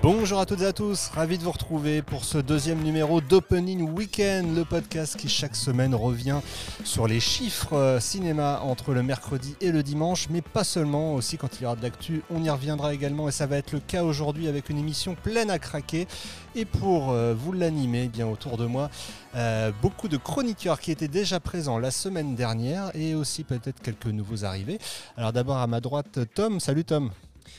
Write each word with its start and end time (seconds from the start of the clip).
Bonjour 0.00 0.38
à 0.38 0.46
toutes 0.46 0.60
et 0.60 0.66
à 0.66 0.72
tous, 0.72 1.08
ravi 1.08 1.38
de 1.38 1.42
vous 1.42 1.50
retrouver 1.50 2.02
pour 2.02 2.24
ce 2.24 2.38
deuxième 2.38 2.84
numéro 2.84 3.20
d'Opening 3.20 3.90
Weekend, 3.90 4.54
le 4.54 4.64
podcast 4.64 5.16
qui 5.16 5.28
chaque 5.28 5.56
semaine 5.56 5.92
revient 5.92 6.38
sur 6.84 7.08
les 7.08 7.18
chiffres 7.18 7.76
euh, 7.76 7.98
cinéma 7.98 8.60
entre 8.62 8.94
le 8.94 9.02
mercredi 9.02 9.56
et 9.60 9.72
le 9.72 9.82
dimanche, 9.82 10.28
mais 10.30 10.40
pas 10.40 10.62
seulement, 10.62 11.14
aussi 11.14 11.36
quand 11.36 11.48
il 11.58 11.64
y 11.64 11.66
aura 11.66 11.74
de 11.74 11.82
l'actu, 11.82 12.22
on 12.30 12.44
y 12.44 12.48
reviendra 12.48 12.94
également 12.94 13.28
et 13.28 13.32
ça 13.32 13.46
va 13.46 13.56
être 13.56 13.72
le 13.72 13.80
cas 13.80 14.04
aujourd'hui 14.04 14.46
avec 14.46 14.70
une 14.70 14.78
émission 14.78 15.16
pleine 15.16 15.50
à 15.50 15.58
craquer. 15.58 16.06
Et 16.54 16.64
pour 16.64 17.10
euh, 17.10 17.34
vous 17.36 17.52
l'animer, 17.52 18.04
eh 18.04 18.08
bien 18.08 18.28
autour 18.28 18.56
de 18.56 18.66
moi, 18.66 18.90
euh, 19.34 19.72
beaucoup 19.82 20.06
de 20.06 20.16
chroniqueurs 20.16 20.78
qui 20.78 20.92
étaient 20.92 21.08
déjà 21.08 21.40
présents 21.40 21.78
la 21.78 21.90
semaine 21.90 22.36
dernière 22.36 22.92
et 22.94 23.16
aussi 23.16 23.42
peut-être 23.42 23.82
quelques 23.82 24.06
nouveaux 24.06 24.44
arrivés. 24.44 24.78
Alors 25.16 25.32
d'abord 25.32 25.56
à 25.56 25.66
ma 25.66 25.80
droite, 25.80 26.20
Tom. 26.36 26.60
Salut 26.60 26.84
Tom. 26.84 27.10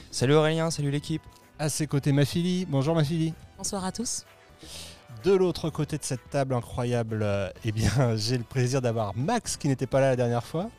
Salut 0.09 0.35
Aurélien, 0.35 0.71
salut 0.71 0.89
l'équipe. 0.89 1.21
À 1.61 1.67
ses 1.67 1.87
côtés, 1.87 2.13
ma 2.13 2.23
fille. 2.23 2.65
Bonjour 2.69 2.95
ma 2.95 3.03
fille. 3.03 3.33
Bonsoir 3.57 3.83
à 3.83 3.91
tous. 3.91 4.23
De 5.25 5.33
l'autre 5.33 5.69
côté 5.69 5.97
de 5.97 6.03
cette 6.05 6.29
table 6.29 6.53
incroyable, 6.53 7.19
euh, 7.21 7.49
eh 7.65 7.73
bien, 7.73 7.91
j'ai 8.15 8.37
le 8.37 8.45
plaisir 8.45 8.81
d'avoir 8.81 9.13
Max 9.17 9.57
qui 9.57 9.67
n'était 9.67 9.85
pas 9.85 9.99
là 9.99 10.11
la 10.11 10.15
dernière 10.15 10.45
fois. 10.45 10.69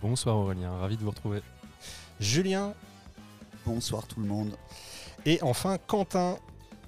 Bonsoir 0.00 0.36
Aurélien, 0.36 0.78
ravi 0.78 0.96
de 0.96 1.02
vous 1.02 1.10
retrouver. 1.10 1.42
Julien. 2.20 2.72
Bonsoir 3.66 4.06
tout 4.06 4.18
le 4.18 4.26
monde. 4.26 4.56
Et 5.26 5.40
enfin 5.42 5.76
Quentin. 5.86 6.38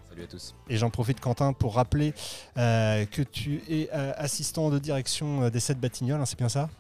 Salut 0.09 0.23
à 0.23 0.27
tous. 0.29 0.55
Et 0.71 0.79
j'en 0.79 0.89
profite 0.89 1.21
Quentin 1.21 1.53
pour 1.53 1.75
rappeler 1.75 2.15
euh, 2.57 3.05
que 3.05 3.21
tu 3.21 3.63
es 3.69 3.91
euh, 3.93 4.15
assistant 4.17 4.71
de 4.71 4.79
direction 4.79 5.51
des 5.51 5.61
7 5.61 5.79
Batignolles, 5.79 6.23
hein, 6.23 6.27
c'est 6.27 6.39
bien 6.39 6.49
ça? 6.49 6.71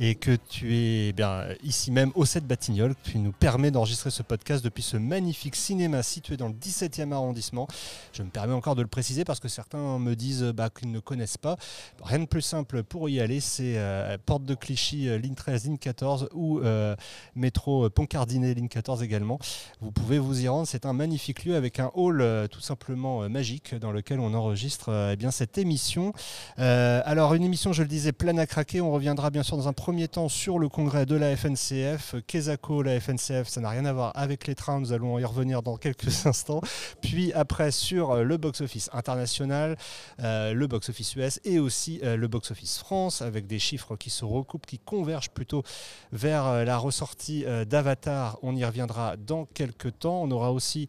Et 0.00 0.14
que 0.14 0.34
tu 0.48 0.74
es 0.74 1.08
eh 1.10 1.14
ici 1.62 1.90
même 1.90 2.10
au 2.14 2.24
7 2.24 2.46
Batignolles. 2.46 2.94
Tu 3.04 3.18
nous 3.18 3.32
permets 3.32 3.70
d'enregistrer 3.70 4.10
ce 4.10 4.22
podcast 4.22 4.64
depuis 4.64 4.82
ce 4.82 4.96
magnifique 4.96 5.54
cinéma 5.54 6.02
situé 6.02 6.38
dans 6.38 6.48
le 6.48 6.54
17e 6.54 7.12
arrondissement. 7.12 7.68
Je 8.14 8.22
me 8.22 8.30
permets 8.30 8.54
encore 8.54 8.74
de 8.76 8.82
le 8.82 8.88
préciser 8.88 9.24
parce 9.24 9.40
que 9.40 9.48
certains 9.48 9.98
me 9.98 10.16
disent 10.16 10.42
bah, 10.42 10.70
qu'ils 10.70 10.90
ne 10.90 11.00
connaissent 11.00 11.36
pas. 11.36 11.58
Rien 12.02 12.20
de 12.20 12.24
plus 12.24 12.40
simple 12.40 12.82
pour 12.82 13.10
y 13.10 13.20
aller, 13.20 13.40
c'est 13.40 13.74
euh, 13.76 14.16
Porte 14.24 14.44
de 14.44 14.54
Clichy, 14.54 15.06
euh, 15.06 15.18
ligne 15.18 15.34
13, 15.34 15.64
ligne 15.64 15.76
14 15.76 16.30
ou 16.32 16.60
euh, 16.60 16.96
métro 17.34 17.90
Pont-Cardinet, 17.90 18.54
ligne 18.54 18.68
14 18.68 19.02
également. 19.02 19.38
Vous 19.82 19.92
pouvez 19.92 20.18
vous 20.18 20.40
y 20.40 20.48
rendre. 20.48 20.66
C'est 20.66 20.86
un 20.86 20.94
magnifique 20.94 21.44
lieu 21.44 21.56
avec 21.56 21.78
un 21.78 21.90
hall 21.94 22.48
tout 22.50 22.60
simplement 22.60 23.28
magique 23.28 23.74
dans 23.74 23.92
lequel 23.92 24.18
on 24.18 24.32
enregistre 24.32 25.10
eh 25.12 25.16
bien, 25.16 25.30
cette 25.30 25.58
émission. 25.58 26.14
alors, 26.56 27.34
une 27.34 27.44
émission, 27.44 27.74
je 27.74 27.82
le 27.82 27.88
disais, 27.88 28.12
pleine 28.12 28.38
à 28.38 28.46
craquer. 28.46 28.80
On 28.80 28.92
reviendra 28.92 29.28
bien 29.28 29.42
sûr 29.42 29.58
dans 29.58 29.68
un 29.68 29.74
premier 29.74 29.89
premier 29.90 30.06
temps 30.06 30.28
sur 30.28 30.60
le 30.60 30.68
congrès 30.68 31.04
de 31.04 31.16
la 31.16 31.36
FNCF. 31.36 32.14
Kesako, 32.28 32.82
la 32.82 33.00
FNCF, 33.00 33.48
ça 33.48 33.60
n'a 33.60 33.70
rien 33.70 33.84
à 33.84 33.92
voir 33.92 34.12
avec 34.14 34.46
les 34.46 34.54
trains, 34.54 34.78
nous 34.78 34.92
allons 34.92 35.18
y 35.18 35.24
revenir 35.24 35.64
dans 35.64 35.76
quelques 35.76 36.06
instants. 36.26 36.60
Puis 37.02 37.32
après 37.32 37.72
sur 37.72 38.12
euh, 38.12 38.22
le 38.22 38.36
box-office 38.36 38.88
international, 38.92 39.76
euh, 40.20 40.54
le 40.54 40.68
box-office 40.68 41.16
US 41.16 41.40
et 41.42 41.58
aussi 41.58 41.98
euh, 42.04 42.16
le 42.16 42.28
box-office 42.28 42.78
France, 42.78 43.20
avec 43.20 43.48
des 43.48 43.58
chiffres 43.58 43.96
qui 43.96 44.10
se 44.10 44.24
recoupent, 44.24 44.64
qui 44.64 44.78
convergent 44.78 45.30
plutôt 45.30 45.64
vers 46.12 46.64
la 46.64 46.78
ressortie 46.78 47.44
d'Avatar. 47.66 48.38
On 48.42 48.54
y 48.54 48.64
reviendra 48.64 49.16
dans 49.16 49.44
quelques 49.44 49.98
temps. 49.98 50.22
On 50.22 50.30
aura 50.30 50.52
aussi, 50.52 50.86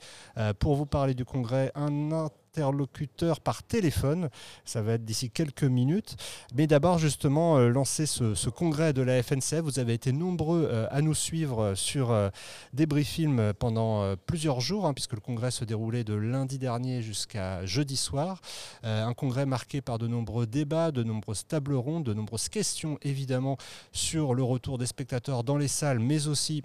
pour 0.59 0.75
vous 0.75 0.85
parler 0.85 1.15
du 1.15 1.25
congrès, 1.25 1.71
un 1.73 2.11
interlocuteur 2.51 3.39
par 3.39 3.63
téléphone. 3.63 4.29
Ça 4.65 4.81
va 4.81 4.93
être 4.93 5.05
d'ici 5.05 5.29
quelques 5.29 5.63
minutes. 5.63 6.17
Mais 6.53 6.67
d'abord, 6.67 6.97
justement, 6.97 7.57
euh, 7.57 7.69
lancer 7.69 8.05
ce, 8.05 8.49
congrès 8.49 8.91
de 8.91 9.01
la 9.01 9.23
FNCF. 9.23 9.61
Vous 9.61 9.79
avez 9.79 9.93
été 9.93 10.11
nombreux 10.11 10.67
euh, 10.69 10.85
à 10.91 11.01
nous 11.01 11.13
suivre 11.13 11.75
sur 11.75 12.11
euh, 12.11 12.29
Débris 12.73 13.05
Film 13.05 13.53
pendant 13.53 14.15
plusieurs 14.25 14.59
jours, 14.59 14.85
hein, 14.85 14.93
puisque 14.93 15.13
le 15.13 15.21
congrès 15.21 15.51
se 15.51 15.63
déroulait 15.63 16.03
de 16.03 16.13
lundi 16.13 16.59
dernier 16.59 17.01
jusqu'à 17.01 17.65
jeudi 17.65 17.95
soir. 17.97 18.41
un 18.83 19.13
congrès 19.13 19.45
marqué 19.45 19.81
par 19.81 19.97
de 19.97 20.07
nombreux 20.07 20.45
débats, 20.45 20.91
de 20.91 21.03
nombreuses 21.03 21.45
tables 21.47 21.75
rondes, 21.75 22.03
de 22.03 22.13
nombreuses 22.13 22.49
questions, 22.49 22.97
évidemment, 23.01 23.57
sur 23.91 24.33
le 24.33 24.43
retour 24.43 24.77
des 24.77 24.85
spectateurs 24.85 25.43
dans 25.43 25.57
les 25.57 25.67
salles, 25.67 25.99
mais 25.99 26.27
aussi 26.27 26.63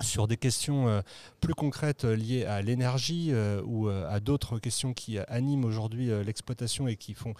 sur 0.00 0.28
des 0.28 0.36
questions 0.36 0.88
euh, 0.88 1.00
plus 1.40 1.54
concrètes 1.54 2.04
euh, 2.04 2.16
liées 2.16 2.44
à 2.44 2.62
l'énergie 2.62 3.28
euh, 3.30 3.62
ou 3.64 3.88
à 3.88 4.20
d'autres 4.20 4.58
questions 4.58 4.92
qui 4.92 5.18
animent 5.18 5.64
aujourd'hui 5.64 6.10
l'exploitation 6.24 6.88
et 6.88 6.96
qui 6.96 7.14
font 7.14 7.34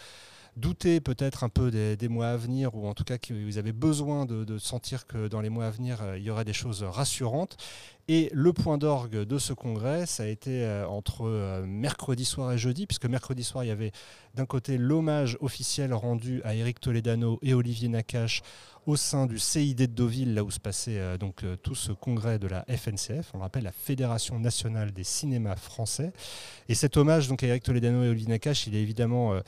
douter 0.56 1.00
peut-être 1.00 1.44
un 1.44 1.48
peu 1.48 1.70
des, 1.70 2.08
mois 2.08 2.28
à 2.28 2.36
venir, 2.36 2.74
ou 2.74 2.86
en 2.86 2.94
tout 2.94 3.04
cas 3.04 3.18
que 3.18 3.34
vous 3.34 3.58
avez 3.58 3.72
besoin 3.72 4.24
de, 4.24 4.58
sentir 4.58 5.06
que 5.06 5.28
dans 5.28 5.40
les 5.40 5.50
mois 5.50 5.66
à 5.66 5.70
venir, 5.70 5.98
il 6.16 6.22
y 6.22 6.30
aurait 6.30 6.44
des 6.44 6.52
choses 6.52 6.82
rassurantes. 6.82 7.56
Et 8.08 8.30
le 8.32 8.52
point 8.52 8.78
d'orgue 8.78 9.24
de 9.24 9.38
ce 9.38 9.52
congrès, 9.52 10.06
ça 10.06 10.22
a 10.22 10.26
été 10.26 10.64
entre 10.88 11.64
mercredi 11.66 12.24
soir 12.24 12.52
et 12.52 12.58
jeudi, 12.58 12.86
puisque 12.86 13.06
mercredi 13.06 13.42
soir, 13.42 13.64
il 13.64 13.68
y 13.68 13.72
avait 13.72 13.90
d'un 14.34 14.46
côté 14.46 14.78
l'hommage 14.78 15.36
officiel 15.40 15.92
rendu 15.92 16.40
à 16.44 16.54
Eric 16.54 16.78
Toledano 16.78 17.38
et 17.42 17.54
Olivier 17.54 17.88
Nakache 17.88 18.42
au 18.86 18.94
sein 18.94 19.26
du 19.26 19.38
CID 19.38 19.76
de 19.76 19.86
Deauville, 19.86 20.34
là 20.34 20.44
où 20.44 20.50
se 20.50 20.60
passait 20.60 20.98
euh, 20.98 21.18
donc 21.18 21.42
euh, 21.42 21.56
tout 21.56 21.74
ce 21.74 21.90
congrès 21.90 22.38
de 22.38 22.46
la 22.46 22.64
FNCF, 22.68 23.32
on 23.34 23.40
rappelle 23.40 23.64
la 23.64 23.72
Fédération 23.72 24.38
nationale 24.38 24.92
des 24.92 25.02
cinémas 25.02 25.56
français. 25.56 26.12
Et 26.68 26.74
cet 26.74 26.96
hommage 26.96 27.26
donc 27.28 27.42
à 27.42 27.48
Eric 27.48 27.64
Toledano 27.64 28.04
et 28.04 28.08
Olivier 28.08 28.28
Nakache, 28.28 28.68
il 28.68 28.76
est 28.76 28.80
évidemment 28.80 29.34
euh, 29.34 29.40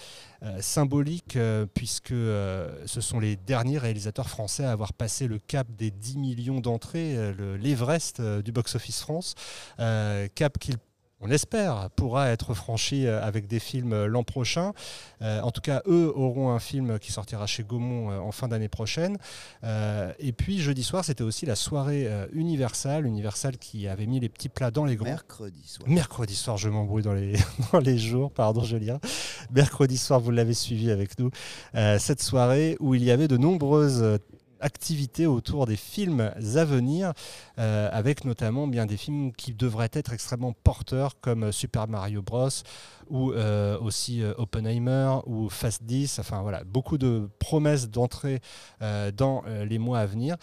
symbolique 0.61 1.39
puisque 1.75 2.11
ce 2.11 3.01
sont 3.01 3.19
les 3.21 3.37
derniers 3.37 3.79
réalisateurs 3.79 4.29
français 4.29 4.65
à 4.65 4.73
avoir 4.73 4.93
passé 4.93 5.27
le 5.27 5.39
cap 5.39 5.67
des 5.77 5.91
10 5.91 6.19
millions 6.19 6.61
d'entrées, 6.61 7.35
l'Everest 7.59 8.21
du 8.49 8.53
box-office 8.53 9.01
France, 9.01 9.35
cap 10.35 10.59
qu'ils 10.59 10.77
on 11.21 11.31
espère, 11.31 11.91
pourra 11.97 12.29
être 12.29 12.55
franchi 12.55 13.07
euh, 13.07 13.21
avec 13.21 13.49
des 13.49 13.59
films 13.59 13.93
euh, 13.93 14.07
l'an 14.07 14.23
prochain. 14.23 14.73
Euh, 15.21 15.41
en 15.41 15.51
tout 15.51 15.61
cas, 15.61 15.83
eux 15.87 16.13
auront 16.15 16.51
un 16.51 16.61
film 16.61 17.01
qui 17.01 17.11
sortira 17.11 17.47
chez 17.47 17.65
Gaumont 17.65 18.11
en 18.11 18.31
fin 18.31 18.47
d'année 18.47 18.69
prochaine. 18.69 19.19
et 19.65 20.33
puis, 20.33 20.61
jeudi 20.61 20.85
soir, 20.85 21.05
c'était 21.05 21.25
aussi 21.25 21.45
la 21.47 21.57
soirée 21.57 22.09
Universal. 22.33 23.07
Universal 23.07 23.59
qui 23.59 23.89
avait 23.89 24.07
mis 24.07 24.21
les 24.21 24.29
petits 24.29 24.49
plats 24.49 24.71
dans 24.71 24.85
les 24.85 24.97
grands. 24.97 25.07
Mercredi 25.07 25.67
soir. 25.67 25.89
Mercredi 25.89 26.35
soir, 26.35 26.57
je 26.57 26.69
m'embrouille 26.69 27.03
dans 27.03 27.15
les, 27.15 27.35
dans 27.73 27.81
les 27.81 27.99
jours, 27.99 28.31
pardon 28.31 28.63
Julien. 28.63 29.01
Mercredi 29.51 29.99
soir, 29.99 30.21
vous 30.21 30.31
l'avez 30.31 30.55
suivi 30.55 30.91
avec 30.91 31.19
nous. 31.19 31.31
cette 31.99 32.23
soirée 32.23 32.77
où 32.81 32.95
il 32.95 33.03
y 33.03 33.11
avait 33.11 33.29
de 33.29 33.37
nombreuses 33.37 34.19
activités 34.61 35.27
autour 35.27 35.67
des 35.67 35.77
films 35.77 36.33
à 36.57 36.65
venir, 36.65 37.13
euh, 37.59 37.89
avec 37.93 38.25
notamment 38.25 38.67
bien 38.67 38.87
des 38.87 38.97
films 38.97 39.33
qui 39.33 39.55
devraient 39.55 39.91
être 39.93 40.13
extrêmement 40.13 40.53
porteurs 40.53 41.21
comme 41.21 41.53
Super 41.53 41.89
Mario 41.89 42.23
Bros 42.23 42.49
ou 43.09 43.33
euh, 43.33 43.79
aussi 43.81 44.23
euh, 44.23 44.35
Oppenheimer 44.37 45.19
ou 45.27 45.49
Fast 45.49 45.85
10. 45.85 46.19
Enfin 46.19 46.43
voilà, 46.43 46.65
beaucoup 46.65 46.99
de 46.99 47.29
promesses 47.39 47.89
d'entrée 47.89 48.41
dans 49.17 49.43
les 49.47 49.79
mois 49.79 50.01
à 50.01 50.07
venir, 50.07 50.37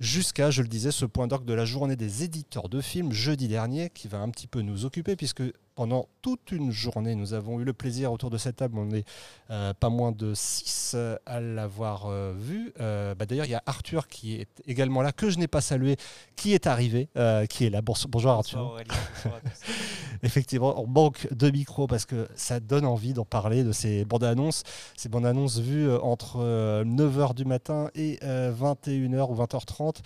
jusqu'à, 0.00 0.50
je 0.50 0.62
le 0.62 0.68
disais, 0.68 0.90
ce 0.90 1.04
point 1.04 1.26
d'orgue 1.26 1.44
de 1.44 1.54
la 1.54 1.64
journée 1.64 1.96
des 1.96 2.24
éditeurs 2.24 2.68
de 2.68 2.80
films 2.80 3.12
jeudi 3.12 3.48
dernier 3.48 3.90
qui 3.90 4.08
va 4.08 4.18
un 4.18 4.30
petit 4.30 4.46
peu 4.46 4.60
nous 4.60 4.84
occuper 4.84 5.16
puisque 5.16 5.42
pendant 5.78 6.08
toute 6.22 6.50
une 6.50 6.72
journée. 6.72 7.14
Nous 7.14 7.34
avons 7.34 7.60
eu 7.60 7.64
le 7.64 7.72
plaisir 7.72 8.12
autour 8.12 8.30
de 8.30 8.36
cette 8.36 8.56
table, 8.56 8.80
on 8.80 8.86
n'est 8.86 9.04
euh, 9.50 9.72
pas 9.74 9.90
moins 9.90 10.10
de 10.10 10.34
six 10.34 10.90
euh, 10.96 11.16
à 11.24 11.38
l'avoir 11.38 12.06
euh, 12.06 12.34
vu. 12.36 12.72
Bah, 12.76 13.26
d'ailleurs, 13.28 13.46
il 13.46 13.52
y 13.52 13.54
a 13.54 13.62
Arthur 13.64 14.08
qui 14.08 14.34
est 14.34 14.48
également 14.66 15.02
là, 15.02 15.12
que 15.12 15.30
je 15.30 15.38
n'ai 15.38 15.46
pas 15.46 15.60
salué, 15.60 15.96
qui 16.34 16.52
est 16.52 16.66
arrivé, 16.66 17.08
qui 17.48 17.64
est 17.64 17.70
là. 17.70 17.80
Bonjour, 17.80 18.32
Arthur. 18.32 18.76
Effectivement, 20.24 20.82
on 20.82 20.88
manque 20.88 21.32
de 21.32 21.48
micros 21.48 21.86
parce 21.86 22.06
que 22.06 22.26
ça 22.34 22.58
donne 22.58 22.84
envie 22.84 23.12
d'en 23.12 23.24
parler 23.24 23.62
de 23.62 23.70
ces 23.70 24.04
bandes 24.04 24.24
annonces. 24.24 24.64
Ces 24.96 25.08
bandes 25.08 25.26
annonces 25.26 25.60
vues 25.60 25.92
entre 25.92 26.38
9h 26.82 27.34
du 27.34 27.44
matin 27.44 27.88
et 27.94 28.18
21h 28.24 29.30
ou 29.30 29.36
20h30 29.36 29.98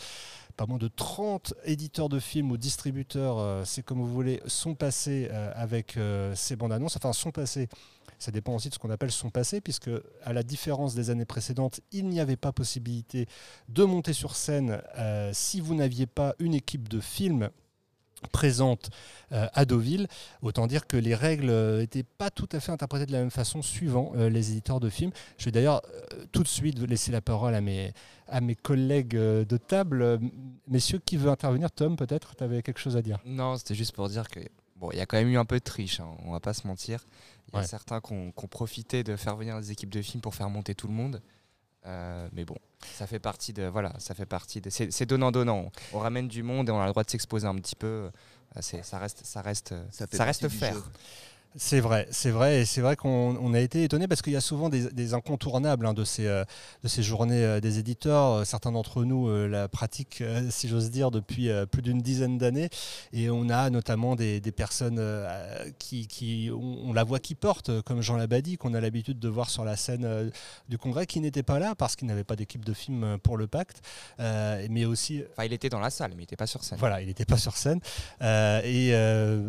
pas 0.53 0.67
moins 0.67 0.79
de 0.79 0.89
30 0.89 1.55
éditeurs 1.65 2.09
de 2.09 2.19
films 2.19 2.51
ou 2.51 2.57
distributeurs, 2.57 3.39
euh, 3.39 3.65
c'est 3.65 3.83
comme 3.83 3.99
vous 3.99 4.13
voulez, 4.13 4.41
sont 4.47 4.75
passés 4.75 5.29
euh, 5.31 5.53
avec 5.55 5.97
euh, 5.97 6.35
ces 6.35 6.57
bandes 6.57 6.73
annonces. 6.73 6.97
Enfin, 6.97 7.13
sont 7.13 7.31
passés. 7.31 7.69
Ça 8.19 8.31
dépend 8.31 8.55
aussi 8.55 8.69
de 8.69 8.75
ce 8.75 8.79
qu'on 8.79 8.91
appelle 8.91 9.11
son 9.11 9.31
passé, 9.31 9.61
puisque 9.61 9.91
à 10.23 10.33
la 10.33 10.43
différence 10.43 10.95
des 10.95 11.11
années 11.11 11.25
précédentes, 11.25 11.81
il 11.91 12.09
n'y 12.09 12.21
avait 12.21 12.37
pas 12.37 12.53
possibilité 12.53 13.27
de 13.69 13.83
monter 13.83 14.13
sur 14.13 14.37
scène 14.37 14.81
si 15.33 15.61
vous 15.61 15.75
n'aviez 15.75 16.07
pas 16.07 16.37
une 16.39 16.55
équipe 16.55 16.89
de 16.89 17.01
films 17.01 17.51
présente 18.29 18.91
euh, 19.33 19.47
à 19.55 19.65
Deauville. 19.65 20.09
Autant 20.43 20.67
dire 20.67 20.87
que 20.87 20.97
les 20.97 21.15
règles 21.15 21.51
n'étaient 21.79 22.01
euh, 22.01 22.17
pas 22.19 22.31
tout 22.31 22.49
à 22.53 22.61
fait 22.61 22.73
interprétées 22.73 23.07
de 23.07 23.13
la 23.13 23.21
même 23.21 23.31
façon 23.31 23.63
suivant 23.63 24.13
euh, 24.17 24.29
les 24.29 24.51
éditeurs 24.51 24.81
de 24.81 24.89
films. 24.89 25.13
Je 25.39 25.47
vais 25.47 25.53
d'ailleurs 25.53 25.83
tout 26.33 26.43
de 26.43 26.49
suite 26.49 26.79
laisser 26.79 27.13
la 27.13 27.21
parole 27.21 27.55
à 27.55 27.61
mes, 27.61 27.93
à 28.29 28.41
mes 28.41 28.55
collègues 28.55 29.17
de 29.17 29.57
table. 29.57 30.21
Messieurs, 30.69 31.01
qui 31.05 31.17
veut 31.17 31.31
intervenir? 31.31 31.71
Tom, 31.71 31.97
peut-être? 31.97 32.37
Tu 32.37 32.45
avais 32.45 32.63
quelque 32.63 32.81
chose 32.81 32.97
à 32.97 33.03
dire? 33.03 33.19
Non, 33.25 33.57
c'était 33.57 33.75
juste 33.75 33.93
pour 33.93 34.09
dire 34.09 34.29
que 34.29 34.41
bon, 34.77 34.91
il 34.93 34.99
y 34.99 35.01
a 35.01 35.07
quand 35.07 35.17
même 35.17 35.29
eu 35.29 35.39
un 35.39 35.45
peu 35.45 35.59
de 35.59 35.65
triche, 35.65 36.01
hein, 36.01 36.09
on 36.25 36.33
va 36.33 36.41
pas 36.41 36.55
se 36.55 36.67
mentir. 36.67 37.05
Il 37.53 37.57
y 37.57 37.59
a 37.59 37.65
certains 37.65 38.01
qui 38.01 38.13
ont, 38.13 38.33
profité 38.49 39.05
de 39.05 39.17
faire 39.17 39.37
venir 39.37 39.59
des 39.61 39.73
équipes 39.73 39.91
de 39.91 40.01
films 40.01 40.23
pour 40.23 40.35
faire 40.35 40.49
monter 40.49 40.75
tout 40.75 40.89
le 40.89 40.95
monde. 40.95 41.21
mais 41.85 42.45
bon, 42.45 42.57
Ça 42.97 43.07
fait 43.07 43.19
partie 43.19 43.53
de 43.53 43.65
voilà, 43.65 43.93
ça 43.99 44.15
fait 44.15 44.27
partie 44.27 44.61
de 44.61 44.71
c'est 44.71 45.07
donnant 45.07 45.31
donnant. 45.31 45.71
On, 45.93 45.99
ramène 45.99 46.29
du 46.29 46.43
monde 46.43 46.69
et 46.69 46.73
on 46.73 46.81
a 46.81 46.87
le 46.87 46.93
droit 46.93 47.05
de 47.05 47.11
s'exposer 47.11 47.47
un 47.47 47.57
petit 47.57 47.77
peu. 47.77 47.87
Euh, 48.57 48.61
ça 48.61 48.99
reste 48.99 49.25
ça 49.25 49.41
reste 49.41 49.75
ça, 49.91 50.07
ça 50.11 50.25
reste 50.25 50.49
faire. 50.49 50.77
C'est 51.57 51.81
vrai, 51.81 52.09
c'est 52.11 52.31
vrai, 52.31 52.61
et 52.61 52.65
c'est 52.65 52.81
vrai 52.81 52.97
qu'on 52.97 53.53
a 53.53 53.61
été 53.61 53.85
étonné 53.85 54.09
parce 54.09 54.23
qu'il 54.23 54.33
y 54.33 54.37
a 54.37 54.41
souvent 54.41 54.71
des, 54.71 55.13
incontournables 55.13 55.85
hein, 55.85 55.93
de, 55.93 56.03
ces, 56.03 56.27
euh, 56.27 56.45
de 56.83 56.89
ces 56.89 57.03
journées 57.03 57.45
euh, 57.45 57.61
des 57.61 57.79
éditeurs. 57.79 58.33
Euh, 58.33 58.45
certains 58.45 58.73
d'entre 58.73 59.05
nous 59.05 59.29
la 59.47 59.69
pratiquent, 59.69 60.25
si 60.51 60.69
j'ose 60.69 60.91
dire, 60.91 61.11
depuis 61.11 61.51
plus 61.71 61.83
d'une 61.83 62.01
dizaine 62.01 62.39
d'années, 62.39 62.71
et 63.13 63.29
on 63.29 63.51
a 63.51 63.69
notamment 63.69 64.17
des, 64.17 64.41
personnes 64.57 65.01
qui, 65.79 66.07
qui 66.07 66.51
ont, 66.53 66.93
la 66.93 67.05
voix 67.05 67.19
qui 67.19 67.35
porte, 67.35 67.83
comme 67.83 68.01
Jean 68.01 68.17
Labadie, 68.17 68.57
qu'on 68.57 68.75
a 68.75 68.81
l'habitude 68.81 69.19
de 69.19 69.29
voir 69.29 69.51
sur 69.51 69.65
la 69.65 69.77
scène 69.77 70.31
du 70.69 70.79
Congrès, 70.79 71.07
qui 71.07 71.21
n'était 71.21 71.43
pas 71.43 71.59
là 71.59 71.75
parce 71.75 71.97
qu'il 71.97 72.09
n'avait 72.09 72.25
pas 72.25 72.37
d'équipe 72.37 72.65
de 72.65 72.73
film 72.73 73.19
pour 73.23 73.37
le 73.37 73.47
pacte, 73.47 73.83
mais 74.19 74.85
aussi. 74.87 75.23
Enfin, 75.33 75.45
il 75.45 75.53
était 75.53 75.69
dans 75.69 75.81
la 75.81 75.91
salle, 75.91 76.13
mais 76.13 76.19
il 76.19 76.21
n'était 76.21 76.37
pas 76.37 76.47
sur 76.47 76.65
scène. 76.65 76.79
Voilà, 76.79 77.03
il 77.03 77.09
n'était 77.09 77.27
pas 77.27 77.39
sur 77.39 77.57
scène, 77.57 77.81
et 78.23 78.95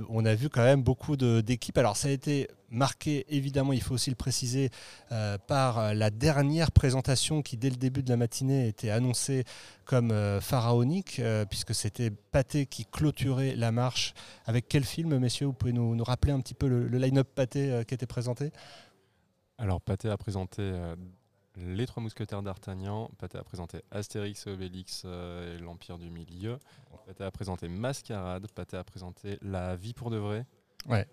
on 0.09 0.25
a 0.25 0.35
vu 0.35 0.50
quand 0.50 0.63
même 0.63 0.83
beaucoup 0.83 1.15
d'équipes. 1.15 1.77
Alors 1.77 1.92
ça 1.97 2.07
a 2.07 2.11
été 2.11 2.47
marqué, 2.73 3.25
évidemment, 3.29 3.71
il 3.71 3.81
faut 3.81 3.93
aussi 3.93 4.09
le 4.09 4.15
préciser, 4.15 4.69
euh, 5.11 5.37
par 5.37 5.93
la 5.93 6.09
dernière 6.09 6.71
présentation 6.71 7.41
qui, 7.41 7.55
dès 7.55 7.69
le 7.69 7.75
début 7.75 8.03
de 8.03 8.09
la 8.09 8.17
matinée, 8.17 8.67
était 8.67 8.89
annoncée 8.89 9.45
comme 9.85 10.11
euh, 10.11 10.41
pharaonique, 10.41 11.19
euh, 11.19 11.45
puisque 11.45 11.73
c'était 11.73 12.09
Pathé 12.09 12.65
qui 12.65 12.85
clôturait 12.85 13.55
la 13.55 13.71
marche. 13.71 14.13
Avec 14.45 14.67
quel 14.67 14.83
film, 14.83 15.17
messieurs 15.19 15.45
Vous 15.47 15.53
pouvez 15.53 15.73
nous, 15.73 16.03
rappeler 16.03 16.33
un 16.33 16.41
petit 16.41 16.55
peu 16.55 16.67
le, 16.67 16.97
line-up 16.97 17.29
Pathé 17.33 17.83
qui 17.87 17.93
était 17.93 18.07
présenté? 18.07 18.51
Alors, 19.57 19.79
Pathé 19.79 20.09
a 20.09 20.17
présenté 20.17 20.73
Les 21.55 21.85
Trois 21.85 22.01
Mousquetaires 22.01 22.41
d'Artagnan, 22.41 23.09
Pathé 23.19 23.37
a 23.37 23.43
présenté 23.43 23.81
Astérix 23.91 24.47
et 24.47 24.51
Obélix 24.51 25.05
et 25.05 25.59
l'Empire 25.59 25.99
du 25.99 26.09
Milieu, 26.09 26.57
Pathé 27.05 27.23
a 27.23 27.31
présenté 27.31 27.67
Mascarade, 27.67 28.47
Pathé 28.51 28.77
a 28.77 28.83
présenté 28.83 29.37
La 29.41 29.75
vie 29.75 29.93
pour 29.93 30.09
de 30.09 30.17
vrai. 30.17 30.45
Ouais. 30.88 31.07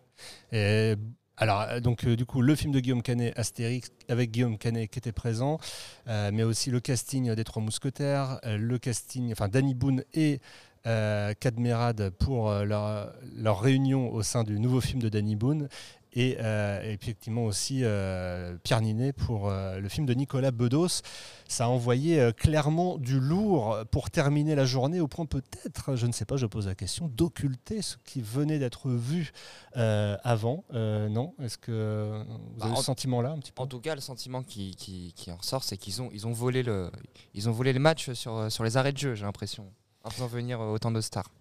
Alors, 1.40 1.62
euh, 1.62 1.80
donc, 1.80 2.04
euh, 2.04 2.16
du 2.16 2.26
coup, 2.26 2.42
le 2.42 2.54
film 2.54 2.70
de 2.70 2.80
Guillaume 2.80 3.02
Canet, 3.02 3.32
Astérix, 3.38 3.90
avec 4.10 4.30
Guillaume 4.30 4.58
Canet 4.58 4.90
qui 4.90 4.98
était 4.98 5.10
présent, 5.10 5.58
euh, 6.06 6.30
mais 6.32 6.42
aussi 6.42 6.70
le 6.70 6.80
casting 6.80 7.34
des 7.34 7.44
Trois 7.44 7.62
Mousquetaires, 7.62 8.38
le 8.44 8.78
casting, 8.78 9.32
enfin, 9.32 9.48
Danny 9.48 9.74
Boone 9.74 10.04
et 10.12 10.40
Cadmerade 10.84 12.10
pour 12.10 12.52
leur, 12.52 13.60
réunion 13.60 14.12
au 14.12 14.22
sein 14.22 14.44
du 14.44 14.60
nouveau 14.60 14.80
film 14.80 15.00
de 15.00 15.08
Danny 15.08 15.34
Boone, 15.34 15.68
et, 16.12 16.36
euh, 16.40 16.82
effectivement 16.82 17.44
aussi 17.44 17.80
euh, 17.84 18.56
Pierre 18.62 18.80
Ninet 18.80 19.12
pour 19.12 19.48
euh, 19.48 19.78
le 19.78 19.88
film 19.88 20.06
de 20.06 20.14
Nicolas 20.14 20.50
Bedos. 20.50 21.02
Ça 21.48 21.64
a 21.64 21.68
envoyé 21.68 22.30
clairement 22.36 22.96
du 22.96 23.18
lourd 23.18 23.76
pour 23.90 24.10
terminer 24.10 24.54
la 24.54 24.64
journée, 24.64 25.00
au 25.00 25.08
point 25.08 25.26
peut-être, 25.26 25.96
je 25.96 26.06
ne 26.06 26.12
sais 26.12 26.24
pas, 26.24 26.36
je 26.36 26.46
pose 26.46 26.68
la 26.68 26.76
question, 26.76 27.08
d'occulter 27.08 27.82
ce 27.82 27.96
qui 28.04 28.22
venait 28.22 28.60
d'être 28.60 28.88
vu 28.90 29.32
avant. 29.74 30.64
non 30.72 31.34
Est-ce 31.42 31.58
que 31.58 32.22
vous 32.54 32.62
avez 32.62 32.72
bah, 32.72 32.76
ce 32.76 32.84
sentiment-là 32.84 33.30
un 33.30 33.38
petit 33.38 33.50
peu? 33.50 33.62
En 33.62 33.66
tout 33.66 33.80
cas, 33.80 33.96
le 33.96 34.00
sentiment 34.00 34.44
qui, 34.44 34.76
qui, 34.76 35.12
qui 35.16 35.32
en 35.32 35.36
ressort, 35.36 35.64
c'est 35.64 35.76
qu'ils 35.76 36.00
ont, 36.00 36.10
ils 36.12 36.28
ont, 36.28 36.32
volé 36.32 36.62
le, 36.62 36.92
ils 37.34 37.48
ont 37.48 37.52
volé 37.52 37.72
le 37.72 37.80
match 37.80 38.12
sur, 38.12 38.50
sur 38.50 38.62
les 38.62 38.76
arrêts 38.76 38.92
de 38.92 38.98
jeu, 38.98 39.14
j'ai 39.16 39.24
l'impression, 39.24 39.72
en 40.04 40.10
faisant 40.10 40.28
venir 40.28 40.60
autant 40.60 40.92
de 40.92 41.00
stars. 41.00 41.32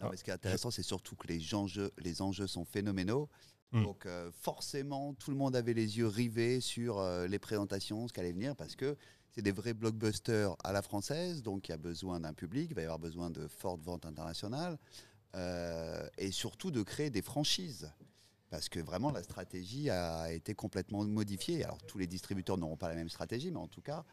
Non, 0.00 0.10
ce 0.16 0.22
qui 0.22 0.30
est 0.30 0.34
intéressant, 0.34 0.70
c'est 0.70 0.82
surtout 0.82 1.16
que 1.16 1.26
les 1.26 1.54
enjeux, 1.54 1.90
les 1.98 2.22
enjeux 2.22 2.46
sont 2.46 2.64
phénoménaux. 2.64 3.28
Mm. 3.72 3.82
Donc 3.82 4.06
euh, 4.06 4.30
forcément, 4.32 5.14
tout 5.14 5.30
le 5.30 5.36
monde 5.36 5.54
avait 5.54 5.74
les 5.74 5.98
yeux 5.98 6.06
rivés 6.06 6.60
sur 6.60 6.98
euh, 6.98 7.26
les 7.26 7.38
présentations, 7.38 8.08
ce 8.08 8.12
qui 8.12 8.20
allait 8.20 8.32
venir, 8.32 8.56
parce 8.56 8.76
que 8.76 8.96
c'est 9.30 9.42
des 9.42 9.52
vrais 9.52 9.74
blockbusters 9.74 10.56
à 10.64 10.72
la 10.72 10.82
française, 10.82 11.42
donc 11.42 11.68
il 11.68 11.72
y 11.72 11.74
a 11.74 11.78
besoin 11.78 12.20
d'un 12.20 12.32
public, 12.32 12.68
il 12.70 12.74
va 12.74 12.80
y 12.80 12.84
avoir 12.84 12.98
besoin 12.98 13.30
de 13.30 13.46
fortes 13.46 13.82
ventes 13.82 14.06
internationales, 14.06 14.78
euh, 15.34 16.08
et 16.16 16.32
surtout 16.32 16.70
de 16.70 16.82
créer 16.82 17.10
des 17.10 17.22
franchises. 17.22 17.92
Parce 18.50 18.70
que 18.70 18.80
vraiment, 18.80 19.10
la 19.10 19.22
stratégie 19.22 19.90
a 19.90 20.32
été 20.32 20.54
complètement 20.54 21.04
modifiée. 21.04 21.62
Alors, 21.64 21.76
tous 21.82 21.98
les 21.98 22.06
distributeurs 22.06 22.56
n'auront 22.56 22.78
pas 22.78 22.88
la 22.88 22.94
même 22.94 23.10
stratégie, 23.10 23.50
mais 23.50 23.58
en 23.58 23.68
tout 23.68 23.82
cas, 23.82 24.06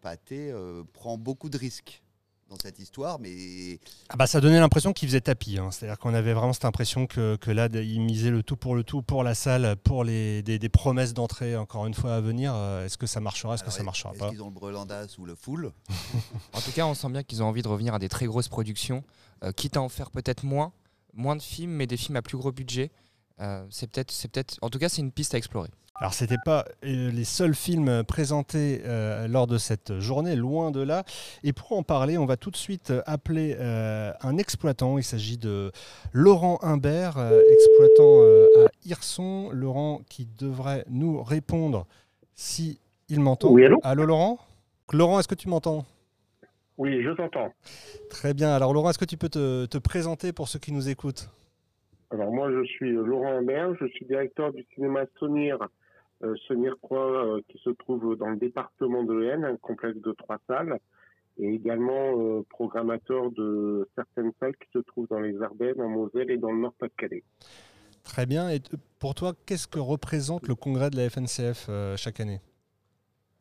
Pathé 0.00 0.54
prend 0.94 1.18
beaucoup 1.18 1.50
de 1.50 1.58
risques 1.58 2.02
dans 2.48 2.56
cette 2.62 2.78
histoire, 2.78 3.18
mais... 3.18 3.80
Ah 4.08 4.16
bah 4.16 4.26
ça 4.26 4.40
donnait 4.40 4.60
l'impression 4.60 4.92
qu'il 4.92 5.08
faisait 5.08 5.20
tapis, 5.20 5.58
hein. 5.58 5.70
c'est-à-dire 5.70 5.98
qu'on 5.98 6.14
avait 6.14 6.32
vraiment 6.32 6.52
cette 6.52 6.64
impression 6.64 7.06
que, 7.06 7.36
que, 7.36 7.50
là, 7.50 7.68
il 7.72 8.00
misait 8.00 8.30
le 8.30 8.42
tout 8.42 8.56
pour 8.56 8.76
le 8.76 8.84
tout, 8.84 9.02
pour 9.02 9.24
la 9.24 9.34
salle, 9.34 9.76
pour 9.76 10.04
les, 10.04 10.42
des, 10.42 10.68
promesses 10.68 11.12
d'entrée, 11.12 11.56
encore 11.56 11.86
une 11.86 11.94
fois, 11.94 12.14
à 12.14 12.20
venir. 12.20 12.52
Euh, 12.54 12.84
est-ce 12.84 12.98
que 12.98 13.06
ça 13.06 13.20
marchera, 13.20 13.54
est-ce 13.54 13.64
que 13.64 13.70
ça 13.70 13.82
marchera 13.82 14.12
est 14.14 14.18
pas? 14.18 14.26
Est-ce 14.26 14.34
qu'ils 14.34 14.42
ont 14.42 14.48
le 14.48 14.54
Brelandas 14.54 15.16
ou 15.18 15.24
le 15.24 15.34
Full 15.34 15.72
En 16.52 16.60
tout 16.60 16.72
cas, 16.72 16.86
on 16.86 16.94
sent 16.94 17.08
bien 17.08 17.22
qu'ils 17.22 17.42
ont 17.42 17.46
envie 17.46 17.62
de 17.62 17.68
revenir 17.68 17.94
à 17.94 17.98
des 17.98 18.08
très 18.08 18.26
grosses 18.26 18.48
productions, 18.48 19.02
euh, 19.42 19.52
quitte 19.52 19.76
à 19.76 19.82
en 19.82 19.88
faire 19.88 20.10
peut-être 20.10 20.44
moins, 20.44 20.72
moins 21.14 21.34
de 21.34 21.42
films, 21.42 21.72
mais 21.72 21.86
des 21.86 21.96
films 21.96 22.16
à 22.16 22.22
plus 22.22 22.36
gros 22.36 22.52
budget. 22.52 22.92
Euh, 23.40 23.66
c'est 23.70 23.90
peut-être, 23.90 24.12
c'est 24.12 24.28
peut-être, 24.28 24.56
en 24.62 24.70
tout 24.70 24.78
cas, 24.78 24.88
c'est 24.88 25.02
une 25.02 25.12
piste 25.12 25.34
à 25.34 25.38
explorer. 25.38 25.70
Alors, 25.98 26.12
ce 26.12 26.24
n'étaient 26.24 26.36
pas 26.44 26.64
euh, 26.84 27.10
les 27.10 27.24
seuls 27.24 27.54
films 27.54 28.04
présentés 28.04 28.82
euh, 28.84 29.26
lors 29.28 29.46
de 29.46 29.56
cette 29.56 29.98
journée, 29.98 30.36
loin 30.36 30.70
de 30.70 30.82
là. 30.82 31.04
Et 31.42 31.52
pour 31.52 31.72
en 31.72 31.82
parler, 31.82 32.18
on 32.18 32.26
va 32.26 32.36
tout 32.36 32.50
de 32.50 32.56
suite 32.56 32.92
appeler 33.06 33.56
un 33.58 34.36
exploitant. 34.38 34.98
Il 34.98 35.04
s'agit 35.04 35.38
de 35.38 35.72
Laurent 36.12 36.58
Humbert, 36.62 37.18
exploitant 37.50 38.20
à 38.22 38.68
Hirson. 38.84 39.50
Laurent 39.52 40.02
qui 40.08 40.28
devrait 40.38 40.84
nous 40.88 41.22
répondre 41.22 41.86
si 42.34 42.78
il 43.08 43.20
m'entend. 43.20 43.50
Oui, 43.50 43.64
allô? 43.64 43.78
Allô, 43.82 44.04
Laurent? 44.04 44.38
Laurent, 44.92 45.18
est-ce 45.18 45.28
que 45.28 45.34
tu 45.34 45.48
m'entends? 45.48 45.84
Oui, 46.76 47.02
je 47.02 47.10
t'entends. 47.10 47.52
Très 48.10 48.34
bien. 48.34 48.50
Alors, 48.50 48.74
Laurent, 48.74 48.90
est-ce 48.90 48.98
que 48.98 49.06
tu 49.06 49.16
peux 49.16 49.30
te 49.30 49.78
présenter 49.78 50.32
pour 50.32 50.48
ceux 50.48 50.58
qui 50.58 50.72
nous 50.72 50.88
écoutent? 50.90 51.30
Alors 52.12 52.30
moi, 52.30 52.50
je 52.52 52.64
suis 52.64 52.92
Laurent 52.92 53.38
Humbert, 53.38 53.74
je 53.80 53.86
suis 53.86 54.06
directeur 54.06 54.52
du 54.52 54.64
cinéma 54.74 55.00
Sonir, 55.18 55.58
euh, 56.22 56.34
Sonir 56.46 56.76
Croix, 56.80 57.26
euh, 57.26 57.40
qui 57.48 57.58
se 57.58 57.70
trouve 57.70 58.16
dans 58.16 58.30
le 58.30 58.36
département 58.36 59.04
de 59.04 59.14
l'Aisne, 59.14 59.44
un 59.44 59.56
complexe 59.56 60.00
de 60.00 60.12
trois 60.12 60.38
salles, 60.46 60.78
et 61.38 61.54
également 61.54 62.18
euh, 62.18 62.42
programmateur 62.48 63.30
de 63.30 63.88
certaines 63.94 64.32
salles 64.40 64.56
qui 64.56 64.70
se 64.72 64.78
trouvent 64.78 65.08
dans 65.08 65.20
les 65.20 65.40
Ardennes, 65.42 65.80
en 65.80 65.88
Moselle 65.88 66.30
et 66.30 66.38
dans 66.38 66.52
le 66.52 66.58
Nord-Pas-de-Calais. 66.58 67.24
Très 68.02 68.24
bien. 68.24 68.50
Et 68.50 68.60
pour 68.98 69.14
toi, 69.14 69.32
qu'est-ce 69.46 69.68
que 69.68 69.78
représente 69.78 70.48
le 70.48 70.54
congrès 70.54 70.90
de 70.90 70.96
la 70.96 71.10
FNCF 71.10 71.68
chaque 71.96 72.20
année? 72.20 72.40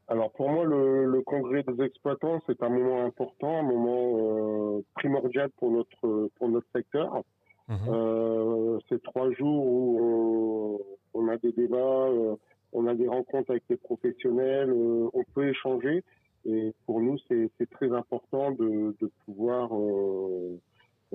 Alors 0.07 0.31
pour 0.31 0.49
moi, 0.49 0.65
le, 0.65 1.05
le, 1.05 1.21
congrès 1.21 1.63
des 1.63 1.83
exploitants, 1.83 2.39
c'est 2.45 2.61
un 2.61 2.69
moment 2.69 3.05
important, 3.05 3.59
un 3.59 3.63
moment 3.63 4.81
primordial 4.95 5.49
pour 5.57 5.71
notre 5.71 6.29
pour 6.35 6.49
notre 6.49 6.67
secteur. 6.75 7.23
Euh, 7.69 8.79
c'est 8.89 9.01
trois 9.01 9.31
jours 9.31 9.65
où 9.65 10.81
on, 11.13 11.27
a 11.29 11.37
des 11.37 11.51
débats, 11.51 11.77
euh, 11.77 12.35
on 12.75 12.87
a 12.87 12.93
des 12.93 13.07
rencontres 13.07 13.51
avec 13.51 13.63
les 13.69 13.77
professionnels, 13.77 14.69
euh, 14.69 15.09
on 15.13 15.23
peut 15.33 15.47
échanger. 15.47 16.03
Et 16.45 16.73
pour 16.85 16.99
nous, 16.99 17.17
c'est 17.27 17.69
très 17.71 17.91
important 17.91 18.51
de, 18.51 18.93
pouvoir 19.25 19.71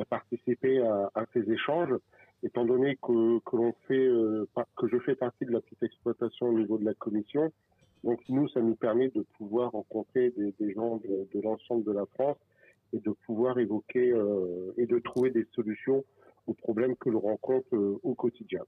participer 0.08 0.80
à, 0.80 1.24
ces 1.32 1.48
échanges, 1.52 1.94
étant 2.42 2.64
donné 2.64 2.98
que, 3.00 3.38
fait, 3.86 4.10
que 4.76 4.88
je 4.88 4.98
fais 4.98 5.14
partie 5.14 5.44
de 5.44 5.52
la 5.52 5.60
petite 5.60 5.84
exploitation 5.84 6.46
au 6.48 6.58
niveau 6.58 6.78
de 6.78 6.84
la 6.84 6.94
commission. 6.94 7.52
Donc 8.02 8.20
nous, 8.28 8.48
ça 8.48 8.60
nous 8.60 8.74
permet 8.74 9.08
de 9.10 9.24
pouvoir 9.38 9.70
rencontrer 9.70 10.32
des, 10.36 10.72
gens 10.72 10.96
de 10.96 11.40
l'ensemble 11.40 11.84
de 11.84 11.92
la 11.92 12.06
France 12.06 12.38
et 12.92 12.98
de 12.98 13.10
pouvoir 13.24 13.56
évoquer 13.60 14.12
et 14.78 14.86
de 14.86 14.98
trouver 14.98 15.30
des 15.30 15.46
solutions 15.54 16.02
aux 16.46 16.54
problèmes 16.54 16.96
que 16.96 17.08
l'on 17.10 17.20
rencontre 17.20 17.74
euh, 17.74 17.98
au 18.02 18.14
quotidien. 18.14 18.60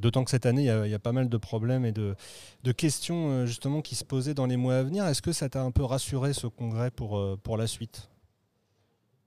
D'autant 0.00 0.22
que 0.22 0.30
cette 0.30 0.46
année, 0.46 0.62
il 0.62 0.90
y, 0.90 0.94
a, 0.94 0.98
pas 1.00 1.10
mal 1.10 1.28
de 1.28 1.36
problèmes 1.36 1.84
et 1.84 1.90
de, 1.90 2.14
de, 2.62 2.72
questions 2.72 3.30
euh, 3.30 3.46
justement 3.46 3.80
qui 3.80 3.96
se 3.96 4.04
posaient 4.04 4.34
dans 4.34 4.46
les 4.46 4.56
mois 4.56 4.76
à 4.76 4.82
venir. 4.84 5.04
Est-ce 5.06 5.22
que 5.22 5.32
ça 5.32 5.48
t'a 5.48 5.62
un 5.62 5.72
peu 5.72 5.82
rassuré 5.82 6.32
ce 6.34 6.46
congrès 6.46 6.92
pour, 6.92 7.18
euh, 7.18 7.36
pour 7.42 7.56
la 7.56 7.66
suite? 7.66 8.08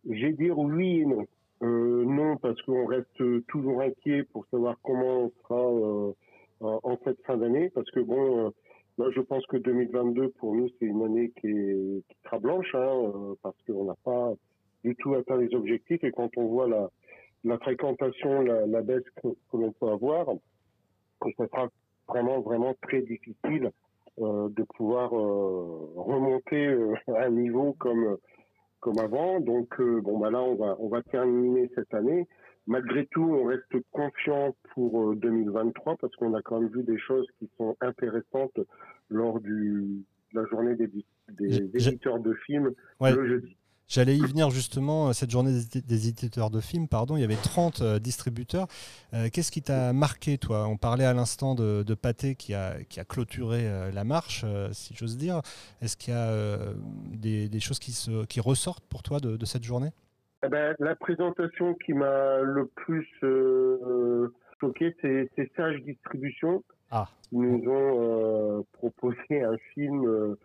J'ai 0.10 0.32
dire 0.32 0.58
oui 0.58 1.02
et 1.02 1.06
non. 1.06 1.26
non, 1.62 2.38
parce 2.38 2.62
qu'on 2.62 2.86
reste 2.86 3.22
toujours 3.48 3.82
inquiet 3.82 4.24
pour 4.24 4.46
savoir 4.52 4.78
comment 4.82 5.24
on 5.24 5.32
sera 5.42 6.14
en 6.62 6.98
cette 7.04 7.22
fin 7.26 7.38
d'année. 7.38 7.70
Parce 7.72 7.90
que 7.90 8.00
bon, 8.00 8.54
moi 8.98 9.10
je 9.14 9.22
pense 9.22 9.46
que 9.48 9.58
2022 9.58 10.30
pour 10.40 10.54
nous 10.54 10.70
c'est 10.80 10.86
une 10.86 11.02
année 11.02 11.32
qui, 11.42 11.48
est, 11.48 12.04
qui 12.08 12.18
sera 12.24 12.38
blanche, 12.38 12.74
hein, 12.76 13.36
parce 13.42 13.58
qu'on 13.68 13.86
n'a 13.86 13.96
pas 14.04 14.32
du 14.84 14.96
tout 14.96 15.16
atteint 15.16 15.38
les 15.38 15.54
objectifs. 15.56 16.04
Et 16.04 16.12
quand 16.12 16.30
on 16.38 16.46
voit 16.46 16.68
la, 16.68 16.92
la 17.46 17.58
fréquentation, 17.60 18.42
la, 18.42 18.82
baisse 18.82 19.04
que, 19.22 19.30
l'on 19.54 19.72
peut 19.72 19.88
avoir, 19.88 20.28
ce 21.24 21.30
sera 21.38 21.70
vraiment, 22.08 22.42
vraiment 22.42 22.76
très 22.82 23.02
difficile 23.02 23.72
euh, 24.20 24.50
de 24.50 24.64
pouvoir 24.76 25.14
euh, 25.14 25.94
remonter 25.96 26.68
euh, 26.68 26.96
à 27.16 27.26
un 27.26 27.30
niveau 27.30 27.74
comme, 27.74 28.18
comme 28.80 29.00
avant. 29.00 29.40
Donc, 29.40 29.80
bon, 29.80 30.20
bah 30.20 30.32
là, 30.32 30.42
on 30.42 30.56
va, 30.56 30.76
on 30.80 30.90
va 30.90 31.02
terminer 31.04 31.70
cette 31.76 31.94
année. 31.94 32.28
Malgré 32.68 33.06
tout, 33.08 33.24
on 33.24 33.46
reste 33.46 33.76
confiant 33.92 34.56
pour 34.74 35.16
2023 35.16 35.98
parce 35.98 36.16
qu'on 36.16 36.34
a 36.34 36.42
quand 36.42 36.60
même 36.60 36.70
vu 36.70 36.84
des 36.84 36.98
choses 36.98 37.28
qui 37.38 37.48
sont 37.58 37.78
intéressantes 37.80 38.60
lors 39.10 39.40
du, 39.40 40.04
de 40.34 40.42
la 40.42 40.48
journée 40.48 40.76
des 40.76 40.90
des 41.30 41.58
éditeurs 41.58 42.20
de 42.20 42.34
films 42.46 42.74
le 43.02 43.28
jeudi. 43.28 43.58
J'allais 43.88 44.18
y 44.18 44.22
venir 44.22 44.50
justement, 44.50 45.14
cette 45.14 45.30
journée 45.30 45.52
des 45.52 46.08
éditeurs 46.08 46.50
de 46.50 46.60
films, 46.60 46.88
pardon, 46.88 47.18
il 47.18 47.22
y 47.22 47.24
avait 47.24 47.36
30 47.36 47.84
distributeurs. 48.00 48.68
Qu'est-ce 49.32 49.52
qui 49.52 49.62
t'a 49.62 49.94
marqué, 49.94 50.40
toi? 50.40 50.68
On 50.68 50.76
parlait 50.76 51.06
à 51.06 51.14
l'instant 51.14 51.54
de, 51.54 51.84
de 51.84 51.94
Pathé 51.94 52.36
qui 52.36 52.56
a, 52.56 52.84
qui 52.90 53.00
a 53.00 53.04
clôturé 53.04 53.92
la 53.94 54.04
marche, 54.04 54.44
si 54.72 54.96
j'ose 54.96 55.18
dire. 55.18 55.42
Est-ce 55.82 55.98
qu'il 55.98 56.14
y 56.14 56.18
a 56.18 56.58
des, 57.14 57.60
choses 57.60 57.78
qui, 57.78 57.92
se, 57.92 58.26
qui 58.26 58.40
ressortent 58.40 58.86
pour 58.88 59.04
toi 59.04 59.20
de, 59.20 59.46
cette 59.46 59.64
journée? 59.64 59.92
Eh 60.44 60.50
ben, 60.50 60.76
La 60.80 60.96
présentation 60.96 61.76
qui 61.76 61.94
m'a 61.94 62.40
le 62.42 62.66
plus 62.66 63.08
choqué, 64.60 64.96
c'est 65.02 65.52
Sage 65.56 65.82
Distribution. 65.84 66.64
Ah. 66.92 67.08
Ils 67.32 67.42
nous 67.42 67.70
ont 67.70 68.66
proposé 68.74 69.44
un 69.44 69.58
film 69.74 70.06
euh, 70.06 70.40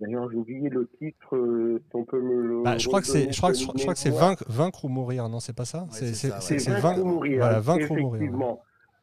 d'ailleurs, 0.00 0.30
j'ai 0.30 0.36
oublié 0.36 0.68
le 0.68 0.88
titre. 0.98 1.36
Euh, 1.36 1.80
on 1.94 2.04
peut 2.04 2.20
me 2.20 2.42
le. 2.42 2.62
Bah, 2.62 2.78
je 2.78 2.86
crois 2.86 3.00
que 3.00 3.06
c'est, 3.06 3.32
je 3.32 3.38
crois, 3.38 3.52
je 3.52 3.64
crois 3.64 3.94
que 3.94 3.98
c'est 3.98 4.10
vaincre, 4.10 4.84
ou 4.84 4.88
mourir, 4.88 5.28
non 5.28 5.40
C'est 5.40 5.56
pas 5.56 5.64
ça 5.64 5.86
C'est 5.90 6.70
vaincre, 6.80 7.02
ou 7.02 7.06
mourir. 7.06 7.38
Voilà, 7.38 7.60
vaincre 7.60 7.90
ou 7.90 7.96
mourir. 7.96 8.32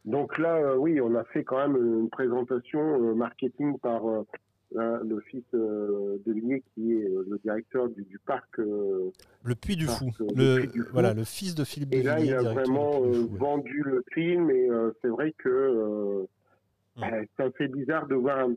Donc 0.05 0.37
là, 0.37 0.55
euh, 0.55 0.77
oui, 0.77 1.01
on 1.01 1.15
a 1.15 1.23
fait 1.25 1.43
quand 1.43 1.57
même 1.57 1.75
une 1.75 2.09
présentation 2.09 3.13
marketing 3.15 3.77
par 3.79 4.03
le 4.71 5.19
fils 5.21 5.43
de 5.53 6.31
Ligné, 6.31 6.63
qui 6.73 6.93
est 6.93 7.07
le 7.07 7.39
directeur 7.43 7.89
du, 7.89 8.19
parc. 8.25 8.57
le 8.57 9.55
Puy 9.59 9.75
du 9.75 9.87
Fou. 9.87 10.11
Le, 10.35 10.67
voilà, 10.93 11.13
le 11.13 11.23
fils 11.23 11.55
de 11.55 11.63
Philippe 11.63 11.93
Et 11.93 12.03
là, 12.03 12.19
il 12.19 12.33
a 12.33 12.41
vraiment 12.41 13.01
vendu 13.01 13.81
le 13.83 14.03
film, 14.13 14.51
et 14.51 14.69
c'est 15.01 15.09
vrai 15.09 15.33
que 15.37 16.25
bah, 16.97 17.07
ça 17.35 17.51
fait 17.51 17.67
bizarre 17.67 18.07
de 18.07 18.15
voir 18.15 18.39
un 18.39 18.53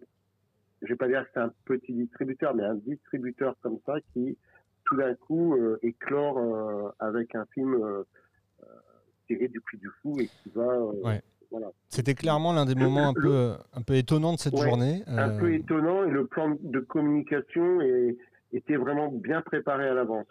je 0.83 0.89
vais 0.89 0.97
pas 0.97 1.09
dire 1.09 1.25
que 1.25 1.31
c'est 1.35 1.41
un 1.41 1.53
petit 1.65 1.93
distributeur, 1.93 2.55
mais 2.55 2.65
un 2.65 2.75
distributeur 2.75 3.55
comme 3.63 3.79
ça 3.85 3.95
qui, 4.13 4.37
tout 4.85 4.97
d'un 4.97 5.15
coup, 5.15 5.55
euh, 5.55 5.79
éclore 5.83 6.39
euh, 6.39 6.91
avec 6.99 7.35
un 7.35 7.47
film 7.55 7.75
euh, 7.75 8.05
tiré 9.27 9.49
du 9.49 9.61
prix 9.61 9.79
du 9.79 9.91
fou 10.01 10.19
et 10.21 10.27
qui 10.27 10.51
va. 10.55 10.79
Voilà. 11.51 11.73
C'était 11.89 12.15
clairement 12.15 12.53
l'un 12.53 12.65
des 12.65 12.77
moments 12.77 13.09
un, 13.09 13.13
peu, 13.13 13.55
un 13.75 13.83
peu 13.83 13.95
étonnants 13.95 14.35
de 14.35 14.39
cette 14.39 14.57
journée. 14.57 15.03
Un 15.09 15.37
peu 15.37 15.53
étonnant 15.53 16.05
et 16.05 16.11
le 16.11 16.27
plan 16.27 16.57
de 16.61 16.79
communication 16.79 17.81
était 18.53 18.77
vraiment 18.77 19.09
bien 19.09 19.43
préparé 19.43 19.89
à 19.89 19.95
l'avance. 19.95 20.27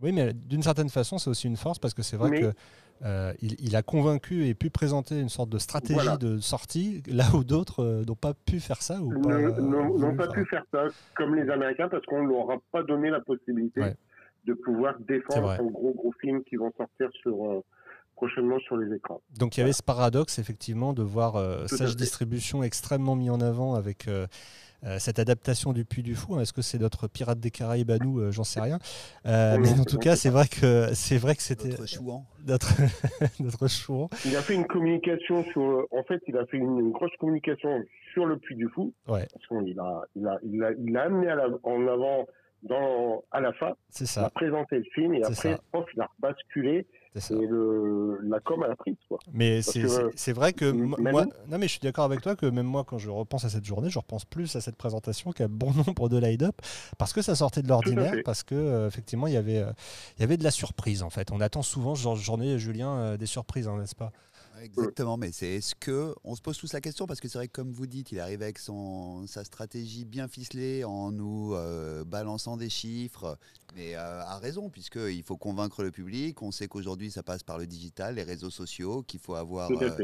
Oui, 0.00 0.12
mais 0.12 0.32
d'une 0.32 0.62
certaine 0.62 0.90
façon, 0.90 1.18
c'est 1.18 1.30
aussi 1.30 1.46
une 1.46 1.56
force 1.56 1.78
parce 1.78 1.94
que 1.94 2.02
c'est 2.02 2.16
vrai 2.16 2.40
que 2.40 2.52
euh, 3.04 3.32
il, 3.42 3.76
a 3.76 3.82
convaincu 3.82 4.46
et 4.46 4.54
pu 4.54 4.70
présenter 4.70 5.20
une 5.20 5.28
sorte 5.28 5.50
de 5.50 5.58
stratégie 5.58 6.16
de 6.18 6.38
sortie, 6.38 7.02
là 7.06 7.24
où 7.34 7.44
d'autres 7.44 7.82
euh, 7.82 8.04
n'ont 8.06 8.14
pas 8.14 8.32
pu 8.32 8.58
faire 8.58 8.80
ça 8.80 9.00
ou 9.00 9.12
N'ont 9.12 10.16
pas, 10.16 10.28
pu 10.28 10.46
faire 10.46 10.64
ça, 10.72 10.84
comme 11.14 11.34
les 11.34 11.50
Américains, 11.50 11.88
parce 11.88 12.04
qu'on 12.06 12.22
ne 12.22 12.28
leur 12.28 12.50
a 12.50 12.56
pas 12.72 12.82
donné 12.82 13.10
la 13.10 13.20
possibilité 13.20 13.82
de 14.44 14.54
pouvoir 14.54 14.94
défendre 15.00 15.50
un 15.50 15.64
gros 15.64 15.92
gros 15.92 16.12
film 16.20 16.42
qui 16.44 16.56
vont 16.56 16.72
sortir 16.76 17.10
sur, 17.20 17.44
euh, 17.44 17.60
prochainement 18.14 18.58
sur 18.60 18.76
les 18.76 18.94
écrans. 18.94 19.20
Donc 19.38 19.56
il 19.56 19.60
y 19.60 19.62
avait 19.62 19.72
ce 19.72 19.82
paradoxe, 19.82 20.38
effectivement, 20.38 20.92
de 20.92 21.02
voir 21.02 21.68
Sage 21.68 21.96
Distribution 21.96 22.62
extrêmement 22.62 23.14
mis 23.14 23.28
en 23.28 23.40
avant 23.40 23.74
avec 23.74 24.08
euh, 24.08 24.26
cette 24.98 25.18
adaptation 25.18 25.72
du 25.72 25.84
Puy 25.84 26.02
du 26.02 26.14
Fou. 26.14 26.34
Hein, 26.34 26.40
est-ce 26.40 26.52
que 26.52 26.62
c'est 26.62 26.78
notre 26.78 27.08
Pirate 27.08 27.40
des 27.40 27.50
Caraïbes 27.50 27.90
à 27.90 27.98
nous 27.98 28.20
euh, 28.20 28.30
J'en 28.30 28.44
sais 28.44 28.60
rien. 28.60 28.78
Euh, 29.26 29.56
mais 29.58 29.78
en 29.78 29.84
tout 29.84 29.98
cas, 29.98 30.16
c'est 30.16 30.30
vrai 30.30 30.46
que 30.48 30.88
c'est 30.94 31.18
vrai 31.18 31.34
que 31.34 31.42
c'était 31.42 31.68
notre 31.68 31.86
chouan. 31.86 32.24
Notre, 32.46 32.68
notre 33.40 33.68
chouan. 33.68 34.08
Il 34.24 34.36
a 34.36 34.42
fait 34.42 34.54
une 34.54 34.66
communication 34.66 35.44
sur. 35.44 35.86
En 35.90 36.02
fait, 36.04 36.22
il 36.26 36.36
a 36.36 36.46
fait 36.46 36.58
une, 36.58 36.92
grosse 36.92 37.14
communication 37.18 37.82
sur 38.12 38.26
le 38.26 38.38
Puy 38.38 38.56
du 38.56 38.68
Fou. 38.68 38.92
Ouais. 39.08 39.26
Parce 39.32 39.46
qu'il 39.46 39.78
a, 39.80 40.02
il 40.14 40.26
a, 40.26 40.38
il 40.42 40.62
a, 40.62 40.70
il 40.72 40.96
a 40.96 41.02
amené 41.02 41.28
à 41.28 41.46
en 41.62 41.86
avant 41.88 42.26
dans, 42.62 43.24
à 43.30 43.40
la 43.40 43.52
fin. 43.52 43.74
C'est 43.90 44.06
ça. 44.06 44.22
Il 44.22 44.24
a 44.24 44.30
présenté 44.30 44.78
le 44.78 44.84
film 44.94 45.14
et 45.14 45.22
après, 45.24 45.58
il 45.94 46.00
a 46.00 46.08
basculé 46.18 46.86
et 47.30 47.46
le, 47.46 48.18
la 48.22 48.40
com 48.40 48.62
à 48.62 48.68
la 48.68 48.76
prise. 48.76 48.96
Quoi. 49.08 49.18
Mais 49.32 49.60
c'est 49.62 50.32
vrai 50.32 50.52
que 50.52 50.70
moi, 50.70 51.24
non 51.48 51.58
mais 51.58 51.66
je 51.66 51.72
suis 51.72 51.80
d'accord 51.80 52.04
avec 52.04 52.20
toi 52.20 52.36
que 52.36 52.46
même 52.46 52.66
moi 52.66 52.84
quand 52.84 52.98
je 52.98 53.10
repense 53.10 53.44
à 53.44 53.48
cette 53.48 53.64
journée, 53.64 53.90
je 53.90 53.98
repense 53.98 54.24
plus 54.24 54.54
à 54.56 54.60
cette 54.60 54.76
présentation 54.76 55.32
qu'à 55.32 55.48
bon 55.48 55.72
nombre 55.86 56.08
de 56.08 56.18
light-up 56.18 56.54
parce 56.98 57.12
que 57.12 57.22
ça 57.22 57.34
sortait 57.34 57.62
de 57.62 57.68
l'ordinaire, 57.68 58.14
parce 58.24 58.42
que 58.42 58.54
euh, 58.54 58.88
effectivement 58.88 59.26
il 59.26 59.34
y 59.34 59.38
avait 59.38 59.58
euh, 59.58 59.72
il 60.18 60.22
y 60.22 60.24
avait 60.24 60.36
de 60.36 60.44
la 60.44 60.50
surprise 60.50 61.02
en 61.02 61.10
fait. 61.10 61.30
On 61.32 61.40
attend 61.40 61.62
souvent 61.62 61.94
ce 61.94 62.02
genre 62.02 62.16
de 62.16 62.20
journée, 62.20 62.58
Julien, 62.58 62.96
euh, 62.96 63.16
des 63.16 63.26
surprises, 63.26 63.68
hein, 63.68 63.76
n'est-ce 63.78 63.96
pas? 63.96 64.12
Exactement, 64.62 65.16
mais 65.16 65.32
c'est 65.32 65.56
est-ce 65.56 65.74
que 65.74 66.14
on 66.24 66.34
se 66.34 66.40
pose 66.40 66.56
tous 66.56 66.72
la 66.72 66.80
question 66.80 67.06
parce 67.06 67.20
que 67.20 67.28
c'est 67.28 67.38
vrai 67.38 67.48
que 67.48 67.52
comme 67.52 67.72
vous 67.72 67.86
dites, 67.86 68.12
il 68.12 68.20
arrive 68.20 68.42
avec 68.42 68.58
son 68.58 69.26
sa 69.26 69.44
stratégie 69.44 70.04
bien 70.04 70.28
ficelée 70.28 70.84
en 70.84 71.12
nous 71.12 71.54
euh, 71.54 72.04
balançant 72.04 72.56
des 72.56 72.70
chiffres, 72.70 73.38
mais 73.74 73.94
euh, 73.94 74.22
a 74.22 74.38
raison 74.38 74.70
puisque 74.70 74.96
il 74.96 75.22
faut 75.22 75.36
convaincre 75.36 75.82
le 75.82 75.90
public. 75.90 76.40
On 76.42 76.50
sait 76.50 76.68
qu'aujourd'hui 76.68 77.10
ça 77.10 77.22
passe 77.22 77.42
par 77.42 77.58
le 77.58 77.66
digital, 77.66 78.14
les 78.14 78.22
réseaux 78.22 78.50
sociaux, 78.50 79.02
qu'il 79.02 79.20
faut 79.20 79.34
avoir 79.34 79.70
euh, 79.70 79.96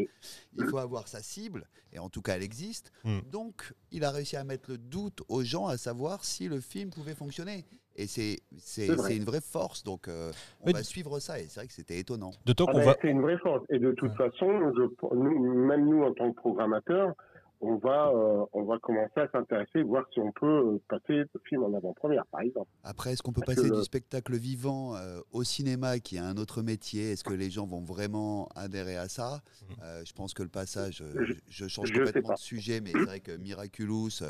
il 0.58 0.66
faut 0.68 0.78
avoir 0.78 1.08
sa 1.08 1.22
cible 1.22 1.66
et 1.92 1.98
en 1.98 2.08
tout 2.08 2.22
cas 2.22 2.36
elle 2.36 2.42
existe. 2.42 2.92
Hmm. 3.04 3.20
Donc 3.30 3.72
il 3.90 4.04
a 4.04 4.10
réussi 4.10 4.36
à 4.36 4.44
mettre 4.44 4.70
le 4.70 4.78
doute 4.78 5.22
aux 5.28 5.42
gens 5.42 5.66
à 5.66 5.78
savoir 5.78 6.24
si 6.24 6.48
le 6.48 6.60
film 6.60 6.90
pouvait 6.90 7.14
fonctionner. 7.14 7.64
Et 7.96 8.06
c'est 8.06 8.38
une 8.86 9.24
vraie 9.24 9.40
force, 9.40 9.84
donc 9.84 10.08
euh, 10.08 10.32
on 10.62 10.70
va 10.70 10.82
suivre 10.82 11.18
ça. 11.18 11.38
Et 11.38 11.44
c'est 11.48 11.60
vrai 11.60 11.66
que 11.66 11.72
c'était 11.72 11.98
étonnant. 11.98 12.30
De 12.46 12.54
ah 12.66 12.72
ben, 12.72 12.94
C'est 13.00 13.08
une 13.08 13.20
vraie 13.20 13.38
force. 13.38 13.64
Et 13.68 13.78
de 13.78 13.92
toute 13.92 14.14
façon, 14.14 14.72
je, 14.74 15.14
même 15.14 15.86
nous, 15.88 16.02
en 16.02 16.12
tant 16.12 16.30
que 16.32 16.36
programmateurs, 16.36 17.14
on 17.62 17.76
va, 17.76 18.08
euh, 18.08 18.44
on 18.52 18.64
va 18.64 18.78
commencer 18.80 19.20
à 19.20 19.28
s'intéresser, 19.30 19.82
voir 19.82 20.04
si 20.12 20.18
on 20.18 20.32
peut 20.32 20.46
euh, 20.46 20.82
passer 20.88 21.22
le 21.32 21.40
film 21.48 21.62
en 21.62 21.72
avant-première, 21.74 22.26
par 22.26 22.40
exemple. 22.40 22.68
Après, 22.82 23.12
est-ce 23.12 23.22
qu'on 23.22 23.32
peut 23.32 23.42
passer 23.46 23.70
du 23.70 23.82
spectacle 23.84 24.34
vivant 24.36 24.96
euh, 24.96 25.20
au 25.30 25.44
cinéma, 25.44 26.00
qui 26.00 26.16
est 26.16 26.20
un 26.20 26.36
autre 26.36 26.62
métier 26.62 27.12
Est-ce 27.12 27.22
que 27.22 27.32
les 27.32 27.50
gens 27.50 27.66
vont 27.66 27.80
vraiment 27.80 28.48
adhérer 28.56 28.96
à 28.96 29.08
ça? 29.08 29.42
Mmh. 29.70 29.74
Je 30.04 30.12
pense 30.12 30.34
que 30.34 30.42
le 30.42 30.48
passage, 30.48 31.04
je, 31.48 31.68
change 31.68 31.92
complètement 31.92 32.34
de 32.34 32.38
sujet, 32.38 32.80
mais 32.80 32.90
c'est 32.90 33.04
vrai 33.04 33.20
que 33.20 33.36
Miraculous, 33.36 34.24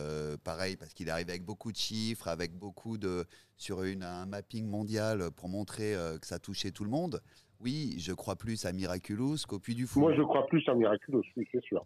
pareil, 0.45 0.77
parce 0.77 0.93
qu'il 0.93 1.09
arrive 1.09 1.31
avec 1.31 1.45
beaucoup 1.45 1.73
de 1.73 1.77
chiffres, 1.77 2.29
avec 2.29 2.55
beaucoup 2.55 2.99
de 2.99 3.25
sur 3.57 3.83
une, 3.85 4.03
un 4.03 4.27
mapping 4.27 4.67
mondial 4.67 5.31
pour 5.31 5.49
montrer 5.49 5.95
que 6.21 6.27
ça 6.27 6.39
touchait 6.39 6.71
tout 6.71 6.85
le 6.85 6.91
monde. 6.91 7.23
Oui, 7.62 7.95
je 7.99 8.12
crois 8.12 8.37
plus 8.37 8.64
à 8.66 8.73
Miraculous 8.73 9.37
qu'au 9.49 9.59
Puy 9.59 9.75
du 9.75 9.87
Fou. 9.87 10.00
Moi, 10.00 10.14
je 10.14 10.23
crois 10.23 10.47
plus 10.47 10.66
à 10.69 10.75
Miraculous, 10.75 11.23
oui, 11.37 11.47
c'est 11.52 11.62
sûr. 11.62 11.85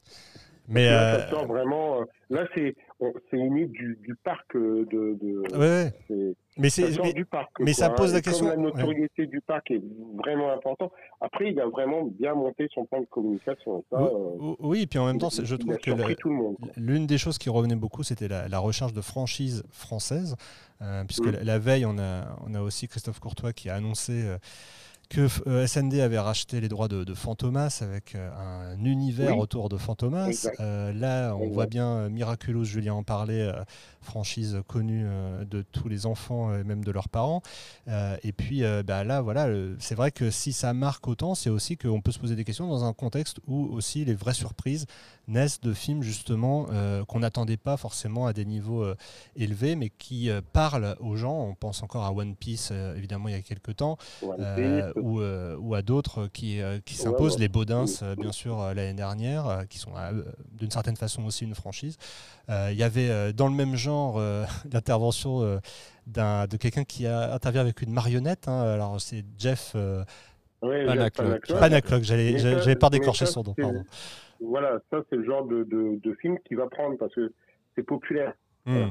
Mais 0.69 0.87
là, 0.87 1.15
euh, 1.15 1.45
vraiment. 1.47 2.01
Euh, 2.01 2.05
là, 2.31 2.47
c'est 2.55 2.75
c'est 3.31 3.37
une 3.37 3.67
du, 3.69 3.99
du 4.03 4.17
parc 4.17 4.57
euh, 4.57 4.87
de. 4.91 5.19
de 5.21 5.57
ouais. 5.57 6.35
Mais 6.59 6.71
c'est 6.71 6.91
du 7.13 7.25
parc. 7.25 7.51
Mais 7.61 7.73
ça 7.73 7.91
pose 7.91 8.15
la 8.15 8.21
question. 8.21 8.49
la 8.49 8.57
notoriété 8.57 9.27
du 9.27 9.41
parc 9.41 9.71
est 9.71 9.83
vraiment 10.17 10.53
importante. 10.53 10.93
Après, 11.21 11.51
il 11.51 11.61
a 11.61 11.67
vraiment 11.67 12.05
bien 12.05 12.35
monté 12.35 12.69
son 12.75 12.87
plan 12.87 13.01
de 13.01 13.07
communication. 13.07 13.85
oui, 14.61 14.83
et 14.83 14.87
puis 14.87 14.99
en 14.99 15.07
même 15.07 15.19
temps, 15.19 15.31
je 15.31 15.57
trouve 15.57 15.77
que 15.79 15.91
l'une 16.77 17.07
des 17.07 17.19
choses 17.19 17.39
qui 17.39 17.51
revenait 17.51 17.77
beaucoup, 17.77 18.03
c'était 18.03 18.29
la, 18.29 18.59
recherche 18.59 18.93
de 18.93 19.03
franchises 19.03 19.63
françaises, 19.71 20.37
puisque 21.07 21.27
la, 21.27 21.45
la, 21.45 21.59
veille, 21.59 21.87
on 21.87 21.99
a 21.99 22.37
on 22.47 22.55
a 22.55 22.61
aussi 22.61 22.89
Christophe 22.89 23.21
Courtois 23.21 23.53
qui 23.53 23.69
a 23.69 23.75
annoncé 23.75 24.25
que 25.09 25.29
euh, 25.47 25.67
SND 25.67 26.01
avait 26.01 26.19
racheté 26.19 26.61
les 26.61 26.69
droits 26.69 26.89
de, 26.89 27.15
Fantomas 27.15 27.81
avec 27.83 28.15
euh, 28.15 28.31
un 28.75 28.85
univers 28.85 29.39
autour 29.39 29.69
de 29.69 29.77
Fantomas. 29.77 30.49
Euh, 30.61 30.93
là, 30.93 31.35
on 31.35 31.49
voit 31.49 31.67
bien 31.67 32.09
Miraculous, 32.09 32.65
Julien 32.65 32.95
en 32.95 33.03
parlait, 33.03 33.51
franchise 34.01 34.61
connue 34.67 35.07
de 35.49 35.63
tous 35.63 35.89
les 35.89 36.07
enfants 36.07 36.55
et 36.55 36.65
même 36.65 36.85
de 36.85 36.91
leurs 36.91 37.09
parents. 37.09 37.43
et 37.89 38.33
puis 38.33 38.63
bah, 38.85 39.05
là, 39.05 39.21
voilà, 39.21 39.49
c'est 39.79 39.95
vrai 39.95 40.11
que 40.11 40.31
si 40.31 40.53
ça 40.53 40.73
marque 40.73 41.07
autant, 41.09 41.35
c'est 41.35 41.51
aussi 41.51 41.77
qu'on 41.77 42.01
peut 42.01 42.13
se 42.13 42.19
poser 42.19 42.37
des 42.37 42.45
questions 42.45 42.69
dans 42.69 42.85
un 42.85 42.93
contexte 42.93 43.39
où 43.47 43.67
aussi 43.73 44.05
les 44.05 44.15
vraies 44.15 44.35
surprises 44.35 44.87
naissent 45.29 45.61
de 45.61 45.73
films 45.73 46.03
justement 46.03 46.67
qu'on 47.09 47.21
n'attendait 47.21 47.57
pas 47.57 47.77
forcément 47.77 48.27
à 48.27 48.33
des 48.33 48.45
niveaux 48.45 48.85
élevés, 49.37 49.77
mais 49.77 49.91
qui 49.91 50.31
parlent 50.53 50.97
aux 51.01 51.17
gens. 51.17 51.47
On 51.49 51.55
pense 51.55 51.83
encore 51.83 52.05
à 52.05 52.13
One 52.13 52.37
Piece, 52.37 52.73
évidemment, 52.97 53.29
il 53.29 53.33
y 53.33 53.39
a 53.39 53.43
quelques 53.43 53.77
temps 53.77 53.99
ou 54.97 55.75
à 55.75 55.83
d'autres 55.83 56.29
qui, 56.29 56.61
euh, 56.61 56.79
qui 56.85 56.95
s'imposent, 56.95 57.39
les 57.39 57.49
Baudins, 57.49 57.85
euh, 58.03 58.15
bien 58.17 58.33
sûr, 58.33 58.59
l'année 58.75 58.95
dernière, 58.95 59.65
qui 59.69 59.79
sont 59.79 59.93
d'une 60.53 60.71
certaine 60.71 60.97
façon 60.97 61.25
aussi 61.25 61.45
une 61.45 61.55
franchise. 61.55 61.97
Il 62.49 62.77
y 62.77 62.83
avait 62.83 63.33
dans 63.33 63.49
le 63.49 63.55
même 63.55 63.77
genre 63.77 64.21
l'intervention 64.73 65.61
de 66.07 66.57
quelqu'un 66.57 66.85
qui 66.85 67.07
a, 67.07 67.35
intervient 67.35 67.61
avec 67.61 67.83
une 67.83 67.93
marionnette. 67.93 68.49
Hein. 68.49 68.63
alors 68.63 69.01
c'est 69.01 69.25
Jeff. 69.39 69.77
Oui, 70.63 70.87
Panaclock, 71.49 72.03
j'avais 72.03 72.77
pas 72.77 72.91
d'écorcher 72.91 73.27
son 73.27 73.43
nom, 73.43 73.55
pardon. 73.55 73.85
Voilà, 74.41 74.79
ça 74.91 74.99
c'est 75.09 75.17
le 75.17 75.25
genre 75.25 75.47
de, 75.47 75.65
de, 75.65 75.99
de, 76.03 76.15
film 76.15 76.37
qui 76.47 76.55
va 76.55 76.67
prendre 76.67 76.99
parce 76.99 77.15
que 77.15 77.33
c'est 77.75 77.83
populaire. 77.83 78.35
Hmm 78.67 78.91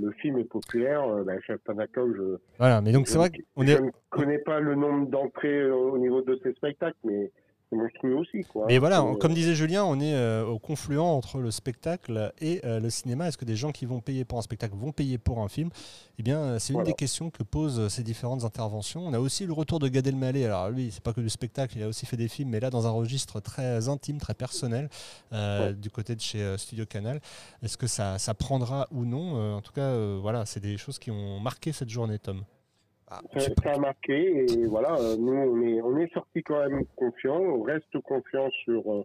le 0.00 0.10
film 0.12 0.38
est 0.38 0.44
populaire. 0.44 1.02
Euh, 1.06 1.24
Chef 1.46 1.60
je. 1.66 2.36
Voilà, 2.58 2.80
mais 2.80 2.92
donc 2.92 3.08
c'est 3.08 3.18
vrai 3.18 3.30
qu'on 3.30 3.62
est. 3.62 3.76
Je 3.76 3.82
ne 3.82 3.90
connais 4.10 4.38
pas 4.38 4.60
le 4.60 4.74
nombre 4.74 5.08
d'entrées 5.08 5.70
au 5.70 5.98
niveau 5.98 6.22
de 6.22 6.38
ces 6.42 6.52
spectacles, 6.52 6.98
mais 7.04 7.30
monstrueux 7.76 8.16
aussi. 8.16 8.44
Quoi. 8.44 8.66
Mais 8.68 8.78
voilà, 8.78 9.02
Euh, 9.02 9.14
comme 9.16 9.34
disait 9.34 9.54
Julien, 9.54 9.84
on 9.84 9.98
est 10.00 10.14
euh, 10.14 10.44
au 10.44 10.58
confluent 10.58 10.98
entre 10.98 11.38
le 11.38 11.50
spectacle 11.50 12.32
et 12.40 12.60
euh, 12.64 12.80
le 12.80 12.90
cinéma. 12.90 13.28
Est-ce 13.28 13.38
que 13.38 13.44
des 13.44 13.56
gens 13.56 13.72
qui 13.72 13.86
vont 13.86 14.00
payer 14.00 14.24
pour 14.24 14.38
un 14.38 14.42
spectacle 14.42 14.74
vont 14.76 14.92
payer 14.92 15.18
pour 15.18 15.40
un 15.40 15.48
film? 15.48 15.70
Eh 16.18 16.22
bien, 16.22 16.58
c'est 16.58 16.72
une 16.72 16.78
Voilà. 16.80 16.90
des 16.90 16.94
questions 16.94 17.30
que 17.30 17.42
posent 17.42 17.88
ces 17.88 18.02
différentes 18.02 18.44
interventions. 18.44 19.06
On 19.06 19.12
a 19.12 19.18
aussi 19.18 19.46
le 19.46 19.52
retour 19.52 19.78
de 19.78 19.88
Gad 19.88 20.06
Elmaleh. 20.06 20.44
Alors 20.44 20.70
lui, 20.70 20.90
c'est 20.92 21.02
pas 21.02 21.12
que 21.12 21.20
du 21.20 21.30
spectacle, 21.30 21.76
il 21.76 21.82
a 21.82 21.88
aussi 21.88 22.06
fait 22.06 22.16
des 22.16 22.28
films, 22.28 22.50
mais 22.50 22.60
là 22.60 22.70
dans 22.70 22.86
un 22.86 22.90
registre 22.90 23.40
très 23.40 23.88
intime, 23.88 24.18
très 24.18 24.34
personnel, 24.34 24.88
euh, 25.32 25.68
Ouais. 25.68 25.74
du 25.74 25.90
côté 25.90 26.14
de 26.14 26.20
chez 26.20 26.56
Studio 26.58 26.86
Canal. 26.86 27.20
Est-ce 27.62 27.76
que 27.78 27.86
ça, 27.86 28.18
ça 28.18 28.34
prendra 28.34 28.86
ou 28.90 29.04
non? 29.04 29.56
En 29.56 29.60
tout 29.60 29.72
cas, 29.72 29.92
voilà, 30.20 30.46
c'est 30.46 30.60
des 30.60 30.76
choses 30.76 30.98
qui 30.98 31.10
ont 31.10 31.40
marqué 31.40 31.72
cette 31.72 31.88
journée, 31.90 32.18
Tom. 32.18 32.42
Ah, 33.12 33.20
ça, 33.62 33.72
a 33.72 33.78
marqué 33.78 34.46
et 34.48 34.66
voilà, 34.66 34.96
nous 35.18 35.32
on 35.32 35.60
est 35.62 35.82
on 35.82 35.98
est 35.98 36.12
sorti 36.14 36.42
quand 36.42 36.58
même 36.60 36.84
confiant, 36.96 37.38
on 37.38 37.62
reste 37.62 38.00
confiant 38.04 38.48
sur 38.64 38.90
euh, 38.90 39.04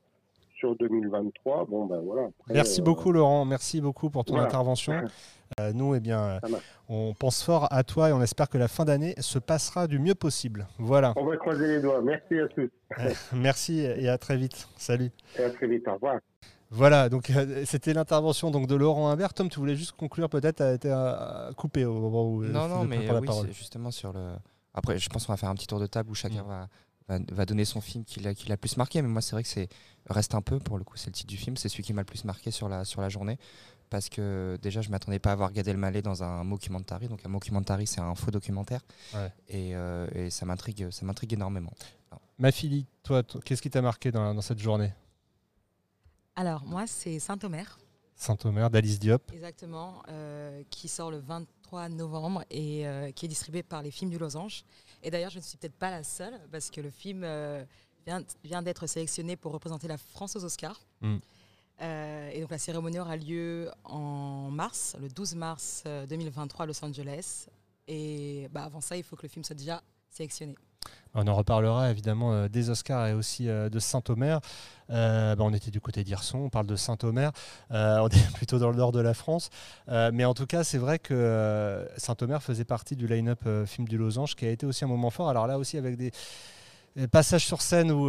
sur 0.57 0.75
2023. 0.77 1.65
Bon 1.65 1.85
ben 1.85 1.99
voilà. 1.99 2.23
après, 2.23 2.53
Merci 2.53 2.81
euh, 2.81 2.83
beaucoup 2.85 3.11
Laurent, 3.11 3.43
merci 3.43 3.81
beaucoup 3.81 4.09
pour 4.09 4.23
ton 4.25 4.33
voilà. 4.33 4.47
intervention. 4.47 4.93
Euh, 5.61 5.71
nous, 5.73 5.95
eh 5.95 6.01
bien, 6.01 6.19
euh, 6.21 6.39
on 6.89 7.13
pense 7.13 7.41
fort 7.41 7.69
à 7.71 7.85
toi 7.85 8.09
et 8.09 8.11
on 8.11 8.21
espère 8.21 8.49
que 8.49 8.57
la 8.57 8.67
fin 8.67 8.83
d'année 8.83 9.15
se 9.19 9.39
passera 9.39 9.87
du 9.87 9.97
mieux 9.97 10.13
possible. 10.13 10.67
Voilà. 10.77 11.13
On 11.15 11.23
va 11.23 11.37
croiser 11.37 11.67
les 11.67 11.81
doigts. 11.81 12.01
Merci 12.01 12.37
à 12.37 12.47
tous 12.49 12.69
Merci 13.33 13.79
et 13.79 14.09
à 14.09 14.17
très 14.17 14.35
vite. 14.35 14.67
Salut. 14.75 15.09
et 15.39 15.43
à 15.43 15.49
très 15.49 15.67
vite. 15.67 15.87
Au 15.87 15.93
revoir. 15.93 16.17
Voilà, 16.69 17.07
donc 17.09 17.29
euh, 17.29 17.63
c'était 17.65 17.93
l'intervention 17.93 18.51
donc 18.51 18.67
de 18.67 18.75
Laurent 18.75 19.09
Imbert. 19.09 19.33
Tom, 19.33 19.49
tu 19.49 19.59
voulais 19.59 19.75
juste 19.75 19.93
conclure, 19.93 20.29
peut-être, 20.29 20.61
a 20.61 20.73
été 20.73 20.89
euh, 20.91 21.51
coupé 21.53 21.85
au 21.85 21.99
moment 21.99 22.25
où. 22.29 22.43
Non, 22.43 22.63
je 22.67 22.73
non, 22.73 22.83
mais 22.83 23.09
oui, 23.09 23.27
justement 23.53 23.91
sur 23.91 24.11
le. 24.13 24.33
Après, 24.73 24.99
je 24.99 25.09
pense 25.09 25.25
qu'on 25.25 25.33
va 25.33 25.37
faire 25.37 25.49
un 25.49 25.55
petit 25.55 25.67
tour 25.67 25.79
de 25.79 25.87
table 25.87 26.09
où 26.11 26.15
chacun 26.15 26.43
Mm. 26.43 26.47
va, 26.47 26.67
va, 27.07 27.19
va 27.31 27.45
donner 27.45 27.63
son 27.65 27.79
film 27.81 28.03
qui 28.03 28.19
l'a 28.19 28.33
qui 28.33 28.49
l'a 28.49 28.57
plus 28.57 28.75
marqué. 28.77 29.01
Mais 29.01 29.07
moi, 29.07 29.21
c'est 29.21 29.31
vrai 29.31 29.43
que 29.43 29.49
c'est 29.49 29.69
reste 30.09 30.35
un 30.35 30.41
peu 30.41 30.59
pour 30.59 30.77
le 30.77 30.83
coup, 30.83 30.97
c'est 30.97 31.07
le 31.07 31.13
titre 31.13 31.29
du 31.29 31.37
film, 31.37 31.55
c'est 31.57 31.69
celui 31.69 31.83
qui 31.83 31.93
m'a 31.93 32.01
le 32.01 32.05
plus 32.05 32.25
marqué 32.25 32.51
sur 32.51 32.67
la 32.69 32.83
sur 32.85 33.01
la 33.01 33.09
journée 33.09 33.37
parce 33.89 34.09
que 34.09 34.59
déjà, 34.61 34.81
je 34.81 34.89
m'attendais 34.89 35.19
pas 35.19 35.31
à 35.31 35.35
voir 35.35 35.53
Gad 35.53 35.65
Elmaleh 35.69 36.01
dans 36.01 36.21
un 36.21 36.43
mockumentary. 36.43 37.07
Donc 37.07 37.21
un 37.25 37.29
mockumentary, 37.29 37.87
c'est 37.87 38.01
un 38.01 38.13
faux 38.15 38.31
documentaire, 38.31 38.81
Ouais. 39.15 39.31
et, 39.47 39.73
euh, 39.73 40.07
et 40.13 40.29
ça 40.29 40.45
m'intrigue, 40.45 40.89
ça 40.91 41.05
m'intrigue 41.05 41.31
énormément. 41.33 41.71
Ma 42.37 42.51
fille, 42.51 42.85
toi, 43.03 43.23
toi, 43.23 43.39
qu'est-ce 43.43 43.61
qui 43.61 43.69
t'a 43.69 43.81
marqué 43.81 44.11
dans, 44.11 44.33
dans 44.35 44.41
cette 44.41 44.59
journée? 44.59 44.91
Alors, 46.37 46.63
moi, 46.65 46.85
c'est 46.85 47.17
Saint-Omer, 47.17 47.79
Saint-Omer, 48.15 48.69
d'Alice 48.69 48.99
Diop. 48.99 49.31
exactement, 49.33 50.03
euh, 50.07 50.61
qui 50.69 50.87
sort 50.87 51.09
le 51.09 51.17
23 51.17 51.89
novembre 51.89 52.43
et 52.51 52.87
euh, 52.87 53.11
qui 53.11 53.25
est 53.25 53.27
distribué 53.27 53.63
par 53.63 53.81
les 53.81 53.89
films 53.89 54.11
du 54.11 54.19
Losange. 54.19 54.63
Et 55.01 55.09
d'ailleurs, 55.09 55.31
je 55.31 55.39
ne 55.39 55.43
suis 55.43 55.57
peut-être 55.57 55.75
pas 55.75 55.89
la 55.89 56.03
seule, 56.03 56.39
parce 56.51 56.69
que 56.69 56.79
le 56.79 56.91
film 56.91 57.23
euh, 57.23 57.65
vient, 58.05 58.21
vient 58.43 58.61
d'être 58.61 58.85
sélectionné 58.85 59.35
pour 59.35 59.51
représenter 59.51 59.87
la 59.87 59.97
France 59.97 60.35
aux 60.35 60.43
Oscars. 60.45 60.79
Mm. 61.01 61.17
Euh, 61.81 62.29
et 62.31 62.41
donc, 62.41 62.51
la 62.51 62.59
cérémonie 62.59 62.99
aura 62.99 63.17
lieu 63.17 63.71
en 63.83 64.51
mars, 64.51 64.95
le 65.01 65.09
12 65.09 65.33
mars 65.33 65.83
euh, 65.87 66.05
2023 66.05 66.65
à 66.65 66.67
Los 66.67 66.85
Angeles. 66.85 67.47
Et 67.87 68.47
bah, 68.51 68.63
avant 68.63 68.81
ça, 68.81 68.95
il 68.95 69.01
faut 69.01 69.15
que 69.15 69.23
le 69.23 69.29
film 69.29 69.43
soit 69.43 69.55
déjà 69.55 69.81
sélectionné. 70.07 70.53
On 71.17 71.27
en 71.27 71.33
reparlera 71.33 71.89
évidemment 71.89 72.33
euh, 72.33 72.47
des 72.47 72.69
Oscars 72.69 73.07
et 73.07 73.13
aussi 73.13 73.49
euh, 73.49 73.69
de 73.69 73.79
Saint-Omer. 73.79 74.39
Euh, 74.91 75.35
bah, 75.35 75.43
on 75.43 75.51
était 75.51 75.71
du 75.71 75.81
côté 75.81 76.03
d'Hirson, 76.03 76.37
on 76.37 76.49
parle 76.49 76.67
de 76.67 76.75
Saint-Omer. 76.75 77.31
On 77.71 78.07
est 78.11 78.33
plutôt 78.35 78.59
dans 78.59 78.69
le 78.69 78.77
nord 78.77 78.91
de 78.91 78.99
la 78.99 79.15
France. 79.15 79.49
Mais 79.87 80.25
en 80.25 80.33
tout 80.33 80.45
cas, 80.45 80.63
c'est 80.63 80.77
vrai 80.77 80.99
que 80.99 81.87
Saint-Omer 81.97 82.41
faisait 82.41 82.65
partie 82.65 82.95
du 82.95 83.07
line-up 83.07 83.39
film 83.65 83.87
du 83.87 83.97
Losange 83.97 84.35
qui 84.35 84.45
a 84.45 84.51
été 84.51 84.65
aussi 84.65 84.85
un 84.85 84.87
moment 84.87 85.09
fort. 85.09 85.29
Alors 85.29 85.47
là 85.47 85.57
aussi 85.57 85.77
avec 85.77 85.97
des 85.97 86.11
passages 87.11 87.45
sur 87.45 87.61
scène 87.61 87.91
où 87.91 88.05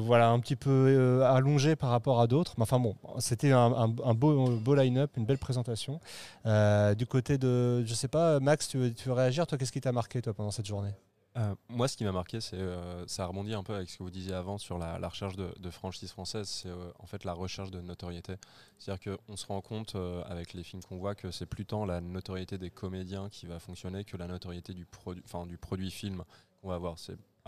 voilà 0.00 0.30
un 0.30 0.38
petit 0.40 0.56
peu 0.56 1.24
allongé 1.24 1.76
par 1.76 1.90
rapport 1.90 2.20
à 2.20 2.26
d'autres. 2.26 2.54
Mais 2.56 2.62
enfin 2.62 2.78
bon, 2.78 2.94
c'était 3.18 3.50
un, 3.52 3.88
beau, 4.14 4.58
beau 4.58 4.74
line-up, 4.74 5.10
une 5.16 5.26
belle 5.26 5.38
présentation. 5.38 6.00
Du 6.44 7.06
côté 7.06 7.36
de, 7.36 7.84
je 7.84 7.94
sais 7.94 8.08
pas, 8.08 8.40
Max, 8.40 8.68
tu 8.68 8.78
veux, 8.78 8.94
tu 8.94 9.08
veux 9.08 9.14
réagir 9.14 9.46
Toi, 9.46 9.58
qu'est-ce 9.58 9.72
qui 9.72 9.80
t'a 9.80 9.92
marqué 9.92 10.22
toi 10.22 10.32
pendant 10.32 10.50
cette 10.52 10.66
journée? 10.66 10.94
Euh, 11.38 11.54
moi, 11.68 11.86
ce 11.86 11.96
qui 11.96 12.04
m'a 12.04 12.12
marqué, 12.12 12.40
c'est 12.40 12.56
euh, 12.56 13.06
ça 13.06 13.26
rebondit 13.26 13.54
un 13.54 13.62
peu 13.62 13.74
avec 13.74 13.88
ce 13.90 13.98
que 13.98 14.02
vous 14.02 14.10
disiez 14.10 14.34
avant 14.34 14.58
sur 14.58 14.76
la, 14.78 14.96
recherche 15.08 15.36
de, 15.36 15.70
franchise 15.70 16.10
française. 16.10 16.48
C'est 16.48 16.68
euh, 16.68 16.90
en 16.98 17.06
fait 17.06 17.24
la 17.24 17.32
recherche 17.32 17.70
de 17.70 17.80
notoriété. 17.80 18.34
C'est-à-dire 18.78 19.16
qu'on 19.16 19.36
se 19.36 19.46
rend 19.46 19.60
compte 19.60 19.96
avec 20.26 20.52
les 20.54 20.64
films 20.64 20.82
qu'on 20.82 20.98
voit 20.98 21.14
que 21.14 21.30
c'est 21.30 21.46
plus 21.46 21.64
tant 21.64 21.84
la 21.84 22.00
notoriété 22.00 22.58
des 22.58 22.70
comédiens 22.70 23.28
qui 23.28 23.46
va 23.46 23.60
fonctionner 23.60 24.04
que 24.04 24.16
la 24.16 24.26
notoriété 24.26 24.72
du, 24.74 24.84
produit, 24.84 25.22
enfin, 25.24 25.46
du 25.46 25.58
produit 25.58 25.90
film 25.90 26.24
qu'on 26.60 26.68
va 26.68 26.74
avoir. 26.74 26.96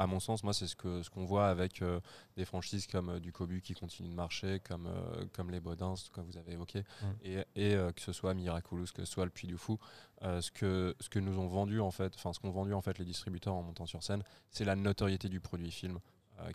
À 0.00 0.06
mon 0.06 0.18
sens, 0.18 0.42
moi, 0.42 0.54
c'est 0.54 0.66
ce 0.66 0.74
que 0.74 1.02
ce 1.02 1.10
qu'on 1.10 1.26
voit 1.26 1.48
avec 1.48 1.82
euh, 1.82 2.00
des 2.38 2.46
franchises 2.46 2.86
comme 2.86 3.10
euh, 3.10 3.20
du 3.20 3.32
Cobu 3.32 3.60
qui 3.60 3.74
continue 3.74 4.08
de 4.08 4.14
marcher, 4.14 4.58
comme 4.60 4.86
euh, 4.86 5.26
comme 5.34 5.50
les 5.50 5.60
Baudins, 5.60 5.92
comme 6.14 6.24
vous 6.24 6.38
avez 6.38 6.52
évoqué, 6.52 6.84
Mm. 7.02 7.06
et, 7.22 7.44
et, 7.56 7.92
que 7.94 8.00
ce 8.00 8.12
soit 8.12 8.32
Miraculous, 8.32 8.86
que 8.94 9.04
ce 9.04 9.12
soit 9.12 9.24
le 9.24 9.30
Puy 9.30 9.46
du 9.46 9.58
Fou, 9.58 9.78
ce 10.22 10.50
que 10.50 10.96
ce 11.00 11.08
que 11.10 11.18
nous 11.18 11.38
ont 11.38 11.48
vendu 11.48 11.80
en 11.80 11.90
fait, 11.90 12.14
enfin 12.14 12.32
ce 12.32 12.40
qu'ont 12.40 12.50
vendu 12.50 12.72
en 12.72 12.80
fait 12.80 12.98
les 12.98 13.04
distributeurs 13.04 13.54
en 13.54 13.62
montant 13.62 13.86
sur 13.86 14.02
scène, 14.02 14.22
c'est 14.50 14.64
la 14.64 14.76
notoriété 14.76 15.28
du 15.28 15.40
produit 15.40 15.70
film 15.70 15.98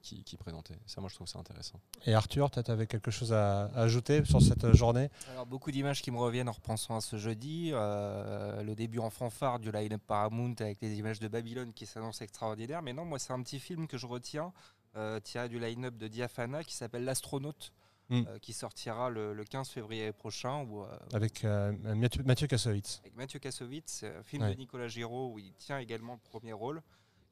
qui, 0.01 0.23
qui 0.23 0.37
présentait. 0.37 0.75
Ça, 0.85 1.01
moi, 1.01 1.09
je 1.09 1.15
trouve 1.15 1.27
ça 1.27 1.39
intéressant. 1.39 1.79
Et 2.05 2.13
Arthur, 2.13 2.49
tu 2.51 2.59
avais 2.71 2.87
quelque 2.87 3.11
chose 3.11 3.33
à, 3.33 3.65
à 3.65 3.81
ajouter 3.83 4.23
sur 4.25 4.41
cette 4.41 4.73
journée 4.73 5.09
Alors, 5.31 5.45
beaucoup 5.45 5.71
d'images 5.71 6.01
qui 6.01 6.11
me 6.11 6.17
reviennent 6.17 6.49
en 6.49 6.53
repensant 6.53 6.95
à 6.97 7.01
ce 7.01 7.17
jeudi. 7.17 7.71
Euh, 7.73 8.63
le 8.63 8.75
début 8.75 8.99
en 8.99 9.09
fanfare 9.09 9.59
du 9.59 9.71
line-up 9.71 10.01
Paramount 10.05 10.55
avec 10.59 10.81
les 10.81 10.93
images 10.97 11.19
de 11.19 11.27
Babylone 11.27 11.73
qui 11.73 11.85
s'annoncent 11.85 12.23
extraordinaires. 12.23 12.81
Mais 12.81 12.93
non, 12.93 13.05
moi, 13.05 13.19
c'est 13.19 13.33
un 13.33 13.41
petit 13.41 13.59
film 13.59 13.87
que 13.87 13.97
je 13.97 14.05
retiens, 14.07 14.51
euh, 14.95 15.19
tiré 15.19 15.49
du 15.49 15.59
line-up 15.59 15.97
de 15.97 16.07
Diafana 16.07 16.63
qui 16.63 16.75
s'appelle 16.75 17.03
L'Astronaute, 17.05 17.71
Mm. 18.07 18.21
euh, 18.27 18.37
qui 18.37 18.53
sortira 18.53 19.09
le, 19.09 19.33
le 19.33 19.43
15 19.45 19.67
février 19.69 20.11
prochain. 20.11 20.63
Où, 20.69 20.83
euh, 20.83 20.87
avec 21.11 21.43
euh, 21.43 21.73
Mathieu, 21.95 22.21
Mathieu 22.23 22.45
Kassovitz. 22.45 22.99
avec 23.01 23.15
Mathieu 23.15 23.39
Kassovitz, 23.39 24.05
film 24.23 24.43
Ouais. 24.43 24.51
de 24.53 24.59
Nicolas 24.59 24.87
Giraud 24.87 25.31
où 25.33 25.39
il 25.39 25.51
tient 25.53 25.79
également 25.79 26.13
le 26.13 26.19
premier 26.29 26.53
rôle, 26.53 26.83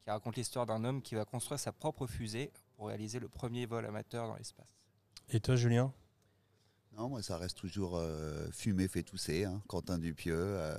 qui 0.03 0.09
raconte 0.09 0.35
l'histoire 0.35 0.65
d'un 0.65 0.83
homme 0.83 1.01
qui 1.01 1.15
va 1.15 1.25
construire 1.25 1.59
sa 1.59 1.71
propre 1.71 2.07
fusée 2.07 2.51
pour 2.75 2.87
réaliser 2.87 3.19
le 3.19 3.27
premier 3.29 3.65
vol 3.65 3.85
amateur 3.85 4.27
dans 4.27 4.35
l'espace. 4.35 4.67
Et 5.29 5.39
toi, 5.39 5.55
Julien? 5.55 5.93
Non, 6.97 7.09
moi, 7.09 7.23
ça 7.23 7.37
reste 7.37 7.57
toujours 7.57 7.97
euh, 7.97 8.45
fumé 8.51 8.87
fait 8.87 9.01
tousser. 9.01 9.45
hein, 9.45 9.61
Quentin 9.67 9.97
Dupieux. 9.97 10.35
euh, 10.37 10.77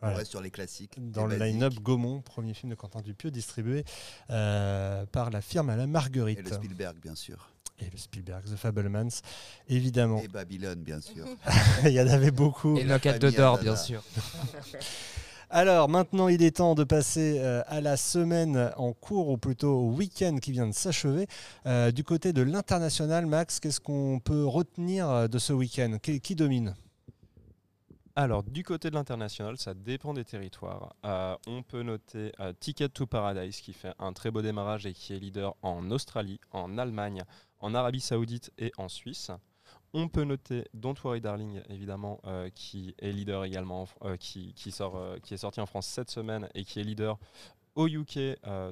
Voilà. 0.00 0.14
On 0.14 0.18
reste 0.18 0.30
sur 0.30 0.40
les 0.40 0.50
classiques. 0.50 0.94
Dans 1.10 1.26
les 1.26 1.38
le 1.38 1.44
line-up 1.46 1.74
Gaumont, 1.80 2.20
premier 2.20 2.54
film 2.54 2.70
de 2.70 2.76
Quentin 2.76 3.00
Dupieux, 3.00 3.32
distribué 3.32 3.84
euh, 4.30 5.06
par 5.06 5.30
la 5.30 5.40
firme 5.40 5.70
à 5.70 5.76
la 5.76 5.86
Marguerite. 5.88 6.38
Et 6.38 6.42
le 6.42 6.52
Spielberg, 6.52 6.98
bien 7.00 7.16
sûr. 7.16 7.50
Et 7.80 7.90
le 7.90 7.96
Spielberg, 7.98 8.44
The 8.44 8.56
Fablemans, 8.56 9.08
évidemment. 9.68 10.20
Et 10.22 10.28
Babylone, 10.28 10.82
bien 10.82 11.00
sûr. 11.00 11.26
Il 11.84 11.90
y 11.90 12.00
en 12.00 12.06
avait 12.06 12.30
beaucoup. 12.30 12.78
Et 12.78 12.84
Knockout 12.84 13.18
de 13.18 13.30
d'or, 13.30 13.58
bien 13.58 13.76
sûr. 13.76 14.02
Alors 15.58 15.88
maintenant, 15.88 16.28
il 16.28 16.42
est 16.42 16.58
temps 16.58 16.74
de 16.74 16.84
passer 16.84 17.38
euh, 17.38 17.62
à 17.66 17.80
la 17.80 17.96
semaine 17.96 18.74
en 18.76 18.92
cours, 18.92 19.30
ou 19.30 19.38
plutôt 19.38 19.72
au 19.72 19.90
week-end 19.90 20.36
qui 20.36 20.52
vient 20.52 20.66
de 20.66 20.74
s'achever. 20.74 21.28
Euh, 21.64 21.90
du 21.92 22.04
côté 22.04 22.34
de 22.34 22.42
l'international, 22.42 23.24
Max, 23.24 23.58
qu'est-ce 23.58 23.80
qu'on 23.80 24.20
peut 24.22 24.44
retenir 24.44 25.08
euh, 25.08 25.28
de 25.28 25.38
ce 25.38 25.54
week-end? 25.54 25.96
Qui, 26.02 26.34
domine? 26.34 26.74
Alors, 28.16 28.42
du 28.42 28.64
côté 28.64 28.90
de 28.90 28.96
l'international, 28.96 29.56
ça 29.56 29.72
dépend 29.72 30.12
des 30.12 30.26
territoires. 30.26 30.94
On 31.46 31.62
peut 31.62 31.82
noter 31.82 32.32
Ticket 32.60 32.90
to 32.90 33.06
Paradise 33.06 33.62
qui 33.62 33.72
fait 33.72 33.94
un 33.98 34.12
très 34.12 34.30
beau 34.30 34.42
démarrage 34.42 34.84
et 34.84 34.92
qui 34.92 35.14
est 35.14 35.18
leader 35.18 35.56
en 35.62 35.90
Australie, 35.90 36.38
en 36.52 36.76
Allemagne, 36.76 37.22
en 37.60 37.74
Arabie 37.74 38.00
Saoudite 38.00 38.52
et 38.58 38.72
en 38.76 38.90
Suisse. 38.90 39.30
On 39.98 40.08
peut 40.08 40.24
noter 40.24 40.68
Don't 40.74 40.94
Worry 41.02 41.22
Darling, 41.22 41.62
évidemment, 41.70 42.20
euh, 42.26 42.50
qui 42.50 42.94
est 42.98 43.12
leader 43.12 43.44
également, 43.44 43.88
euh, 44.02 44.18
qui, 44.18 44.52
qui 44.52 44.70
sort, 44.70 44.96
euh, 44.96 45.16
qui 45.22 45.32
est 45.32 45.38
sorti 45.38 45.58
en 45.58 45.64
France 45.64 45.86
cette 45.86 46.10
semaine 46.10 46.50
et 46.54 46.64
qui 46.64 46.80
est 46.80 46.84
leader 46.84 47.18
au 47.74 47.88
UK, 47.88 48.18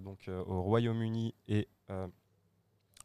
donc 0.02 0.28
au 0.28 0.62
Royaume-Uni 0.62 1.34
et, 1.48 1.68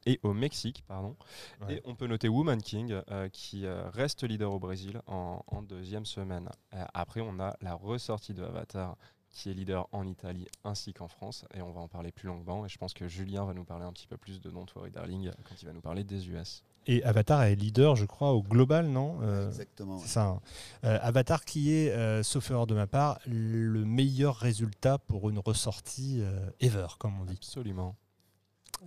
et 0.05 0.19
au 0.23 0.33
Mexique, 0.33 0.83
pardon. 0.87 1.15
Ouais. 1.61 1.75
Et 1.75 1.81
on 1.85 1.95
peut 1.95 2.07
noter 2.07 2.29
Woman 2.29 2.61
King, 2.61 3.01
euh, 3.11 3.29
qui 3.29 3.65
euh, 3.65 3.89
reste 3.89 4.23
leader 4.23 4.51
au 4.51 4.59
Brésil 4.59 5.01
en, 5.07 5.43
en 5.47 5.61
deuxième 5.61 6.05
semaine. 6.05 6.49
Euh, 6.73 6.83
après, 6.93 7.21
on 7.21 7.39
a 7.39 7.55
la 7.61 7.73
ressortie 7.73 8.33
de 8.33 8.43
Avatar, 8.43 8.97
qui 9.29 9.49
est 9.49 9.53
leader 9.53 9.87
en 9.91 10.07
Italie 10.07 10.47
ainsi 10.63 10.93
qu'en 10.93 11.07
France, 11.07 11.45
et 11.53 11.61
on 11.61 11.71
va 11.71 11.81
en 11.81 11.87
parler 11.87 12.11
plus 12.11 12.27
longuement. 12.27 12.65
Et 12.65 12.69
je 12.69 12.77
pense 12.77 12.93
que 12.93 13.07
Julien 13.07 13.45
va 13.45 13.53
nous 13.53 13.65
parler 13.65 13.85
un 13.85 13.93
petit 13.93 14.07
peu 14.07 14.17
plus 14.17 14.41
de 14.41 14.49
Don't 14.49 14.65
Worry 14.75 14.91
Darling 14.91 15.31
quand 15.43 15.61
il 15.61 15.65
va 15.65 15.73
nous 15.73 15.81
parler 15.81 16.03
des 16.03 16.29
US. 16.29 16.63
Et 16.91 17.03
Avatar 17.03 17.43
est 17.43 17.53
leader, 17.53 17.95
je 17.95 18.05
crois, 18.05 18.31
au 18.33 18.41
global, 18.41 18.87
non 18.87 19.19
Euh, 19.21 19.47
Exactement. 19.49 19.99
C'est 19.99 20.07
ça. 20.07 20.25
hein. 20.25 20.41
Euh, 20.85 20.97
Avatar 21.03 21.45
qui 21.45 21.71
est, 21.71 21.91
euh, 21.91 22.23
sauf 22.23 22.49
erreur 22.49 22.65
de 22.65 22.73
ma 22.73 22.87
part, 22.87 23.19
le 23.27 23.85
meilleur 23.85 24.35
résultat 24.35 24.97
pour 24.97 25.29
une 25.29 25.37
ressortie 25.37 26.21
euh, 26.21 26.49
ever, 26.59 26.87
comme 26.97 27.19
on 27.21 27.25
dit. 27.25 27.35
Absolument. 27.37 27.95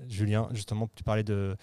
Julien, 0.09 0.49
justement, 0.53 0.89
tu 0.97 1.05
parlais 1.05 1.23
de, 1.23 1.57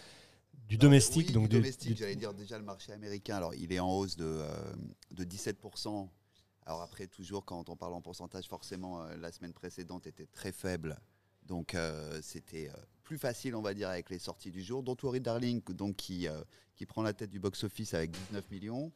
du 0.70 0.78
domestique. 0.78 1.28
oui, 1.28 1.34
donc 1.34 1.44
du 1.50 1.50
du- 1.50 1.56
domestique, 1.58 1.90
du- 1.90 1.98
j'allais 1.98 2.16
dire 2.16 2.34
déjà 2.34 2.58
le 2.58 2.64
marché 2.64 2.94
américain. 2.94 3.36
Alors, 3.36 3.54
il 3.56 3.74
est 3.74 3.80
en 3.82 3.90
hausse 3.92 4.16
de, 4.16 4.24
euh, 4.26 4.48
de 5.12 5.26
17%. 5.26 6.10
Alors 6.66 6.82
après, 6.84 7.08
toujours 7.08 7.44
quand 7.44 7.68
on 7.68 7.76
parle 7.76 7.96
en 7.96 8.02
pourcentage, 8.02 8.46
forcément, 8.48 9.02
euh, 9.04 9.18
la 9.18 9.34
semaine 9.34 9.52
précédente 9.52 10.08
était 10.08 10.28
très 10.28 10.54
faible. 10.54 11.00
Donc, 11.48 11.76
euh, 11.76 12.20
c'était 12.22 12.70
euh, 12.70 12.78
plus 13.10 13.18
facile, 13.18 13.56
on 13.56 13.64
va 13.64 13.74
dire, 13.74 13.90
avec 13.90 14.12
les 14.12 14.20
sorties 14.20 14.52
du 14.52 14.62
jour. 14.62 14.84
Don't 14.84 14.96
Worry 15.02 15.20
Darling, 15.20 15.64
donc, 15.70 15.96
qui, 15.96 16.28
euh, 16.28 16.44
qui 16.76 16.86
prend 16.86 17.02
la 17.02 17.12
tête 17.12 17.32
du 17.32 17.40
box-office 17.40 17.96
avec 17.96 18.12
19 18.12 18.52
millions. 18.52 18.92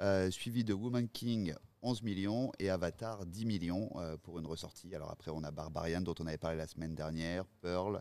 Euh, 0.00 0.30
suivi 0.30 0.62
de 0.62 0.72
Woman 0.72 1.08
King, 1.08 1.52
11 1.82 2.02
millions. 2.02 2.52
Et 2.60 2.70
Avatar, 2.70 3.26
10 3.26 3.44
millions 3.44 3.90
euh, 3.96 4.16
pour 4.16 4.38
une 4.38 4.46
ressortie. 4.46 4.94
Alors 4.94 5.10
après, 5.10 5.32
on 5.32 5.42
a 5.42 5.50
Barbarian, 5.50 6.02
dont 6.02 6.14
on 6.20 6.26
avait 6.28 6.38
parlé 6.38 6.56
la 6.56 6.68
semaine 6.68 6.94
dernière, 6.94 7.44
Pearl, 7.60 8.00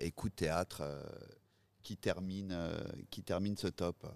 et 0.00 0.10
Coup 0.12 0.30
de 0.30 0.34
théâtre, 0.34 0.82
qui, 1.82 1.98
termine, 1.98 2.56
qui 3.10 3.22
termine 3.22 3.58
ce 3.58 3.66
top. 3.66 4.06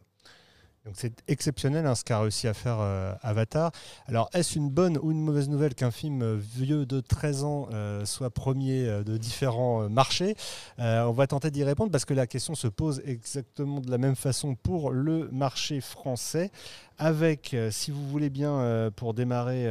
C'est 0.95 1.23
exceptionnel 1.29 1.87
hein, 1.87 1.95
ce 1.95 2.05
qu'a 2.05 2.21
réussi 2.21 2.47
à 2.47 2.55
faire 2.55 2.79
euh, 2.81 3.13
Avatar. 3.23 3.73
Alors 4.07 4.31
est-ce 4.33 4.57
une 4.57 4.71
bonne 4.71 4.99
ou 4.99 5.11
une 5.11 5.21
mauvaise 5.21 5.49
nouvelle 5.49 5.75
qu'un 5.75 5.91
film 5.91 6.23
euh, 6.23 6.37
vieux 6.37 6.87
de 6.87 7.01
13 7.01 7.45
ans 7.45 7.69
euh, 7.73 8.05
soit 8.05 8.31
premier 8.31 8.87
de 9.05 9.17
différents 9.17 9.89
marchés? 9.89 10.37
On 10.79 11.13
va 11.13 11.27
tenter 11.27 11.51
d'y 11.51 11.65
répondre 11.65 11.91
parce 11.91 12.05
que 12.05 12.15
la 12.15 12.27
question 12.27 12.55
se 12.55 12.69
pose 12.69 13.03
exactement 13.05 13.81
de 13.81 13.91
la 13.91 13.99
même 13.99 14.17
façon 14.17 14.55
pour 14.55 14.91
le 14.91 15.29
marché 15.33 15.81
français. 15.81 16.51
Avec, 16.99 17.55
si 17.71 17.91
vous 17.91 18.07
voulez 18.09 18.31
bien, 18.31 18.91
pour 18.97 19.15
démarrer 19.15 19.67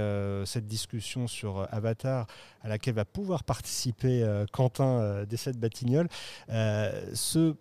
cette 0.46 0.68
discussion 0.68 1.28
sur 1.28 1.68
Avatar, 1.72 2.28
à 2.64 2.68
laquelle 2.68 2.94
va 2.94 3.06
pouvoir 3.06 3.44
participer 3.44 4.26
Quentin 4.52 5.24
des 5.26 5.38
7 5.38 5.60
Batignolles, 5.60 6.10
ce 6.50 7.56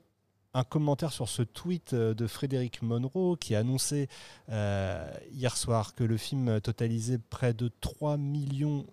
un 0.54 0.64
commentaire 0.64 1.12
sur 1.12 1.28
ce 1.28 1.42
tweet 1.42 1.92
euh, 1.92 2.14
de 2.14 2.26
Frédéric 2.26 2.80
Monroe 2.82 3.36
qui 3.36 3.54
a 3.54 3.58
annoncé 3.58 4.08
euh, 4.50 5.04
hier 5.32 5.56
soir 5.56 5.94
que 5.94 6.04
le 6.04 6.16
film 6.16 6.60
totalisait 6.60 7.18
près 7.18 7.52
de 7.52 7.70
3 7.80 8.16
millions 8.16 8.86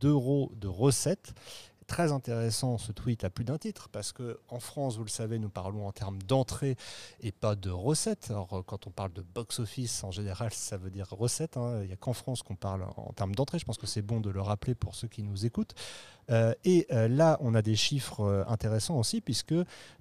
d'euros 0.00 0.52
de 0.56 0.68
recettes. 0.68 1.34
Très 1.88 2.12
intéressant 2.12 2.76
ce 2.76 2.92
tweet 2.92 3.24
à 3.24 3.30
plus 3.30 3.46
d'un 3.46 3.56
titre 3.56 3.88
parce 3.88 4.12
que 4.12 4.38
en 4.48 4.60
France, 4.60 4.98
vous 4.98 5.04
le 5.04 5.08
savez, 5.08 5.38
nous 5.38 5.48
parlons 5.48 5.86
en 5.86 5.92
termes 5.92 6.20
d'entrée 6.22 6.76
et 7.22 7.32
pas 7.32 7.54
de 7.54 7.70
recettes. 7.70 8.26
Alors 8.30 8.62
quand 8.66 8.86
on 8.86 8.90
parle 8.90 9.12
de 9.14 9.22
box-office, 9.22 10.04
en 10.04 10.10
général, 10.10 10.52
ça 10.52 10.76
veut 10.76 10.90
dire 10.90 11.08
recettes. 11.10 11.56
hein. 11.56 11.80
Il 11.80 11.86
n'y 11.86 11.94
a 11.94 11.96
qu'en 11.96 12.12
France 12.12 12.42
qu'on 12.42 12.56
parle 12.56 12.84
en 12.96 13.12
termes 13.14 13.34
d'entrée. 13.34 13.58
Je 13.58 13.64
pense 13.64 13.78
que 13.78 13.86
c'est 13.86 14.02
bon 14.02 14.20
de 14.20 14.28
le 14.28 14.42
rappeler 14.42 14.74
pour 14.74 14.94
ceux 14.94 15.08
qui 15.08 15.22
nous 15.22 15.46
écoutent. 15.46 15.74
Euh, 16.30 16.54
et 16.64 16.86
euh, 16.92 17.08
là, 17.08 17.38
on 17.40 17.54
a 17.54 17.62
des 17.62 17.76
chiffres 17.76 18.20
euh, 18.20 18.44
intéressants 18.46 18.98
aussi, 18.98 19.20
puisque 19.20 19.54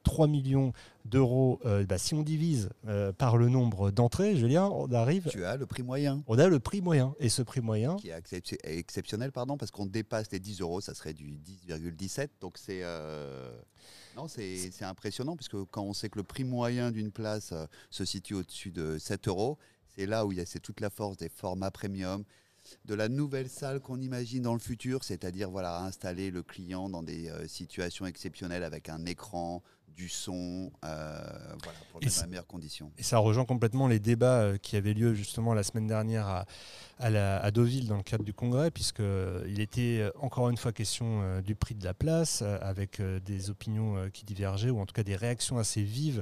3 0.04 0.28
millions 0.28 0.74
d'euros, 1.06 1.62
bah, 1.88 1.98
si 1.98 2.16
on 2.16 2.22
divise 2.22 2.70
par 3.18 3.38
le 3.38 3.48
nombre 3.48 3.92
d'entrées, 3.92 4.36
Julien, 4.36 4.66
on 4.66 4.92
arrive, 4.92 5.30
Tu 5.30 5.46
as 5.46 5.56
le 5.56 5.66
prix 5.66 5.82
moyen. 5.82 6.22
on 6.28 6.38
a 6.38 6.50
le 6.50 6.60
prix 6.60 6.82
moyen. 6.82 7.16
Et 7.20 7.30
ce 7.30 7.42
prix 7.42 7.62
moyen, 7.62 7.96
qui 7.96 8.10
est 8.10 8.66
exceptionnel, 8.66 9.32
pardon, 9.32 9.56
parce 9.56 9.72
qu'on 9.72 9.86
dépasse 9.86 10.30
les 10.32 10.40
10 10.40 10.60
euros, 10.60 10.82
ça 10.82 10.94
serait 10.94 11.14
du 11.14 11.38
10,17. 11.38 12.28
Donc 12.42 12.58
c'est 12.58 12.84
non, 14.18 14.28
c'est 14.28 14.84
impressionnant, 14.84 15.38
parce 15.38 15.48
que 15.48 15.64
quand 15.64 15.84
on 15.84 15.94
sait 15.94 16.10
que 16.10 16.18
le 16.18 16.24
prix 16.24 16.44
moyen 16.44 16.92
d'une 16.92 17.12
place 17.12 17.54
se 17.90 18.04
situe 18.04 18.34
au-dessus 18.34 18.72
de 18.72 18.98
7 18.98 19.30
euros, 19.30 19.58
c'est 19.96 20.08
là 20.08 20.26
où 20.26 20.34
il 20.34 20.40
y 20.40 20.42
a 20.42 20.46
toute 20.46 20.82
la 20.82 20.90
force 20.90 21.16
des 21.16 21.30
formats 21.30 21.72
premium, 21.72 22.26
de 22.86 22.94
la 22.94 23.10
nouvelle 23.10 23.50
salle 23.50 23.80
qu'on 23.80 24.00
imagine 24.00 24.44
dans 24.44 24.54
le 24.54 24.60
futur, 24.60 25.04
c'est-à-dire 25.04 25.50
voilà 25.50 25.82
installer 25.82 26.32
le 26.32 26.44
client 26.44 26.90
dans 26.90 27.04
des 27.04 27.30
euh, 27.30 27.48
situations 27.48 28.06
exceptionnelles 28.06 28.64
avec 28.64 28.90
un 28.90 29.06
écran, 29.06 29.64
du 29.98 30.10
son, 30.10 30.72
euh, 30.86 31.20
voilà, 31.64 31.80
pour 31.92 32.00
dans 32.00 32.08
les 32.08 32.28
meilleures 32.28 32.46
conditions. 32.46 32.92
Et 33.00 33.04
ça 33.04 33.18
rejoint 33.18 33.46
complètement 33.46 33.88
les 33.88 34.00
débats 34.00 34.42
euh, 34.42 34.58
qui 34.58 34.76
avaient 34.76 34.94
lieu 34.94 35.16
justement 35.16 35.56
la 35.56 35.64
semaine 35.64 35.88
dernière 35.88 36.28
à, 36.28 36.46
à, 37.00 37.10
la- 37.10 37.40
à 37.40 37.50
Deauville 37.50 37.88
dans 37.88 37.98
le 37.98 38.04
cadre 38.04 38.24
du 38.24 38.32
congrès, 38.34 38.70
puisqu'il 38.70 39.60
était 39.60 39.98
euh, 40.02 40.12
encore 40.22 40.50
une 40.50 40.58
fois 40.58 40.72
question 40.72 41.42
du 41.42 41.56
prix 41.56 41.74
de 41.74 41.84
la 41.84 41.96
place, 41.96 42.44
avec 42.62 43.02
des 43.02 43.50
opinions 43.50 44.10
qui 44.12 44.24
divergeaient, 44.24 44.70
ou 44.70 44.80
en 44.80 44.86
tout 44.86 44.94
cas 44.94 45.04
des 45.04 45.16
réactions 45.16 45.58
assez 45.58 45.82
vives 45.82 46.22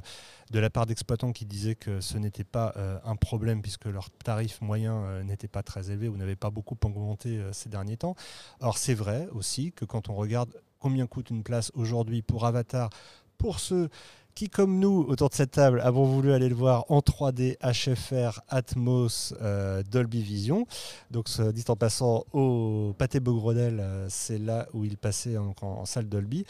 de 0.50 0.58
la 0.58 0.70
part 0.70 0.86
d'exploitants 0.86 1.32
qui 1.32 1.44
disaient 1.44 1.74
que 1.74 2.00
ce 2.00 2.16
n'était 2.16 2.44
pas 2.44 2.74
un 3.04 3.16
problème, 3.16 3.60
puisque 3.60 3.84
leur 3.84 4.08
tarif 4.10 4.62
moyen 4.62 5.22
n'était 5.24 5.48
pas 5.48 5.62
très 5.62 5.90
élevé 5.90 6.08
ou 6.08 6.16
n'avait 6.16 6.36
pas 6.36 6.50
beaucoup 6.50 6.76
augmenté 6.82 7.40
ces 7.52 7.68
derniers 7.68 7.98
temps. 7.98 8.14
Or, 8.60 8.78
c'est 8.78 8.94
vrai 8.94 9.28
aussi 9.32 9.72
que 9.72 9.84
quand 9.84 10.08
on 10.08 10.14
regarde 10.14 10.50
combien 10.78 11.06
coûte 11.06 11.30
une 11.30 11.42
place 11.42 11.70
aujourd'hui 11.74 12.22
pour 12.22 12.46
Avatar, 12.46 12.90
pour 13.38 13.60
ceux 13.60 13.88
qui, 14.36 14.50
comme 14.50 14.78
nous, 14.78 15.06
autour 15.08 15.30
de 15.30 15.34
cette 15.34 15.52
table, 15.52 15.80
avons 15.80 16.04
voulu 16.04 16.34
aller 16.34 16.50
le 16.50 16.54
voir 16.54 16.84
en 16.90 16.98
3D, 17.00 17.56
HFR, 17.62 18.42
Atmos, 18.48 19.34
euh, 19.40 19.82
Dolby 19.90 20.20
Vision. 20.20 20.66
Donc, 21.10 21.26
dit 21.54 21.64
en 21.68 21.74
passant, 21.74 22.26
au 22.34 22.94
Pâté 22.98 23.18
Beaugrenelle, 23.18 23.80
euh, 23.80 24.06
c'est 24.10 24.36
là 24.36 24.68
où 24.74 24.84
il 24.84 24.98
passait 24.98 25.38
en, 25.38 25.86
salle 25.86 26.10
Dolby. 26.10 26.44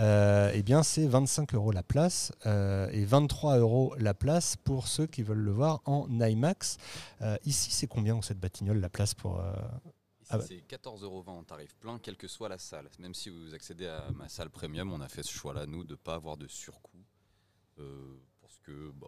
Euh, 0.00 0.50
eh 0.52 0.64
bien, 0.64 0.82
c'est 0.82 1.06
25 1.06 1.54
euros 1.54 1.70
la 1.70 1.84
place 1.84 2.32
et 2.44 3.04
23 3.04 3.58
euros 3.58 3.94
la 3.98 4.14
place 4.14 4.56
pour 4.56 4.88
ceux 4.88 5.06
qui 5.06 5.22
veulent 5.22 5.38
le 5.38 5.52
voir 5.52 5.80
en 5.84 6.08
IMAX. 6.20 6.76
Ici, 7.44 7.70
c'est 7.70 7.86
combien 7.86 8.20
cette 8.20 8.40
Batignolles 8.40 8.80
la 8.80 8.88
place 8.88 9.14
pour 9.14 9.40
Ah 10.30 10.38
bah. 10.38 10.44
c'est 10.46 10.56
14,20 10.68 11.04
euros 11.04 11.24
en 11.26 11.42
tarif 11.44 11.74
plein, 11.76 11.98
quelle 11.98 12.16
que 12.16 12.28
soit 12.28 12.48
la 12.48 12.58
salle. 12.58 12.88
Même 12.98 13.14
si 13.14 13.30
vous 13.30 13.54
accédez 13.54 13.86
à 13.86 14.10
ma 14.14 14.28
salle 14.28 14.50
premium, 14.50 14.92
on 14.92 15.00
a 15.00 15.08
fait 15.08 15.22
ce 15.22 15.32
choix-là, 15.32 15.66
nous, 15.66 15.84
de 15.84 15.92
ne 15.92 15.96
pas 15.96 16.14
avoir 16.14 16.36
de 16.36 16.46
surcoût. 16.46 17.04
euh, 17.78 18.16
parce 18.40 18.58
que, 18.60 18.90
bah, 18.92 19.06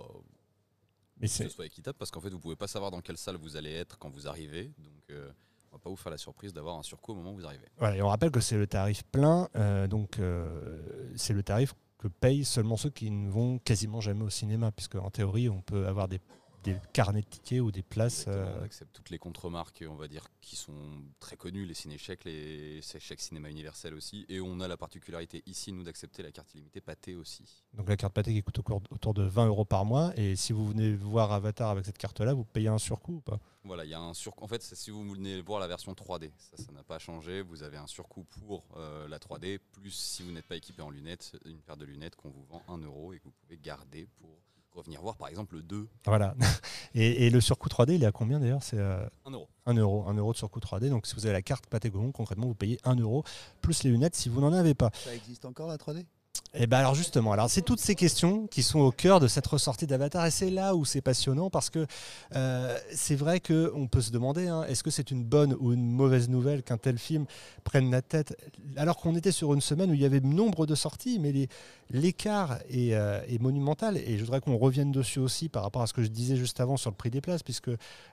Mais 1.18 1.26
que 1.26 1.32
ce 1.32 1.48
soit 1.48 1.66
équitable, 1.66 1.98
parce 1.98 2.10
qu'en 2.10 2.20
fait, 2.20 2.30
vous 2.30 2.38
pouvez 2.40 2.56
pas 2.56 2.68
savoir 2.68 2.90
dans 2.90 3.00
quelle 3.00 3.16
salle 3.18 3.36
vous 3.36 3.56
allez 3.56 3.72
être 3.72 3.98
quand 3.98 4.10
vous 4.10 4.28
arrivez. 4.28 4.72
Donc, 4.78 5.10
euh, 5.10 5.30
on 5.72 5.76
va 5.76 5.78
pas 5.78 5.90
vous 5.90 5.96
faire 5.96 6.10
la 6.10 6.18
surprise 6.18 6.52
d'avoir 6.52 6.78
un 6.78 6.82
surcoût 6.82 7.12
au 7.12 7.14
moment 7.16 7.32
où 7.32 7.36
vous 7.36 7.46
arrivez. 7.46 7.66
Voilà, 7.78 7.96
et 7.96 8.02
on 8.02 8.08
rappelle 8.08 8.30
que 8.30 8.40
c'est 8.40 8.56
le 8.56 8.66
tarif 8.66 9.04
plein, 9.04 9.48
euh, 9.56 9.86
donc 9.86 10.18
euh, 10.18 10.82
c'est 11.16 11.32
le 11.32 11.42
tarif 11.42 11.74
que 11.98 12.08
payent 12.08 12.44
seulement 12.44 12.76
ceux 12.76 12.90
qui 12.90 13.10
ne 13.10 13.30
vont 13.30 13.58
quasiment 13.58 14.00
jamais 14.00 14.24
au 14.24 14.30
cinéma, 14.30 14.72
puisque 14.72 14.96
en 14.96 15.10
théorie, 15.10 15.48
on 15.48 15.60
peut 15.60 15.86
avoir 15.86 16.08
des, 16.08 16.20
des 16.62 16.76
carnets 16.92 17.22
de 17.22 17.26
tickets 17.26 17.60
ou 17.60 17.70
des 17.70 17.82
places. 17.82 18.26
Euh, 18.28 18.60
On 18.60 18.64
accepte 18.64 18.92
toutes 18.92 19.10
les 19.10 19.18
contre-marques, 19.18 19.84
on 19.88 19.94
va 19.94 20.08
dire, 20.08 20.26
qui 20.40 20.56
sont 20.56 20.74
très 21.18 21.36
connues, 21.36 21.64
les 21.64 21.74
ciné-chèques, 21.74 22.24
les 22.24 22.80
chèques 22.82 23.20
cinéma 23.20 23.50
universel 23.50 23.94
aussi. 23.94 24.26
Et 24.28 24.40
on 24.40 24.60
a 24.60 24.68
la 24.68 24.76
particularité 24.76 25.42
ici, 25.46 25.72
nous, 25.72 25.82
d'accepter 25.82 26.22
la 26.22 26.32
carte 26.32 26.54
illimitée 26.54 26.80
pâtée 26.80 27.14
aussi. 27.14 27.64
donc 27.74 27.88
la 27.88 27.96
carte 27.96 28.12
pâté 28.12 28.32
qui 28.32 28.42
coûte 28.42 28.58
autour 28.90 29.14
de 29.14 29.22
20 29.22 29.46
euros 29.46 29.64
par 29.64 29.84
mois, 29.84 30.12
et 30.16 30.36
si 30.36 30.52
vous 30.52 30.66
venez 30.66 30.94
voir 30.94 31.32
Avatar 31.32 31.70
avec 31.70 31.84
cette 31.84 31.98
carte-là, 31.98 32.34
vous 32.34 32.44
payez 32.44 32.68
un 32.68 32.78
surcoût 32.78 33.14
ou 33.14 33.20
pas? 33.20 33.38
Voilà, 33.64 33.84
il 33.84 33.90
y 33.90 33.94
a 33.94 34.00
un 34.00 34.14
sur. 34.14 34.32
En 34.42 34.48
fait, 34.48 34.62
si 34.62 34.90
vous 34.90 35.08
venez 35.12 35.42
voir 35.42 35.60
la 35.60 35.66
version 35.66 35.92
3D, 35.92 36.30
ça, 36.38 36.56
ça 36.56 36.72
n'a 36.72 36.82
pas 36.82 36.98
changé. 36.98 37.42
Vous 37.42 37.62
avez 37.62 37.76
un 37.76 37.86
surcoût 37.86 38.24
pour 38.24 38.64
euh, 38.76 39.06
la 39.06 39.18
3D, 39.18 39.58
plus 39.72 39.90
si 39.90 40.22
vous 40.22 40.32
n'êtes 40.32 40.46
pas 40.46 40.56
équipé 40.56 40.80
en 40.80 40.90
lunettes, 40.90 41.36
une 41.44 41.60
paire 41.60 41.76
de 41.76 41.84
lunettes 41.84 42.16
qu'on 42.16 42.30
vous 42.30 42.44
vend 42.44 42.62
1 42.68 42.78
euro 42.78 43.12
et 43.12 43.18
que 43.18 43.24
vous 43.24 43.34
pouvez 43.42 43.58
garder 43.58 44.06
pour 44.16 44.30
revenir 44.74 45.00
voir, 45.00 45.16
par 45.16 45.28
exemple, 45.28 45.56
le 45.56 45.62
2, 45.62 45.88
Voilà. 46.06 46.34
Et, 46.94 47.26
et 47.26 47.30
le 47.30 47.40
surcoût 47.40 47.68
3D, 47.68 47.94
il 47.94 48.02
est 48.02 48.06
à 48.06 48.12
combien 48.12 48.40
d'ailleurs? 48.40 48.62
C'est 48.62 48.78
euh, 48.78 49.04
1 49.24 49.30
euro. 49.30 49.48
1 49.66 49.74
euro, 49.74 50.08
1 50.08 50.14
euro 50.14 50.32
de 50.32 50.36
surcoût 50.38 50.58
3D. 50.58 50.88
Donc 50.88 51.06
si 51.06 51.14
vous 51.14 51.24
avez 51.26 51.32
la 51.32 51.42
carte 51.42 51.66
Gaumont, 51.88 52.10
concrètement, 52.12 52.46
vous 52.46 52.54
payez 52.54 52.78
1 52.84 52.96
euro 52.96 53.24
plus 53.60 53.84
les 53.84 53.90
lunettes 53.90 54.16
si 54.16 54.28
vous 54.28 54.40
n'en 54.40 54.52
avez 54.52 54.74
pas. 54.74 54.90
Ça 54.94 55.14
existe 55.14 55.44
encore 55.44 55.68
la 55.68 55.76
3D 55.76 56.04
Et 56.52 56.66
ben 56.66 56.78
alors 56.78 56.96
justement, 56.96 57.30
alors 57.30 57.48
c'est 57.48 57.62
toutes 57.62 57.78
ces 57.78 57.94
questions 57.94 58.48
qui 58.48 58.64
sont 58.64 58.80
au 58.80 58.90
cœur 58.90 59.20
de 59.20 59.28
cette 59.28 59.46
ressortie 59.46 59.86
d'Avatar 59.86 60.26
et 60.26 60.32
c'est 60.32 60.50
là 60.50 60.74
où 60.74 60.84
c'est 60.84 61.00
passionnant 61.00 61.48
parce 61.48 61.70
que 61.70 61.86
euh, 62.34 62.76
c'est 62.92 63.14
vrai 63.14 63.38
que 63.38 63.70
on 63.76 63.86
peut 63.86 64.00
se 64.00 64.10
demander 64.10 64.48
hein, 64.48 64.64
est-ce 64.64 64.82
que 64.82 64.90
c'est 64.90 65.12
une 65.12 65.22
bonne 65.22 65.56
ou 65.60 65.72
une 65.72 65.92
mauvaise 65.92 66.28
nouvelle 66.28 66.64
qu'un 66.64 66.76
tel 66.76 66.98
film 66.98 67.26
prenne 67.62 67.88
la 67.92 68.02
tête? 68.02 68.36
Alors 68.76 68.96
qu'on 68.96 69.14
était 69.14 69.30
sur 69.30 69.54
une 69.54 69.60
semaine 69.60 69.92
où 69.92 69.94
il 69.94 70.00
y 70.00 70.04
avait 70.04 70.18
nombre 70.18 70.66
de 70.66 70.74
sorties 70.74 71.20
mais 71.20 71.48
l'écart 71.90 72.58
est, 72.68 72.94
euh, 72.94 73.22
est 73.28 73.40
monumental 73.40 73.96
et 73.96 74.18
je 74.18 74.24
voudrais 74.24 74.40
qu'on 74.40 74.56
revienne 74.56 74.90
dessus 74.90 75.20
aussi 75.20 75.48
par 75.48 75.62
rapport 75.62 75.82
à 75.82 75.86
ce 75.86 75.92
que 75.92 76.02
je 76.02 76.08
disais 76.08 76.34
juste 76.34 76.58
avant 76.58 76.76
sur 76.76 76.90
le 76.90 76.96
prix 76.96 77.10
des 77.10 77.20
places 77.20 77.44
puisque 77.44 77.70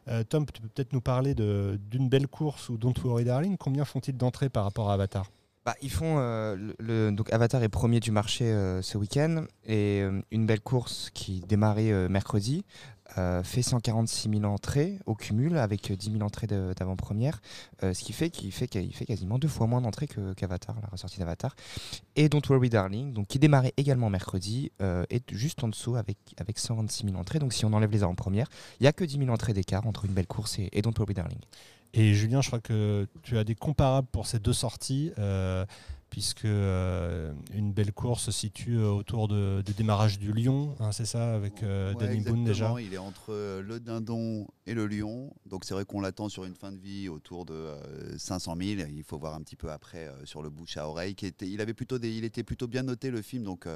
euh, 0.10 0.24
Tom 0.30 0.46
tu 0.46 0.62
peux 0.62 0.68
peut-être 0.68 0.94
nous 0.94 1.02
parler 1.02 1.34
d'une 1.34 2.08
belle 2.08 2.28
course 2.28 2.70
ou 2.70 2.78
Don't 2.78 2.94
Worry 3.04 3.24
Darling. 3.24 3.58
Combien 3.58 3.84
font-ils 3.84 4.16
d'entrées 4.16 4.50
par 4.50 4.64
rapport 4.64 4.92
à 4.92 4.94
Avatar? 4.94 5.26
Bah, 5.68 5.76
ils 5.82 5.92
font 5.92 6.16
euh, 6.18 6.56
le, 6.80 7.12
donc 7.12 7.34
Avatar 7.34 7.62
est 7.62 7.68
premier 7.68 8.00
du 8.00 8.10
marché 8.10 8.46
euh, 8.46 8.82
ce 8.82 8.98
week-end 8.98 9.44
et 9.66 10.00
euh, 10.02 10.22
une 10.32 10.46
belle 10.46 10.62
course 10.62 11.10
qui 11.14 11.42
démarrait 11.42 12.08
mercredi 12.08 12.64
fait 13.44 13.64
146 13.64 14.30
000 14.30 14.44
entrées 14.46 15.00
au 15.06 15.16
cumul 15.16 15.58
avec 15.58 15.92
euh, 15.92 15.96
10 15.98 16.12
000 16.12 16.24
entrées 16.24 16.48
d'avant-première, 16.48 17.42
ce 17.82 18.00
qui 18.04 18.14
fait 18.14 18.30
qu'il 18.30 18.52
fait, 18.52 18.70
fait 18.72 19.06
quasiment 19.06 19.40
deux 19.40 19.48
fois 19.48 19.66
moins 19.66 19.82
d'entrées 19.82 20.08
qu'Avatar, 20.08 20.76
la 20.82 20.88
ressortie 20.90 21.20
d'Avatar. 21.20 21.56
Et 22.16 22.30
Don't 22.30 22.42
Worry 22.48 22.70
Darling, 22.70 23.14
donc 23.14 23.28
qui 23.28 23.40
démarrait 23.40 23.74
également 23.76 24.10
mercredi, 24.10 24.72
est 25.10 25.34
juste 25.34 25.64
en 25.64 25.68
dessous 25.68 25.96
avec, 25.96 26.18
avec 26.38 26.60
126 26.60 27.08
000 27.08 27.18
entrées. 27.18 27.40
Donc 27.40 27.54
si 27.54 27.66
on 27.66 27.74
enlève 27.74 27.92
les 27.92 28.04
avant-premières, 28.04 28.50
il 28.80 28.84
n'y 28.84 28.88
a 28.88 28.94
que 28.94 29.04
10 29.04 29.18
000 29.18 29.30
entrées 29.32 29.54
d'écart 29.54 29.88
entre 29.88 30.06
une 30.06 30.14
belle 30.14 30.28
course 30.28 30.60
et, 30.60 30.70
et 30.72 30.82
Don't 30.82 30.94
Worry 31.00 31.16
Darling. 31.16 31.40
Et 31.94 32.14
Julien, 32.14 32.42
je 32.42 32.48
crois 32.48 32.60
que 32.60 33.08
tu 33.24 33.38
as 33.38 33.44
des 33.44 33.56
comparables 33.56 34.08
pour 34.12 34.28
ces 34.28 34.40
deux 34.40 34.54
sorties. 34.54 35.12
Euh, 35.18 35.66
puisque 36.10 36.46
euh, 36.46 37.34
une 37.54 37.74
belle 37.74 37.92
course 37.92 38.24
se 38.26 38.32
situe 38.32 38.78
autour 38.80 39.28
de, 39.28 39.62
du 39.66 39.74
démarrage 39.74 40.20
du 40.20 40.32
Lion, 40.32 40.76
hein, 40.80 40.92
c'est 40.92 41.06
ça, 41.06 41.36
avec 41.36 41.64
euh, 41.64 41.94
Ouais, 41.94 42.06
Danny 42.06 42.22
Boone 42.22 42.44
déjà. 42.44 42.74
Il 42.80 42.94
est 42.94 42.98
entre 42.98 43.34
euh, 43.34 43.62
le 43.62 43.80
dindon 43.80 44.48
et 44.66 44.74
le 44.74 44.88
lion. 44.88 45.34
Donc 45.46 45.66
c'est 45.66 45.74
vrai 45.74 45.86
qu'on 45.86 46.02
l'attend 46.02 46.30
sur 46.30 46.46
une 46.46 46.56
fin 46.56 46.72
de 46.72 46.80
vie 46.80 47.10
autour 47.10 47.46
de 47.46 47.54
euh, 47.54 48.18
500 48.18 48.56
000. 48.60 48.82
Il 48.90 49.04
faut 49.04 49.18
voir 49.18 49.36
un 49.36 49.42
petit 49.42 49.56
peu 49.56 49.72
après 49.72 50.10
sur 50.24 50.42
le 50.42 50.50
bouche 50.50 50.78
à 50.78 50.88
oreille. 50.88 51.16
Qui 51.16 51.26
était, 51.26 51.48
il, 51.48 51.62
avait 51.62 51.74
plutôt 51.74 52.00
des, 52.00 52.12
il 52.16 52.24
était 52.24 52.44
plutôt 52.44 52.68
bien 52.68 52.84
noté 52.84 53.12
le 53.12 53.22
film. 53.22 53.44
Donc 53.44 53.68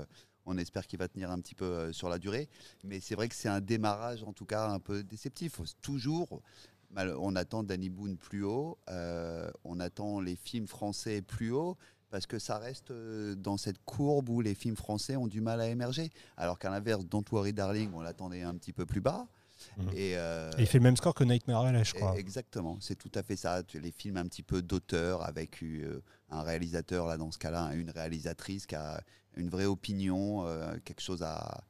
on 0.46 0.58
espère 0.58 0.88
qu'il 0.88 1.00
va 1.00 1.08
tenir 1.08 1.32
un 1.32 1.40
petit 1.40 1.56
peu 1.56 1.92
sur 1.92 2.10
la 2.10 2.18
durée. 2.18 2.50
Mais 2.84 3.00
c'est 3.00 3.16
vrai 3.16 3.28
que 3.28 3.36
c'est 3.36 3.50
un 3.50 3.62
démarrage 3.62 4.24
en 4.24 4.34
tout 4.34 4.46
cas 4.46 4.70
un 4.70 4.80
peu 4.80 5.04
déceptif. 5.04 5.62
Toujours. 5.82 6.42
On 6.98 7.36
attend 7.36 7.64
Danny 7.64 7.90
Boone 7.90 8.18
plus 8.18 8.44
haut, 8.44 8.78
euh, 8.90 9.50
on 9.64 9.80
attend 9.80 10.20
les 10.20 10.36
films 10.36 10.68
français 10.68 11.22
plus 11.22 11.52
haut, 11.52 11.78
parce 12.10 12.28
que 12.28 12.40
ça 12.40 12.58
reste 12.58 12.92
euh, 12.92 13.36
dans 13.36 13.58
cette 13.58 13.78
courbe 13.86 14.30
où 14.30 14.42
les 14.42 14.56
films 14.56 14.76
français 14.76 15.16
ont 15.16 15.28
du 15.28 15.42
mal 15.42 15.62
à 15.62 15.68
émerger. 15.68 16.10
Alors 16.38 16.60
qu'à 16.60 16.70
l'inverse, 16.70 17.06
Don't 17.06 17.24
Worry 17.32 17.54
Darling, 17.54 17.92
on 17.94 18.02
l'attendait 18.02 18.42
un 18.42 18.56
petit 18.56 18.74
peu 18.74 18.86
plus 18.86 19.02
bas. 19.02 19.28
Mhm. 19.78 19.90
Et, 19.96 20.18
euh, 20.18 20.52
Et 20.58 20.62
il 20.62 20.68
fait 20.68 20.78
le 20.80 20.84
même 20.84 20.98
score 20.98 21.14
que 21.14 21.24
Nightmare 21.24 21.66
Alley, 21.66 21.84
je 21.84 21.94
crois. 21.94 22.18
Exactement, 22.18 22.78
c'est 22.82 22.96
tout 22.96 23.12
à 23.16 23.24
fait 23.24 23.36
ça. 23.36 23.62
Les 23.74 23.92
films 23.92 24.18
un 24.18 24.26
petit 24.26 24.44
peu 24.44 24.62
d'auteur 24.62 25.24
avec 25.24 25.64
euh, 25.64 26.02
un 26.30 26.42
réalisateur, 26.42 27.08
là 27.08 27.18
dans 27.18 27.32
ce 27.32 27.38
cas-là, 27.38 27.72
une 27.74 27.90
réalisatrice 27.90 28.66
qui 28.66 28.76
a 28.76 29.02
une 29.36 29.50
vraie 29.50 29.66
opinion, 29.66 30.46
euh, 30.46 30.76
quelque 30.84 31.02
chose 31.02 31.24
à, 31.24 31.64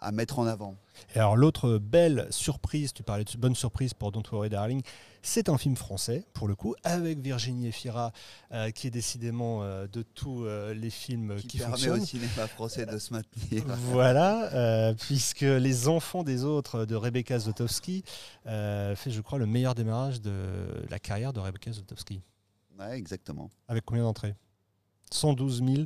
à 0.00 0.12
mettre 0.12 0.38
en 0.38 0.46
avant. 0.46 0.76
Et 1.14 1.18
alors 1.18 1.36
l'autre 1.36 1.78
belle 1.78 2.26
surprise, 2.30 2.92
tu 2.92 3.02
parlais 3.02 3.24
de 3.24 3.38
bonne 3.38 3.54
surprise 3.54 3.94
pour 3.94 4.12
Don't 4.12 4.22
Worry 4.30 4.50
Darling, 4.50 4.82
c'est 5.22 5.48
un 5.48 5.56
film 5.56 5.74
français 5.74 6.24
pour 6.34 6.48
le 6.48 6.54
coup, 6.54 6.74
avec 6.84 7.18
Virginie 7.18 7.68
Efira, 7.68 8.12
euh, 8.52 8.70
qui 8.70 8.86
est 8.86 8.90
décidément 8.90 9.62
euh, 9.62 9.86
de 9.86 10.02
tous 10.02 10.44
euh, 10.44 10.74
les 10.74 10.90
films 10.90 11.36
Qui, 11.36 11.46
qui, 11.46 11.58
permet 11.58 11.72
fonctionnent. 11.72 12.02
au 12.02 12.04
cinéma 12.04 12.46
français 12.46 12.86
de 12.86 12.98
se 12.98 13.12
maintenir. 13.12 13.64
Voilà, 13.90 14.94
puisque 15.00 15.40
Les 15.40 15.88
Enfants 15.88 16.22
des 16.22 16.44
Autres 16.44 16.84
de 16.84 16.94
Rebecca 16.94 17.38
Zlotowski 17.38 18.04
euh, 18.46 18.94
fait, 18.96 19.10
je 19.10 19.20
crois, 19.20 19.38
le 19.38 19.46
meilleur 19.46 19.74
démarrage 19.74 20.20
de 20.20 20.32
la 20.90 20.98
carrière 20.98 21.32
de 21.32 21.40
Rebecca 21.40 21.72
Zlotowski. 21.72 22.20
Ouais, 22.78 22.96
exactement. 22.96 23.50
Avec 23.68 23.84
combien 23.84 24.02
d'entrées? 24.02 24.34
112 25.10 25.62
000. 25.64 25.82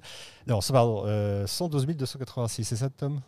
Non, 0.47 0.61
pardon, 0.73 1.03
euh, 1.07 1.47
112 1.47 1.87
286, 1.87 2.65
c'est 2.65 2.77
ça, 2.77 2.89
Tom? 2.89 3.21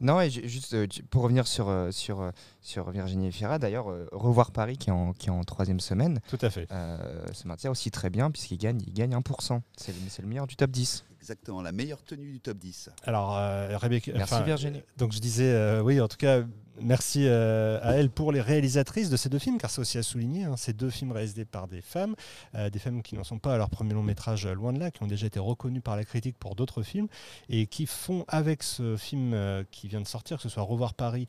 Non, 0.00 0.20
et 0.20 0.30
ju- 0.30 0.48
juste 0.48 0.74
euh, 0.74 0.86
pour 1.10 1.22
revenir 1.22 1.46
sur, 1.46 1.68
euh, 1.68 1.90
sur, 1.90 2.20
euh, 2.20 2.30
sur 2.60 2.90
Virginie 2.90 3.28
Efira, 3.28 3.58
d'ailleurs, 3.58 3.86
Revoir 4.12 4.50
Paris 4.52 4.76
qui 4.78 4.90
est 4.90 4.92
en, 4.92 5.12
qui 5.12 5.28
est 5.28 5.32
en 5.32 5.42
troisième 5.44 5.80
semaine, 5.80 6.20
Tout 6.28 6.38
à 6.42 6.50
fait. 6.50 6.66
euh, 6.72 7.26
se 7.32 7.46
maintient 7.48 7.70
aussi 7.70 7.90
très 7.90 8.10
bien 8.10 8.30
puisqu'il 8.30 8.58
gagne, 8.58 8.80
il 8.86 8.92
gagne 8.92 9.14
1%. 9.14 9.60
C'est 9.76 9.92
le, 9.92 9.98
c'est 10.08 10.22
le 10.22 10.28
meilleur 10.28 10.46
du 10.46 10.56
top 10.56 10.70
10. 10.70 11.04
Exactement, 11.20 11.60
la 11.62 11.72
meilleure 11.72 12.02
tenue 12.04 12.32
du 12.32 12.40
top 12.40 12.58
10. 12.58 12.90
Alors, 13.04 13.36
euh, 13.36 13.76
Rebecca. 13.76 14.12
Merci 14.14 14.42
Virginie. 14.44 14.82
Donc 14.96 15.12
je 15.12 15.18
disais, 15.18 15.50
euh, 15.50 15.82
oui, 15.82 16.00
en 16.00 16.08
tout 16.08 16.16
cas, 16.16 16.42
merci 16.80 17.24
euh, 17.26 17.78
à 17.82 17.92
elle 17.94 18.10
pour 18.10 18.32
les 18.32 18.40
réalisatrices 18.40 19.10
de 19.10 19.16
ces 19.16 19.28
deux 19.28 19.38
films, 19.38 19.58
car 19.58 19.70
c'est 19.70 19.80
aussi 19.80 19.98
à 19.98 20.02
souligner, 20.02 20.44
hein, 20.44 20.56
ces 20.56 20.72
deux 20.72 20.90
films 20.90 21.12
réalisés 21.12 21.44
par 21.44 21.68
des 21.68 21.80
femmes, 21.80 22.14
euh, 22.54 22.70
des 22.70 22.78
femmes 22.78 23.02
qui 23.02 23.16
n'en 23.16 23.24
sont 23.24 23.38
pas 23.38 23.54
à 23.54 23.58
leur 23.58 23.70
premier 23.70 23.94
long 23.94 24.02
métrage 24.02 24.46
euh, 24.46 24.54
loin 24.54 24.72
de 24.72 24.78
là, 24.78 24.90
qui 24.90 25.02
ont 25.02 25.06
déjà 25.06 25.26
été 25.26 25.38
reconnues 25.38 25.80
par 25.80 25.96
la 25.96 26.04
critique 26.04 26.36
pour 26.38 26.54
d'autres 26.54 26.82
films, 26.82 27.08
et 27.48 27.66
qui 27.66 27.86
font 27.86 28.24
avec 28.28 28.62
ce 28.62 28.96
film 28.96 29.32
euh, 29.34 29.64
qui 29.70 29.88
vient 29.88 30.00
de 30.00 30.06
sortir, 30.06 30.36
que 30.36 30.42
ce 30.42 30.48
soit 30.48 30.62
Revoir 30.62 30.94
Paris 30.94 31.26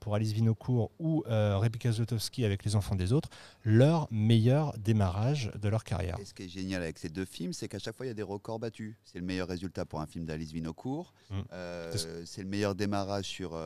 pour 0.00 0.14
Alice 0.14 0.32
Vinocourt 0.32 0.90
ou 0.98 1.24
Rebecca 1.26 1.92
Zlotowski 1.92 2.44
avec 2.44 2.64
Les 2.64 2.76
Enfants 2.76 2.94
des 2.94 3.12
Autres, 3.12 3.28
leur 3.64 4.08
meilleur 4.10 4.76
démarrage 4.78 5.50
de 5.60 5.68
leur 5.68 5.84
carrière. 5.84 6.18
Et 6.20 6.24
ce 6.24 6.34
qui 6.34 6.44
est 6.44 6.48
génial 6.48 6.82
avec 6.82 6.98
ces 6.98 7.08
deux 7.08 7.24
films, 7.24 7.52
c'est 7.52 7.68
qu'à 7.68 7.78
chaque 7.78 7.96
fois, 7.96 8.06
il 8.06 8.10
y 8.10 8.12
a 8.12 8.14
des 8.14 8.22
records 8.22 8.58
battus. 8.58 8.96
C'est 9.04 9.18
le 9.18 9.24
meilleur 9.24 9.48
résultat 9.48 9.84
pour 9.84 10.00
un 10.00 10.06
film 10.06 10.24
d'Alice 10.24 10.52
Vinocourt. 10.52 11.12
Mm. 11.30 11.34
Euh, 11.52 11.92
C'est 12.24 12.42
le 12.42 12.48
meilleur 12.48 12.74
démarrage 12.74 13.24
sur, 13.24 13.58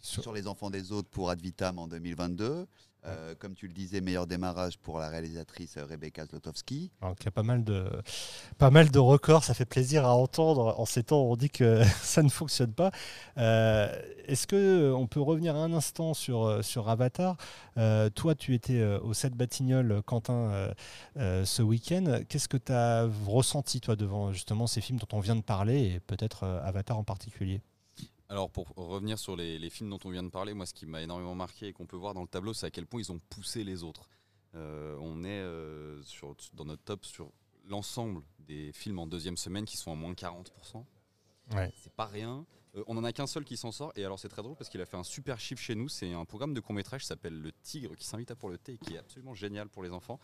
Sur- 0.00 0.22
sur... 0.22 0.32
Les 0.32 0.46
enfants 0.46 0.70
des 0.70 0.92
autres 0.92 1.08
pour 1.10 1.30
Ad 1.30 1.40
Vitam 1.40 1.78
en 1.78 1.86
2022. 1.88 2.66
Euh, 3.06 3.34
comme 3.38 3.54
tu 3.54 3.66
le 3.66 3.72
disais, 3.72 4.02
meilleur 4.02 4.26
démarrage 4.26 4.76
pour 4.76 4.98
la 4.98 5.08
réalisatrice 5.08 5.78
euh, 5.78 5.86
Rebecca 5.86 6.26
Zlotowski. 6.26 6.90
Donc 7.00 7.16
il 7.20 7.24
y 7.24 7.28
a 7.28 7.30
pas 7.30 7.42
mal 7.42 7.64
de 7.64 7.90
pas 8.58 8.68
mal 8.70 8.90
de 8.90 8.98
records, 8.98 9.42
ça 9.42 9.54
fait 9.54 9.64
plaisir 9.64 10.04
à 10.04 10.14
entendre. 10.14 10.74
En 10.78 10.84
ces 10.84 11.04
temps, 11.04 11.22
on 11.22 11.34
dit 11.34 11.48
que 11.48 11.82
ça 12.02 12.22
ne 12.22 12.28
fonctionne 12.28 12.74
pas. 12.74 12.90
Euh, 13.38 13.90
Est-ce 14.26 14.46
que 14.46 14.92
on 14.92 15.06
peut 15.06 15.20
revenir 15.22 15.56
un 15.56 15.72
instant 15.72 16.12
sur 16.12 16.62
sur 16.62 16.90
Avatar? 16.90 17.38
Euh, 17.78 18.10
Toi, 18.10 18.34
tu 18.34 18.52
étais 18.54 18.84
au 19.02 19.14
7 19.14 19.34
Batignolles, 19.34 20.02
Quentin, 20.04 20.70
ce 21.16 21.62
week-end. 21.62 22.20
Qu'est-ce 22.28 22.48
que 22.48 22.58
tu 22.58 22.72
as 22.72 23.08
ressenti 23.26 23.80
toi 23.80 23.96
devant 23.96 24.32
justement 24.34 24.66
ces 24.66 24.82
films 24.82 24.98
dont 24.98 25.08
on 25.16 25.20
vient 25.20 25.36
de 25.36 25.40
parler 25.42 25.94
et 25.94 26.00
peut-être 26.00 26.44
Avatar 26.64 26.98
en 26.98 27.04
particulier? 27.04 27.62
Alors 28.30 28.48
pour 28.48 28.68
revenir 28.76 29.18
sur 29.18 29.34
les, 29.34 29.58
les 29.58 29.70
films 29.70 29.90
dont 29.90 29.98
on 30.04 30.10
vient 30.10 30.22
de 30.22 30.28
parler, 30.28 30.54
moi 30.54 30.64
ce 30.64 30.72
qui 30.72 30.86
m'a 30.86 31.02
énormément 31.02 31.34
marqué 31.34 31.66
et 31.66 31.72
qu'on 31.72 31.86
peut 31.86 31.96
voir 31.96 32.14
dans 32.14 32.22
le 32.22 32.28
tableau, 32.28 32.54
c'est 32.54 32.64
à 32.64 32.70
quel 32.70 32.86
point 32.86 33.00
ils 33.00 33.10
ont 33.10 33.18
poussé 33.28 33.64
les 33.64 33.82
autres. 33.82 34.08
Euh, 34.54 34.96
on 35.00 35.24
est 35.24 35.40
euh, 35.40 36.00
sur, 36.04 36.36
dans 36.54 36.64
notre 36.64 36.84
top 36.84 37.04
sur 37.04 37.32
l'ensemble 37.66 38.22
des 38.38 38.70
films 38.72 39.00
en 39.00 39.08
deuxième 39.08 39.36
semaine 39.36 39.64
qui 39.64 39.76
sont 39.76 39.90
en 39.90 39.96
moins 39.96 40.12
40%. 40.12 40.84
Ouais. 41.56 41.72
C'est 41.82 41.92
pas 41.92 42.06
rien. 42.06 42.46
Euh, 42.76 42.84
on 42.86 42.96
en 42.96 43.02
a 43.02 43.12
qu'un 43.12 43.26
seul 43.26 43.44
qui 43.44 43.56
s'en 43.56 43.72
sort 43.72 43.92
et 43.96 44.04
alors 44.04 44.20
c'est 44.20 44.28
très 44.28 44.42
drôle 44.42 44.54
parce 44.54 44.70
qu'il 44.70 44.80
a 44.80 44.86
fait 44.86 44.96
un 44.96 45.02
super 45.02 45.40
chiffre 45.40 45.60
chez 45.60 45.74
nous. 45.74 45.88
C'est 45.88 46.12
un 46.12 46.24
programme 46.24 46.54
de 46.54 46.60
court 46.60 46.74
métrage 46.74 47.00
qui 47.00 47.08
s'appelle 47.08 47.36
Le 47.36 47.50
Tigre 47.50 47.96
qui 47.96 48.04
s'invite 48.04 48.30
à 48.30 48.36
pour 48.36 48.48
le 48.48 48.58
thé 48.58 48.74
et 48.74 48.78
qui 48.78 48.94
est 48.94 48.98
absolument 48.98 49.34
génial 49.34 49.68
pour 49.68 49.82
les 49.82 49.90
enfants. 49.90 50.20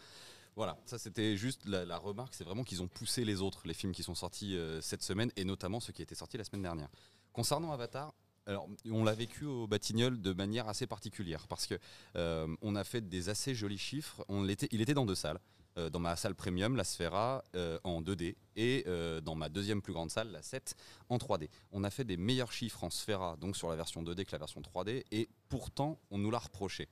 Voilà, 0.56 0.78
ça 0.86 0.96
c'était 0.96 1.36
juste 1.36 1.66
la, 1.66 1.84
la 1.84 1.98
remarque, 1.98 2.34
c'est 2.34 2.44
vraiment 2.44 2.64
qu'ils 2.64 2.82
ont 2.82 2.88
poussé 2.88 3.26
les 3.26 3.42
autres, 3.42 3.60
les 3.66 3.74
films 3.74 3.92
qui 3.92 4.02
sont 4.02 4.14
sortis 4.14 4.56
euh, 4.56 4.80
cette 4.80 5.02
semaine 5.02 5.30
et 5.36 5.44
notamment 5.44 5.80
ceux 5.80 5.92
qui 5.92 6.00
étaient 6.00 6.14
sortis 6.14 6.38
la 6.38 6.44
semaine 6.44 6.62
dernière. 6.62 6.88
Concernant 7.36 7.70
Avatar, 7.70 8.14
alors, 8.46 8.66
on 8.90 9.04
l'a 9.04 9.12
vécu 9.12 9.44
au 9.44 9.66
Batignolles 9.66 10.22
de 10.22 10.32
manière 10.32 10.68
assez 10.68 10.86
particulière 10.86 11.46
parce 11.48 11.66
que 11.66 11.74
euh, 12.16 12.46
on 12.62 12.76
a 12.76 12.82
fait 12.82 13.06
des 13.06 13.28
assez 13.28 13.54
jolis 13.54 13.76
chiffres. 13.76 14.24
On 14.28 14.46
il 14.46 14.80
était 14.80 14.94
dans 14.94 15.04
deux 15.04 15.14
salles. 15.14 15.38
Euh, 15.76 15.90
dans 15.90 15.98
ma 15.98 16.16
salle 16.16 16.34
premium, 16.34 16.76
la 16.76 16.84
Sphera, 16.84 17.44
euh, 17.54 17.78
en 17.84 18.00
2D, 18.00 18.36
et 18.56 18.86
dans 19.22 19.34
ma 19.34 19.50
deuxième 19.50 19.82
plus 19.82 19.92
grande 19.92 20.10
salle, 20.10 20.30
la 20.30 20.40
7, 20.40 20.76
en 21.10 21.18
3D. 21.18 21.50
On 21.72 21.84
a 21.84 21.90
fait 21.90 22.04
des 22.04 22.16
meilleurs 22.16 22.52
chiffres 22.52 22.82
en 22.84 22.88
Sphera, 22.88 23.36
donc 23.36 23.54
sur 23.54 23.68
la 23.68 23.76
version 23.76 24.02
2D 24.02 24.24
que 24.24 24.32
la 24.32 24.38
version 24.38 24.62
3D, 24.62 25.04
et 25.12 25.28
pourtant, 25.50 25.98
on 26.10 26.16
nous 26.16 26.30
l'a 26.30 26.38
reproché. 26.38 26.88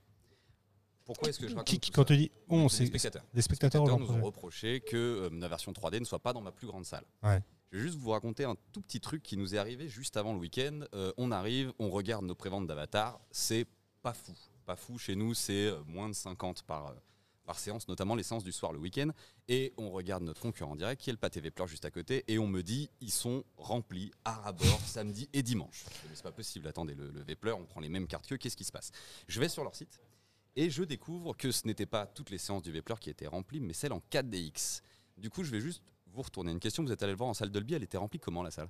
Pourquoi 1.07 1.31
est-ce 1.31 1.39
que 1.39 1.49
je 1.49 1.55
raconte 1.55 1.81
Qui, 1.81 1.91
quand 1.91 2.05
tu 2.05 2.19
dis 2.19 2.31
on, 2.51 2.65
Des 2.65 2.69
c'est 2.69 2.85
spectateurs. 2.85 3.25
des 3.33 3.43
spectateurs. 3.43 3.99
nous 3.99 4.11
ont 4.11 4.23
reproché 4.23 4.81
que 4.81 5.31
la 5.33 5.49
version 5.49 5.73
3D 5.73 6.01
ne 6.01 6.05
soit 6.05 6.19
pas 6.19 6.35
dans 6.35 6.43
ma 6.43 6.53
plus 6.53 6.67
grande 6.67 6.85
salle. 6.85 7.05
Ouais. 7.23 7.43
Je 7.75 7.81
vais 7.81 7.87
juste 7.87 7.99
vous 7.99 8.11
raconter 8.11 8.45
un 8.45 8.55
tout 8.71 8.81
petit 8.81 9.01
truc 9.01 9.21
qui 9.25 9.37
nous 9.37 9.57
est 9.57 9.59
arrivé 9.59 9.89
juste 9.89 10.17
avant 10.17 10.33
le 10.33 10.39
week-end. 10.39 10.83
Euh, 10.95 11.13
on 11.17 11.33
arrive, 11.33 11.73
on 11.81 11.91
regarde 11.91 12.25
nos 12.25 12.37
préventes 12.37 12.69
d'Avatar, 12.69 13.21
c'est 13.33 13.67
pas 14.01 14.13
fou. 14.15 14.33
Pas 14.65 14.77
fou, 14.77 14.97
chez 14.97 15.17
nous, 15.17 15.35
c'est 15.35 15.67
euh, 15.67 15.83
moins 15.89 16.09
de 16.09 16.15
50 16.15 16.63
par, 16.63 16.87
euh, 16.87 16.95
par 17.45 17.59
séance, 17.59 17.89
notamment 17.89 18.15
les 18.15 18.23
séances 18.23 18.45
du 18.45 18.53
soir 18.53 18.73
le 18.73 18.79
week-end. 18.79 19.09
Et 19.49 19.73
on 19.77 19.91
regarde 19.91 20.23
notre 20.23 20.41
concurrent 20.41 20.71
en 20.71 20.77
direct, 20.77 21.03
qui 21.03 21.11
est 21.11 21.13
le 21.15 21.19
Pâté 21.19 21.41
Vepler 21.41 21.67
juste 21.67 21.85
à 21.85 21.91
côté, 21.91 22.23
et 22.29 22.39
on 22.39 22.47
me 22.47 22.63
dit, 22.63 22.91
ils 23.01 23.11
sont 23.11 23.43
remplis 23.57 24.13
à 24.25 24.35
rabord 24.35 24.81
samedi 24.87 25.29
et 25.33 25.43
dimanche. 25.43 25.85
C'est 26.15 26.23
pas 26.23 26.31
possible, 26.31 26.69
attendez, 26.69 26.95
le, 26.95 27.11
le 27.11 27.55
on 27.55 27.65
prend 27.65 27.81
les 27.81 27.89
mêmes 27.89 28.07
cartes 28.07 28.29
qu'eux, 28.29 28.37
qu'est-ce 28.37 28.57
qui 28.57 28.63
se 28.63 28.71
passe? 28.71 28.93
Je 29.27 29.41
vais 29.41 29.49
sur 29.49 29.65
leur 29.65 29.75
site, 29.75 30.01
et 30.55 30.71
je 30.71 30.85
découvre 30.85 31.37
que 31.37 31.51
ce 31.51 31.67
n'était 31.67 31.87
pas 31.87 32.07
toutes 32.07 32.31
les 32.31 32.39
séances 32.39 32.63
du 32.63 32.71
Vepler 32.71 32.95
qui 33.01 33.11
étaient 33.11 33.27
remplies, 33.27 33.59
mais 33.59 33.73
celles 33.73 33.93
en 33.93 34.03
4DX. 34.13 34.83
Du 35.17 35.29
coup, 35.29 35.43
je 35.43 35.51
vais 35.51 35.61
juste 35.61 35.83
vous 36.15 36.23
retourner 36.23 36.53
une 36.53 36.61
question. 36.61 36.83
Vous 36.83 36.93
êtes 36.93 37.03
allé 37.03 37.13
le 37.13 37.19
voir 37.19 37.31
en 37.31 37.35
salle 37.35 37.51
Dolby, 37.51 37.75
elle 37.75 37.83
était 37.83 37.99
remplie 37.99 38.19
comment 38.19 38.43
la 38.43 38.51
salle? 38.51 38.69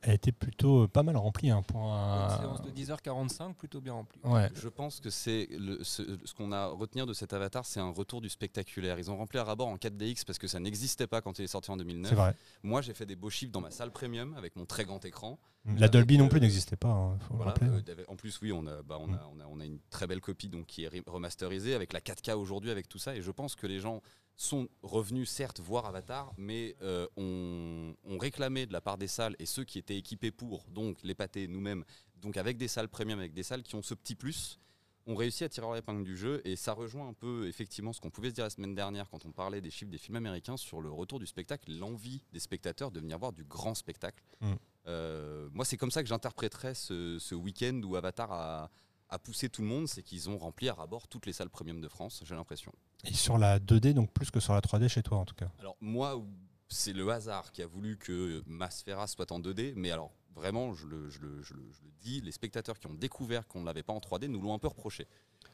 Elle 0.00 0.14
était 0.14 0.32
plutôt 0.32 0.84
euh, 0.84 0.88
pas 0.88 1.02
mal 1.02 1.16
remplie, 1.16 1.50
un 1.50 1.62
point. 1.62 2.30
Une 2.30 2.40
séance 2.40 2.62
de 2.62 2.70
10h45, 2.70 3.54
plutôt 3.54 3.80
bien 3.80 3.92
remplie. 3.92 4.20
Ouais. 4.24 4.50
Je 4.54 4.68
pense 4.68 5.00
que 5.00 5.10
c'est 5.10 5.48
ce, 5.82 6.18
ce 6.24 6.34
qu'on 6.34 6.52
a 6.52 6.58
à 6.58 6.66
retenir 6.68 7.06
de 7.06 7.12
cet 7.12 7.32
avatar, 7.32 7.66
c'est 7.66 7.80
un 7.80 7.90
retour 7.90 8.20
du 8.20 8.28
spectaculaire. 8.28 8.98
Ils 8.98 9.10
ont 9.10 9.16
rempli 9.16 9.38
à 9.38 9.44
rabord 9.44 9.68
en 9.68 9.76
4DX 9.76 10.24
parce 10.24 10.38
que 10.38 10.46
ça 10.46 10.60
n'existait 10.60 11.06
pas 11.06 11.20
quand 11.20 11.38
il 11.38 11.44
est 11.44 11.48
sorti 11.48 11.70
en 11.70 11.76
2009. 11.76 12.08
C'est 12.08 12.14
vrai. 12.16 12.34
Moi, 12.62 12.80
j'ai 12.80 12.94
fait 12.94 13.06
des 13.06 13.16
beaux 13.16 13.30
chiffres 13.30 13.52
dans 13.52 13.60
ma 13.60 13.70
salle 13.70 13.90
premium 13.90 14.34
avec 14.34 14.56
mon 14.56 14.64
très 14.64 14.84
grand 14.84 15.04
écran. 15.04 15.38
La 15.76 15.84
Avec, 15.84 15.90
Dolby 15.92 16.18
non 16.18 16.28
plus 16.28 16.40
n'existait 16.40 16.76
pas, 16.76 16.88
hein, 16.88 17.18
faut 17.28 17.36
le 17.36 17.42
rappeler. 17.42 17.68
euh, 17.68 18.04
en 18.08 18.16
plus, 18.16 18.40
oui, 18.42 18.52
on 18.52 18.66
a, 18.66 18.82
bah, 18.82 18.96
on, 19.00 19.06
Mm. 19.08 19.14
a, 19.14 19.28
on, 19.34 19.40
a, 19.40 19.46
on 19.46 19.60
a 19.60 19.64
une 19.64 19.78
très 19.90 20.06
belle 20.06 20.20
copie 20.20 20.48
donc, 20.48 20.66
qui 20.66 20.84
est 20.84 20.88
re- 20.88 21.02
remasterisée 21.08 21.74
avec 21.74 21.92
la 21.92 22.00
4K 22.00 22.34
aujourd'hui, 22.36 22.70
avec 22.70 22.88
tout 22.88 22.98
ça. 22.98 23.14
Et 23.16 23.22
je 23.22 23.30
pense 23.30 23.54
que 23.54 23.66
les 23.66 23.78
gens 23.80 24.00
sont 24.36 24.68
revenus, 24.82 25.28
certes, 25.28 25.60
voir 25.60 25.86
Avatar, 25.86 26.32
mais 26.38 26.76
euh, 26.82 27.06
ont 27.16 27.94
on 28.04 28.18
réclamé 28.18 28.66
de 28.66 28.72
la 28.72 28.80
part 28.80 28.96
des 28.98 29.08
salles 29.08 29.34
et 29.38 29.46
ceux 29.46 29.64
qui 29.64 29.78
étaient 29.78 29.96
équipés 29.98 30.30
pour, 30.30 30.64
donc 30.70 30.98
les 31.02 31.14
pâtés, 31.14 31.48
nous-mêmes, 31.48 31.84
donc 32.16 32.36
avec 32.36 32.56
des 32.56 32.68
salles 32.68 32.88
premium, 32.88 33.18
avec 33.18 33.32
des 33.34 33.42
salles 33.42 33.62
qui 33.62 33.74
ont 33.74 33.82
ce 33.82 33.94
petit 33.94 34.14
plus, 34.14 34.58
ont 35.06 35.14
réussi 35.16 35.42
à 35.42 35.48
tirer 35.48 35.66
leur 35.66 35.76
épingle 35.76 36.04
du 36.04 36.16
jeu. 36.16 36.40
Et 36.44 36.54
ça 36.54 36.72
rejoint 36.72 37.08
un 37.08 37.14
peu, 37.14 37.48
effectivement, 37.48 37.92
ce 37.92 38.00
qu'on 38.00 38.10
pouvait 38.10 38.28
se 38.30 38.34
dire 38.34 38.44
la 38.44 38.50
semaine 38.50 38.74
dernière 38.74 39.08
quand 39.10 39.24
on 39.26 39.32
parlait 39.32 39.60
des 39.60 39.70
chiffres 39.70 39.90
des 39.90 39.98
films 39.98 40.16
américains 40.16 40.56
sur 40.56 40.80
le 40.80 40.90
retour 40.90 41.18
du 41.18 41.26
spectacle, 41.26 41.72
l'envie 41.72 42.22
des 42.32 42.40
spectateurs 42.40 42.90
de 42.90 43.00
venir 43.00 43.18
voir 43.18 43.32
du 43.32 43.42
grand 43.44 43.74
spectacle. 43.74 44.22
Mm. 44.40 44.52
Euh, 44.88 45.48
moi, 45.52 45.64
c'est 45.64 45.76
comme 45.76 45.90
ça 45.90 46.02
que 46.02 46.08
j'interpréterais 46.08 46.74
ce, 46.74 47.18
ce 47.18 47.34
week-end 47.34 47.80
où 47.84 47.94
Avatar 47.96 48.32
a, 48.32 48.70
a 49.10 49.18
poussé 49.18 49.48
tout 49.48 49.62
le 49.62 49.68
monde, 49.68 49.86
c'est 49.88 50.02
qu'ils 50.02 50.28
ont 50.30 50.38
rempli 50.38 50.68
à 50.68 50.74
rabord 50.74 51.06
toutes 51.08 51.26
les 51.26 51.32
salles 51.32 51.50
premium 51.50 51.80
de 51.80 51.88
France, 51.88 52.22
j'ai 52.24 52.34
l'impression. 52.34 52.72
Et 53.04 53.12
sur 53.12 53.38
la 53.38 53.58
2D, 53.58 53.92
donc 53.94 54.12
plus 54.12 54.30
que 54.30 54.40
sur 54.40 54.54
la 54.54 54.60
3D 54.60 54.88
chez 54.88 55.02
toi 55.02 55.18
en 55.18 55.24
tout 55.24 55.34
cas. 55.34 55.50
Alors 55.58 55.76
moi, 55.80 56.22
c'est 56.68 56.92
le 56.92 57.08
hasard 57.10 57.52
qui 57.52 57.62
a 57.62 57.66
voulu 57.66 57.96
que 57.98 58.42
Masfera 58.46 59.06
soit 59.06 59.30
en 59.32 59.40
2D, 59.40 59.72
mais 59.76 59.90
alors 59.90 60.12
vraiment, 60.34 60.72
je 60.74 60.86
le, 60.86 61.08
je 61.10 61.20
le- 61.20 61.42
je 61.42 61.54
le- 61.54 61.70
je 61.72 61.82
le 61.84 61.90
dis, 62.00 62.20
les 62.20 62.32
spectateurs 62.32 62.78
qui 62.78 62.86
ont 62.86 62.94
découvert 62.94 63.46
qu'on 63.48 63.60
ne 63.60 63.66
l'avait 63.66 63.82
pas 63.82 63.92
en 63.92 63.98
3D 64.00 64.28
nous 64.28 64.40
l'ont 64.40 64.54
un 64.54 64.58
peu 64.58 64.68
reproché. 64.68 65.06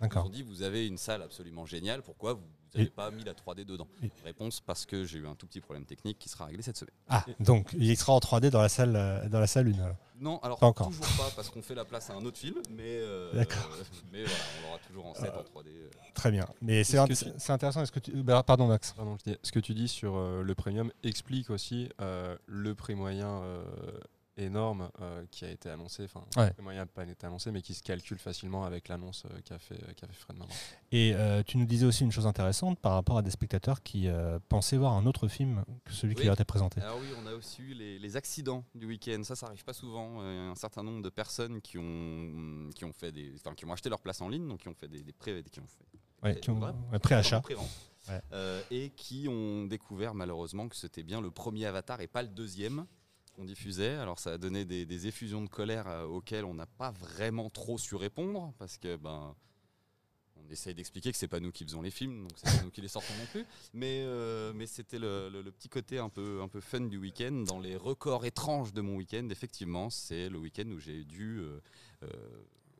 Ils 0.02 0.18
ont 0.18 0.28
dit 0.28 0.42
vous 0.42 0.62
avez 0.62 0.86
une 0.86 0.98
salle 0.98 1.22
absolument 1.22 1.64
géniale, 1.64 2.02
pourquoi 2.02 2.34
vous 2.34 2.42
n'avez 2.74 2.90
pas 2.90 3.10
mis 3.10 3.22
la 3.24 3.32
3D 3.32 3.64
dedans? 3.64 3.86
Et- 4.02 4.10
Réponse 4.24 4.60
parce 4.60 4.84
que 4.84 5.04
j'ai 5.04 5.18
eu 5.18 5.26
un 5.26 5.34
tout 5.34 5.46
petit 5.46 5.60
problème 5.60 5.86
technique 5.86 6.18
qui 6.18 6.28
sera 6.28 6.46
réglé 6.46 6.62
cette 6.62 6.76
semaine. 6.76 6.94
Ah, 7.08 7.24
donc 7.40 7.74
il 7.78 7.96
sera 7.96 8.12
en 8.12 8.18
3D 8.18 8.50
dans 8.50 8.60
la 8.60 8.68
salle, 8.68 8.96
euh, 8.96 9.28
dans 9.28 9.40
la 9.40 9.46
salle 9.46 9.68
1. 9.68 9.82
alors. 9.82 9.96
Non, 10.20 10.38
alors 10.40 10.58
Pas 10.58 10.66
encore. 10.66 10.88
toujours 10.88 11.06
pas 11.16 11.30
parce 11.34 11.48
qu'on 11.50 11.62
fait 11.62 11.74
la 11.74 11.84
place 11.84 12.08
à 12.10 12.14
un 12.14 12.24
autre 12.24 12.38
film, 12.38 12.56
mais, 12.70 12.82
euh, 12.86 13.32
D'accord. 13.34 13.68
mais 14.12 14.24
voilà, 14.24 14.38
on 14.58 14.66
l'aura 14.66 14.78
toujours 14.86 15.06
en 15.06 15.14
7 15.14 15.30
en 15.34 15.42
3D. 15.42 15.68
euh. 15.68 15.90
Très 16.14 16.30
bien. 16.30 16.46
Mais 16.60 16.84
c'est 16.84 16.96
Est-ce 16.98 17.06
que 17.06 17.12
int- 17.12 17.32
tu- 17.32 17.38
c'est 17.38 17.52
intéressant. 17.52 17.82
Est-ce 17.82 17.92
que 17.92 17.98
tu... 18.00 18.12
bah, 18.22 18.42
pardon 18.42 18.66
Max. 18.66 18.92
Pardon, 18.92 19.16
je 19.24 19.32
dis- 19.32 19.38
ce 19.42 19.52
que 19.52 19.60
tu 19.60 19.74
dis 19.74 19.88
sur 19.88 20.16
euh, 20.16 20.42
le 20.42 20.54
premium 20.54 20.92
explique 21.02 21.50
aussi 21.50 21.88
euh, 22.00 22.36
le 22.46 22.74
prix 22.74 22.94
moyen 22.94 23.28
euh, 23.42 23.64
énorme 24.36 24.90
euh, 25.00 25.24
qui 25.30 25.44
a 25.44 25.50
été 25.50 25.68
annoncé. 25.70 26.04
Enfin, 26.04 26.24
Ouais. 26.36 26.52
pas 26.86 27.04
été 27.04 27.26
annoncé, 27.26 27.50
mais 27.52 27.62
qui 27.62 27.74
se 27.74 27.82
calcule 27.82 28.18
facilement 28.18 28.64
avec 28.64 28.88
l'annonce 28.88 29.24
euh, 29.30 29.40
qu'a 29.44 29.58
fait, 29.58 29.78
qu'a 29.96 30.06
fait 30.06 30.14
Fred 30.14 30.36
Maman. 30.36 30.50
Et 30.92 31.12
euh, 31.14 31.42
tu 31.42 31.56
nous 31.58 31.66
disais 31.66 31.86
aussi 31.86 32.04
une 32.04 32.12
chose 32.12 32.26
intéressante 32.26 32.78
par 32.80 32.92
rapport 32.92 33.18
à 33.18 33.22
des 33.22 33.30
spectateurs 33.30 33.82
qui 33.82 34.08
euh, 34.08 34.38
pensaient 34.48 34.76
voir 34.76 34.92
un 34.94 35.06
autre 35.06 35.28
film 35.28 35.64
que 35.84 35.92
celui 35.92 36.14
qui 36.14 36.24
leur 36.24 36.34
était 36.34 36.44
présenté. 36.44 36.80
Alors 36.80 36.98
oui, 37.00 37.08
on 37.22 37.26
a 37.26 37.34
aussi 37.34 37.62
eu 37.62 37.74
les, 37.74 37.98
les 37.98 38.16
accidents 38.16 38.64
du 38.74 38.86
week-end. 38.86 39.22
Ça, 39.24 39.36
ça 39.36 39.46
arrive 39.46 39.64
pas 39.64 39.72
souvent. 39.72 40.16
Euh, 40.20 40.50
un 40.50 40.54
certain 40.56 40.82
nombre 40.82 41.02
de 41.02 41.10
personnes 41.10 41.60
qui 41.60 41.78
ont, 41.78 42.70
qui 42.74 42.84
ont 42.84 42.92
fait 42.92 43.12
des, 43.12 43.32
enfin, 43.36 43.54
qui 43.54 43.64
ont 43.64 43.72
acheté 43.72 43.88
leur 43.88 44.00
place 44.00 44.20
en 44.20 44.28
ligne, 44.28 44.48
donc 44.48 44.60
qui 44.60 44.68
ont 44.68 44.74
fait 44.74 44.88
des, 44.88 45.02
des 45.02 45.12
pré, 45.12 45.42
qui 45.50 45.60
ont 45.60 45.66
fait 45.66 45.84
Ouais, 46.22 46.40
qui 46.40 46.48
ont 46.50 46.58
ouais, 46.58 46.98
préachat. 47.00 47.42
euh, 48.32 48.62
et 48.70 48.90
qui 48.90 49.26
ont 49.28 49.64
découvert 49.66 50.14
malheureusement 50.14 50.68
que 50.68 50.76
c'était 50.76 51.02
bien 51.02 51.20
le 51.20 51.30
premier 51.30 51.66
Avatar 51.66 52.00
et 52.00 52.06
pas 52.06 52.22
le 52.22 52.28
deuxième 52.28 52.86
qu'on 53.34 53.44
diffusait. 53.44 53.94
Alors 53.96 54.18
ça 54.18 54.32
a 54.32 54.38
donné 54.38 54.64
des, 54.64 54.86
des 54.86 55.06
effusions 55.06 55.42
de 55.42 55.48
colère 55.48 55.86
euh, 55.88 56.04
auxquelles 56.04 56.44
on 56.44 56.54
n'a 56.54 56.66
pas 56.66 56.90
vraiment 56.92 57.50
trop 57.50 57.78
su 57.78 57.94
répondre 57.96 58.52
parce 58.58 58.78
que 58.78 58.96
ben 58.96 59.34
on 60.36 60.50
essaye 60.50 60.74
d'expliquer 60.74 61.10
que 61.10 61.16
c'est 61.16 61.28
pas 61.28 61.40
nous 61.40 61.52
qui 61.52 61.64
faisons 61.64 61.80
les 61.80 61.90
films, 61.90 62.22
donc 62.28 62.32
c'est 62.36 62.54
pas 62.58 62.62
nous 62.64 62.70
qui 62.70 62.82
les 62.82 62.88
sortons 62.88 63.14
non 63.18 63.26
plus. 63.32 63.46
Mais, 63.72 64.02
euh, 64.04 64.52
mais 64.54 64.66
c'était 64.66 64.98
le, 64.98 65.30
le- 65.30 65.40
le 65.42 65.50
petit 65.50 65.68
côté 65.70 65.98
un 65.98 66.10
peu, 66.10 66.42
un 66.42 66.48
peu 66.48 66.60
fun 66.60 66.80
du 66.82 66.98
week-end. 66.98 67.32
Dans 67.46 67.58
les 67.60 67.76
records 67.76 68.26
étranges 68.26 68.72
de 68.74 68.82
mon 68.82 68.96
week-end, 68.96 69.26
effectivement, 69.30 69.88
c'est 69.88 70.28
le 70.28 70.36
week-end 70.38 70.66
où 70.68 70.78
j'ai 70.78 71.04
dû 71.04 71.40
euh, 71.40 72.08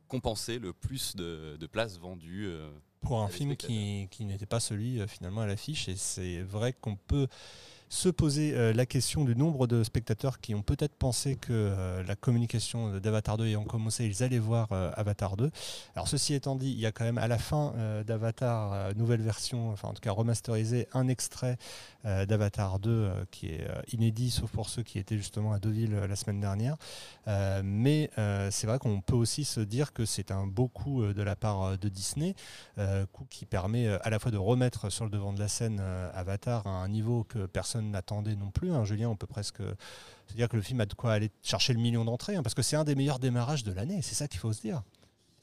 compenser 0.08 0.58
le 0.58 0.72
plus 0.74 1.16
de, 1.16 1.56
de 1.58 1.66
places 1.66 1.98
vendues. 1.98 2.52
pour 3.00 3.22
un 3.22 3.28
film 3.28 3.56
qui, 3.56 4.08
qui 4.10 4.24
n'était 4.26 4.46
pas 4.46 4.60
celui 4.60 5.00
euh, 5.00 5.06
finalement 5.06 5.40
à 5.40 5.46
l'affiche. 5.46 5.88
Et 5.88 5.96
c'est 5.96 6.42
vrai 6.42 6.74
qu'on 6.74 6.96
peut 6.96 7.28
se 7.94 8.09
poser 8.09 8.54
euh, 8.54 8.72
la 8.72 8.87
question 8.87 9.24
du 9.24 9.37
nombre 9.37 9.68
de 9.68 9.85
spectateurs 9.85 10.40
qui 10.40 10.52
ont 10.57 10.62
peut-être 10.62 10.96
pensé 10.96 11.37
que 11.37 11.52
euh, 11.52 12.02
la 12.02 12.16
communication 12.16 12.98
d'Avatar 12.98 13.37
2 13.37 13.46
ayant 13.46 13.62
commencé, 13.62 14.04
ils 14.04 14.24
allaient 14.24 14.40
voir 14.40 14.72
euh, 14.72 14.90
Avatar 14.96 15.37
2. 15.37 15.48
Alors 15.94 16.09
ceci 16.09 16.35
étant 16.35 16.57
dit, 16.57 16.72
il 16.72 16.80
y 16.80 16.87
a 16.87 16.92
quand 16.92 17.04
même 17.04 17.18
à 17.18 17.28
la 17.28 17.38
fin 17.38 17.72
d'Avatar, 18.04 18.94
nouvelle 18.96 19.22
version, 19.22 19.70
enfin 19.70 19.88
en 19.88 19.92
tout 19.92 20.00
cas 20.00 20.11
remasterisée, 20.11 20.88
un 20.92 21.07
extrait 21.07 21.57
d'Avatar 22.04 22.78
2 22.80 22.90
euh, 22.90 23.24
qui 23.30 23.48
est 23.48 23.66
inédit, 23.92 24.30
sauf 24.30 24.50
pour 24.50 24.68
ceux 24.68 24.83
qui 24.83 24.98
étaient 24.98 25.16
justement 25.16 25.52
à 25.52 25.59
Deauville 25.59 25.94
la 25.94 26.16
semaine 26.16 26.40
dernière. 26.40 26.76
Mais 27.62 28.11
c'est 28.50 28.66
vrai 28.66 28.78
qu'on 28.78 29.00
peut 29.00 29.14
aussi 29.14 29.44
se 29.44 29.61
dire 29.61 29.92
que 29.92 30.04
c'est 30.04 30.30
un 30.30 30.46
beau 30.46 30.68
coup 30.68 31.04
de 31.04 31.22
la 31.22 31.37
part 31.37 31.78
de 31.78 31.88
Disney, 31.88 32.35
coup 33.12 33.26
qui 33.30 33.46
permet 33.46 33.88
à 33.88 34.11
la 34.11 34.18
fois 34.18 34.30
de 34.30 34.37
remettre 34.37 34.90
sur 34.90 35.04
le 35.04 35.11
devant 35.11 35.33
de 35.33 35.40
la 35.40 35.48
scène 35.48 35.80
Avatar 36.14 36.66
à 36.66 36.70
un 36.70 36.88
niveau 36.88 37.24
que 37.24 37.46
personne 37.46 37.83
n'attendait 37.90 38.36
non 38.36 38.50
plus. 38.50 38.72
hein. 38.72 38.84
Julien, 38.84 39.08
on 39.08 39.16
peut 39.16 39.26
presque 39.26 39.58
se 40.28 40.34
dire 40.34 40.48
que 40.48 40.56
le 40.56 40.62
film 40.62 40.80
a 40.80 40.86
de 40.86 40.94
quoi 40.94 41.12
aller 41.12 41.30
chercher 41.42 41.72
le 41.72 41.80
million 41.80 42.04
d'entrées, 42.04 42.36
hein, 42.36 42.42
parce 42.42 42.54
que 42.54 42.62
c'est 42.62 42.76
un 42.76 42.84
des 42.84 42.94
meilleurs 42.94 43.18
démarrages 43.18 43.64
de 43.64 43.72
l'année, 43.72 44.02
c'est 44.02 44.14
ça 44.14 44.28
qu'il 44.28 44.40
faut 44.40 44.52
se 44.52 44.60
dire. 44.62 44.82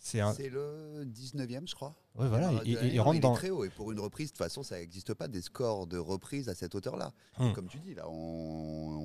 C'est 0.03 0.19
un... 0.19 0.33
Le 0.33 1.05
19e, 1.05 1.69
je 1.69 1.75
crois. 1.75 1.93
ouais, 2.15 2.27
voilà, 2.27 2.51
il, 2.65 2.71
il- 2.83 2.95
Non, 2.97 3.03
rentre 3.03 3.17
est 3.17 3.19
dans. 3.19 3.33
très 3.35 3.51
haut. 3.51 3.63
Et 3.63 3.69
pour 3.69 3.91
une 3.91 3.99
reprise, 3.99 4.29
de 4.29 4.31
toute 4.31 4.39
façon, 4.39 4.63
ça 4.63 4.79
n'existe 4.79 5.13
pas 5.13 5.27
des 5.27 5.41
scores 5.43 5.85
de 5.85 5.99
reprise 5.99 6.49
à 6.49 6.55
cette 6.55 6.73
hauteur-là. 6.73 7.11
Hmm. 7.37 7.51
Comme 7.53 7.67
tu 7.67 7.77
dis, 7.79 7.93
là, 7.93 8.09
on, 8.09 8.13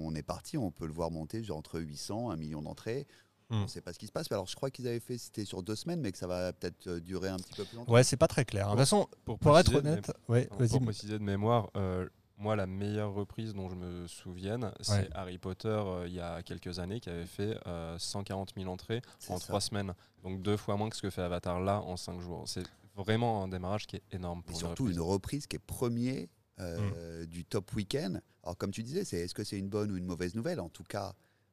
on 0.07 0.15
est 0.15 0.23
parti, 0.23 0.57
on 0.57 0.71
peut 0.71 0.87
le 0.87 0.95
voir 0.95 1.11
monter 1.11 1.45
genre, 1.45 1.59
entre 1.59 1.81
800 1.81 2.31
1 2.31 2.37
million 2.37 2.63
d'entrées. 2.63 3.07
Hmm. 3.51 3.57
On 3.57 3.63
ne 3.65 3.67
sait 3.67 3.83
pas 3.83 3.93
ce 3.93 3.99
qui 3.99 4.07
se 4.07 4.13
passe. 4.13 4.33
Alors, 4.33 4.47
je 4.47 4.57
crois 4.57 4.71
qu'ils 4.71 4.89
avaient 4.89 4.99
fait, 4.99 5.19
c'était 5.19 5.45
sur 5.45 5.63
deux 5.63 5.77
semaines, 5.77 6.01
mais 6.01 6.11
que 6.13 6.19
ça 6.19 6.27
va 6.27 6.53
peut-être 6.55 6.87
euh, 6.89 6.99
durer 7.01 7.29
un 7.29 7.37
petit 7.37 7.53
peu 7.55 7.65
plus 7.65 7.77
longtemps. 7.77 7.93
Ouais, 7.93 8.03
c'est 8.03 8.17
pas 8.17 8.27
très 8.27 8.47
clair. 8.47 8.67
De 8.69 8.71
toute 8.71 8.79
façon, 8.81 9.07
Pour, 9.27 9.39
pour 9.39 9.59
être 9.59 9.75
honnête, 9.75 10.11
ouais, 10.31 10.47
pour 10.47 10.81
préciser 10.81 11.19
de 11.19 11.23
mémoire, 11.23 11.69
euh, 11.77 12.09
moi, 12.39 12.55
la 12.57 12.67
meilleure 12.67 13.13
reprise 13.15 13.55
dont 13.55 13.69
je 13.71 13.75
me 13.77 14.07
souvienne, 14.07 14.71
c'est 14.81 14.93
Ouais. 14.93 15.09
Harry 15.15 15.39
Potter 15.39 15.69
euh, 15.69 16.05
il 16.07 16.15
y 16.15 16.21
a 16.21 16.43
quelques 16.43 16.79
années 16.79 17.01
qui 17.01 17.09
avait 17.09 17.27
fait 17.27 17.59
euh, 17.67 17.99
140 17.99 18.53
000 18.57 18.69
entrées 18.71 19.01
en 19.29 19.39
ça. 19.39 19.47
trois 19.47 19.61
semaines. 19.61 19.95
Donc 20.23 20.43
deux 20.43 20.57
fois 20.57 20.77
moins 20.77 20.89
que 20.91 20.97
ce 20.97 21.03
que 21.03 21.11
fait 21.11 21.23
Avatar 21.23 21.61
là 21.61 21.81
en 21.81 21.97
cinq 21.97 22.21
jours. 22.21 22.47
C'est 22.47 22.65
vraiment 22.95 23.43
un 23.45 23.49
démarrage 23.49 23.87
qui 23.87 23.97
est 23.97 24.03
énorme 24.13 24.41
Et 24.41 24.43
pour 24.45 24.55
une 24.55 24.59
surtout 24.61 24.83
reprise. 24.85 24.97
une 24.97 25.03
reprise 25.03 25.47
qui 25.47 25.57
est 25.57 25.61
premier 25.61 26.29
euh, 26.59 27.23
Hmm. 27.23 27.27
du 27.27 27.45
top 27.45 27.73
week-end. 27.75 28.19
Alors 28.43 28.57
comme 28.57 28.71
tu 28.71 28.83
disais, 28.83 29.05
c'est 29.05 29.19
est-ce 29.19 29.35
que 29.35 29.45
c'est 29.45 29.59
une 29.59 29.69
bonne 29.69 29.91
ou 29.91 29.97
une 29.97 30.07
mauvaise 30.07 30.35
nouvelle? 30.35 30.59
En 30.61 30.69
tout 30.71 30.85
cas, 30.85 31.13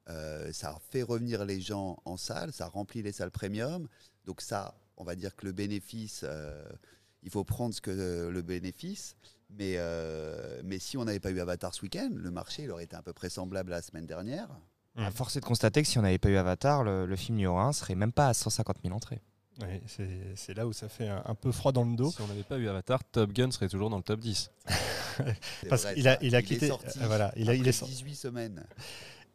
euh, 0.09 0.51
ça 0.53 0.77
fait 0.91 1.01
revenir 1.03 1.43
les 1.45 1.59
gens 1.61 1.97
en 2.05 2.15
salle, 2.17 2.51
ça 2.53 2.67
remplit 2.67 3.01
les 3.01 3.11
salles 3.11 3.31
premium. 3.31 3.87
Donc 4.25 4.41
ça, 4.41 4.75
on 4.97 5.03
va 5.03 5.15
dire 5.15 5.35
que 5.35 5.45
le 5.45 5.51
bénéfice, 5.51 6.21
euh, 6.23 6.63
il 7.21 7.29
faut 7.29 7.43
prendre 7.43 7.73
ce 7.73 7.81
que 7.81 7.91
euh, 7.91 8.31
le 8.31 8.41
bénéfice. 8.41 9.15
Mais, 9.57 9.75
euh, 9.77 10.61
mais 10.63 10.79
si 10.79 10.97
on 10.97 11.05
n'avait 11.05 11.19
pas 11.19 11.29
eu 11.31 11.39
Avatar 11.39 11.73
ce 11.73 11.81
week-end, 11.83 12.09
le 12.13 12.31
marché 12.31 12.63
il 12.63 12.71
aurait 12.71 12.85
été 12.85 12.95
à 12.95 13.01
peu 13.01 13.13
près 13.13 13.29
semblable 13.29 13.71
à 13.73 13.77
la 13.77 13.81
semaine 13.81 14.05
dernière. 14.05 14.47
Mm. 14.95 15.03
À 15.03 15.11
force 15.11 15.35
est 15.35 15.39
de 15.41 15.45
constater 15.45 15.81
que 15.81 15.87
si 15.87 15.97
on 15.99 16.01
n'avait 16.01 16.17
pas 16.17 16.29
eu 16.29 16.37
Avatar, 16.37 16.83
le, 16.83 17.05
le 17.05 17.15
film 17.15 17.37
numéro 17.37 17.57
1 17.57 17.73
serait 17.73 17.95
même 17.95 18.11
pas 18.11 18.27
à 18.29 18.33
150 18.33 18.77
000 18.83 18.95
entrées. 18.95 19.21
Ouais, 19.61 19.81
c'est 19.85 20.07
c'est 20.35 20.55
là 20.55 20.65
où 20.65 20.73
ça 20.73 20.89
fait 20.89 21.07
un, 21.07 21.21
un 21.25 21.35
peu 21.35 21.51
froid 21.51 21.71
dans 21.71 21.85
le 21.85 21.95
dos. 21.95 22.09
Si 22.09 22.21
on 22.21 22.27
n'avait 22.27 22.41
pas 22.43 22.57
eu 22.57 22.67
Avatar, 22.67 23.03
Top 23.03 23.31
Gun 23.33 23.51
serait 23.51 23.67
toujours 23.69 23.91
dans 23.91 23.97
le 23.97 24.03
top 24.03 24.19
10. 24.19 24.49
C'est 25.61 25.67
Parce 25.69 25.85
qu'il 25.93 26.07
a, 26.07 26.17
il 26.23 26.35
a 26.35 26.39
est 26.39 26.43
quitté. 26.43 26.67
sorti 26.69 26.99
euh, 26.99 27.05
voilà, 27.05 27.31
il 27.35 27.47
a, 27.49 27.53
il 27.53 27.67
est 27.67 27.71
sorti. 27.71 27.93
18 27.93 28.15
semaines. 28.15 28.63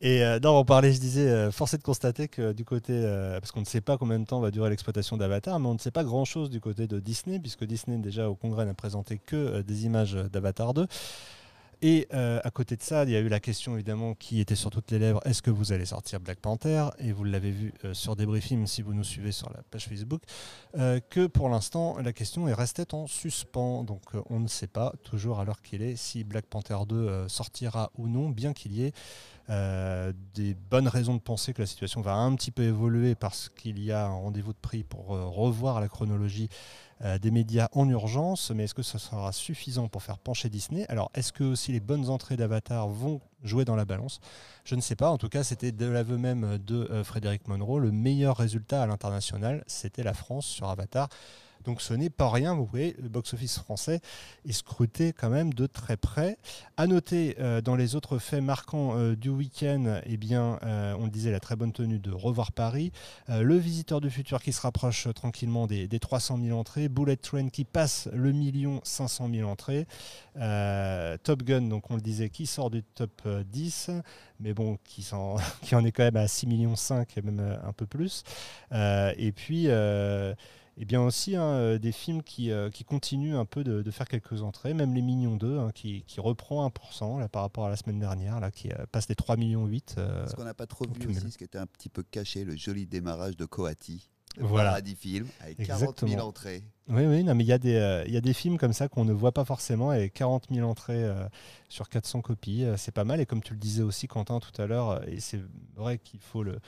Et 0.01 0.23
euh, 0.23 0.39
on 0.45 0.65
parlait, 0.65 0.93
je 0.93 1.01
disais, 1.01 1.29
euh, 1.29 1.51
force 1.51 1.75
est 1.75 1.79
de 1.79 1.83
constater 1.83 2.29
que 2.29 2.53
du 2.53 2.65
côté, 2.65 2.93
euh, 2.95 3.41
parce 3.41 3.51
qu'on 3.51 3.61
ne 3.61 3.65
sait 3.65 3.81
pas 3.81 3.99
combien 3.99 4.21
de 4.21 4.25
temps 4.25 4.39
va 4.39 4.53
durer 4.53 4.71
l'exploitation 4.71 5.17
d'Avatar, 5.17 5.59
mais 5.59 5.67
on 5.67 5.75
ne 5.75 5.79
sait 5.79 5.91
pas 5.91 6.05
grand-chose 6.05 6.51
du 6.51 6.61
côté 6.61 6.87
de 6.87 7.01
Disney, 7.01 7.41
puisque 7.41 7.65
Disney 7.65 7.99
déjà 7.99 8.29
au 8.29 8.37
congrès 8.37 8.65
n'a 8.65 8.75
présenté 8.75 9.19
que 9.19 9.35
euh, 9.35 9.63
des 9.65 9.87
images 9.87 10.15
d'Avatar 10.15 10.73
2. 10.73 10.87
Et 11.81 12.09
euh, 12.13 12.41
à 12.43 12.51
côté 12.51 12.75
de 12.77 12.83
ça, 12.83 13.05
il 13.05 13.11
y 13.11 13.17
a 13.17 13.21
eu 13.21 13.29
la 13.29 13.39
question 13.39 13.75
évidemment 13.75 14.15
qui 14.15 14.41
était 14.41 14.57
sur 14.57 14.71
toutes 14.71 14.91
les 14.91 14.99
lèvres 14.99 15.21
est-ce 15.25 15.43
que 15.43 15.51
vous 15.51 15.73
allez 15.73 15.87
sortir 15.87 16.19
Black 16.19 16.41
Panther? 16.41 16.87
Et 16.99 17.13
vous 17.13 17.23
l'avez 17.23 17.53
vu 17.53 17.73
euh, 17.85 17.95
sur 17.95 18.17
Débriefing 18.17 18.67
si 18.67 18.83
vous 18.83 18.95
nous 18.95 19.05
suivez 19.05 19.31
sur 19.31 19.49
la 19.51 19.63
page 19.71 19.87
Facebook, 19.87 20.23
euh, 20.77 20.99
que 21.09 21.29
pour 21.29 21.49
l'instant 21.49 21.97
la 21.99 22.13
question 22.13 22.49
est 22.49 22.55
restée 22.55 22.83
en 22.93 23.07
suspens. 23.07 23.85
Donc 23.85 24.03
euh, 24.15 24.23
on 24.29 24.41
ne 24.41 24.49
sait 24.49 24.67
pas 24.67 24.93
toujours 25.05 25.39
à 25.39 25.45
l'heure 25.45 25.63
qu'il 25.63 25.83
est 25.83 25.95
si 25.95 26.25
Black 26.25 26.47
Panther 26.47 26.79
2 26.89 26.97
euh, 26.97 27.29
sortira 27.29 27.93
ou 27.97 28.09
non, 28.09 28.29
bien 28.29 28.53
qu'il 28.53 28.73
y 28.73 28.85
ait 28.85 28.93
des 30.35 30.53
bonnes 30.53 30.89
raisons 30.89 31.15
de 31.15 31.23
penser 31.23 31.55
que 31.55 31.63
la 31.63 31.67
situation 31.67 32.03
va 32.03 32.13
un 32.13 32.35
petit 32.35 32.51
peu 32.51 32.65
évoluer 32.65 33.15
parce 33.15 33.49
qu'il 33.49 33.83
y 33.83 33.91
a 33.91 34.05
un 34.05 34.13
rendez-vous 34.13 34.53
de 34.53 34.59
prix 34.59 34.85
pour 34.85 35.07
revoir 35.07 35.81
la 35.81 35.89
chronologie 35.89 36.51
euh, 37.05 37.19
des 37.19 37.31
médias 37.31 37.69
en 37.73 37.89
urgence, 37.89 38.51
mais 38.51 38.65
est-ce 38.65 38.75
que 38.75 38.83
ça 38.83 38.99
sera 38.99 39.31
suffisant 39.33 39.89
pour 39.89 40.03
faire 40.03 40.19
pencher 40.19 40.49
Disney? 40.49 40.85
Alors, 40.89 41.11
est-ce 41.15 41.33
que 41.33 41.45
aussi 41.45 41.71
les 41.71 41.81
bonnes 41.81 42.09
entrées 42.09 42.37
d'Avatar 42.37 42.89
vont 42.89 43.21
jouer 43.45 43.65
dans 43.65 43.77
la 43.77 43.85
balance? 43.85 44.21
Je 44.65 44.75
ne 44.75 44.81
sais 44.81 44.97
pas. 44.97 45.11
En 45.11 45.19
tout 45.19 45.29
cas, 45.29 45.45
c'était 45.45 45.71
de 45.71 45.87
l'aveu 45.87 46.19
même 46.19 46.59
de 46.59 46.89
euh, 46.91 47.05
Frédéric 47.05 47.47
Monroe. 47.47 47.79
Le 47.79 47.93
meilleur 47.93 48.37
résultat 48.37 48.83
à 48.83 48.87
l'international, 48.87 49.63
c'était 49.67 50.03
la 50.03 50.15
France 50.15 50.47
sur 50.47 50.69
Avatar. 50.69 51.09
Donc 51.69 51.83
ce 51.83 51.93
n'est 51.93 52.09
pas 52.09 52.31
rien, 52.31 52.55
vous 52.55 52.65
voyez, 52.65 52.97
le 52.99 53.11
box-office 53.11 53.59
français 53.59 54.01
est 54.47 54.53
scruté 54.53 55.13
quand 55.13 55.29
même 55.29 55.53
de 55.53 55.67
très 55.67 55.99
près. 55.99 56.39
À 56.79 56.87
noter 56.87 57.37
euh, 57.41 57.61
dans 57.61 57.77
les 57.77 57.95
autres 57.95 58.17
faits 58.17 58.43
marquants 58.43 58.97
euh, 58.97 59.15
du 59.15 59.29
week-end, 59.29 60.01
eh 60.07 60.17
bien, 60.17 60.59
euh, 60.63 60.97
on 60.99 61.09
disait, 61.09 61.31
la 61.31 61.41
très 61.41 61.57
bonne 61.57 61.75
tenue 61.75 61.99
de 61.99 62.11
Revoir 62.11 62.53
Paris, 62.53 62.91
le 63.29 63.55
visiteur 63.59 64.01
du 64.01 64.09
futur 64.09 64.41
qui 64.41 64.55
se 64.55 64.63
rapproche 64.63 65.09
tranquillement 65.15 65.67
des, 65.67 65.89
des 65.89 65.99
300 65.99 66.39
000 66.43 66.59
entrées, 66.59 66.89
Bullet 66.89 67.17
Train 67.17 67.51
qui 67.51 67.65
passe 67.65 68.09
le 68.15 68.33
million 68.33 68.81
500 68.85 69.29
000 69.31 69.47
entrées, 69.47 69.87
Top 71.23 71.43
Gun, 71.43 71.63
donc 71.69 71.91
on 71.91 71.97
le 71.97 72.01
disait, 72.01 72.31
qui 72.31 72.47
sort 72.47 72.71
du 72.71 72.83
top 72.83 73.11
euh, 73.27 73.45
10, 73.45 73.91
mais 74.41 74.55
bon, 74.55 74.79
qui, 74.85 75.05
en 75.13 75.85
est 75.85 75.93
quand 75.93 76.05
même 76.05 76.17
à 76.17 76.29
6 76.29 76.47
millions 76.47 76.77
5 76.77 77.19
et 77.19 77.21
même 77.21 77.59
un 77.63 77.73
peu 77.75 77.85
plus. 77.85 78.25
Et 78.73 79.33
puis, 79.33 79.69
et 80.81 80.85
bien 80.85 81.03
aussi 81.03 81.35
hein, 81.35 81.43
euh, 81.43 81.79
des 81.79 81.91
films 81.91 82.23
qui, 82.23 82.53
euh, 82.53 82.71
qui 82.71 82.85
continuent 82.85 83.37
un 83.37 83.45
peu 83.45 83.65
de, 83.65 83.83
de 83.83 83.91
faire 83.91 84.07
quelques 84.07 84.43
entrées, 84.43 84.75
même 84.75 84.95
Les 84.95 85.03
Mignons 85.03 85.37
2, 85.37 85.59
hein, 85.59 85.71
qui, 85.75 86.05
qui 86.07 86.21
reprend 86.21 86.67
1% 86.69 87.19
là, 87.19 87.29
par 87.29 87.43
rapport 87.43 87.67
à 87.67 87.69
la 87.69 87.77
semaine 87.77 87.99
dernière, 87.99 88.39
là, 88.39 88.53
qui 88.53 88.71
euh, 88.71 88.87
passe 88.93 89.09
les 89.09 89.17
3 89.17 89.37
millions 89.37 89.67
8. 89.67 89.97
Ce 90.29 90.35
qu'on 90.37 90.45
n'a 90.45 90.55
pas 90.55 90.67
trop 90.67 90.85
vu 90.87 91.09
aussi, 91.09 91.33
ce 91.33 91.39
qui 91.39 91.45
était 91.45 91.59
un 91.59 91.67
petit 91.67 91.89
peu 91.89 92.05
caché, 92.05 92.45
le 92.45 92.57
joli 92.57 92.87
démarrage 92.87 93.37
de 93.37 93.45
Coati. 93.45 94.09
Voilà. 94.41 94.71
Paradis 94.71 94.95
Film, 94.95 95.27
avec 95.41 95.59
40 95.59 95.81
000 95.81 95.83
Exactement. 95.83 96.29
entrées. 96.29 96.63
Oui, 96.89 97.05
oui, 97.05 97.25
non, 97.25 97.35
mais 97.35 97.45
il 97.45 97.53
y, 97.53 97.59
des, 97.59 97.75
euh, 97.75 98.05
y 98.07 98.17
a 98.17 98.21
des 98.21 98.33
films 98.33 98.57
comme 98.57 98.73
ça 98.73 98.89
qu'on 98.89 99.05
ne 99.05 99.13
voit 99.13 99.33
pas 99.33 99.45
forcément 99.45 99.93
et 99.93 100.11
40 100.11 100.47
000 100.51 100.69
entrées 100.69 101.05
euh, 101.05 101.27
sur 101.69 101.89
400 101.89 102.23
copies, 102.23 102.65
euh, 102.65 102.77
c'est 102.77 102.93
pas 102.93 103.05
mal. 103.05 103.21
Et 103.21 103.27
comme 103.27 103.43
tu 103.43 103.53
le 103.53 103.59
disais 103.59 103.83
aussi, 103.83 104.07
Quentin, 104.07 104.41
tout 104.41 104.61
à 104.61 104.67
l'heure, 104.67 105.07
et 105.09 105.21
c'est 105.21 105.41
vrai 105.77 105.99
qu'il 105.99 106.21
faut 106.21 106.43
le, 106.43 106.59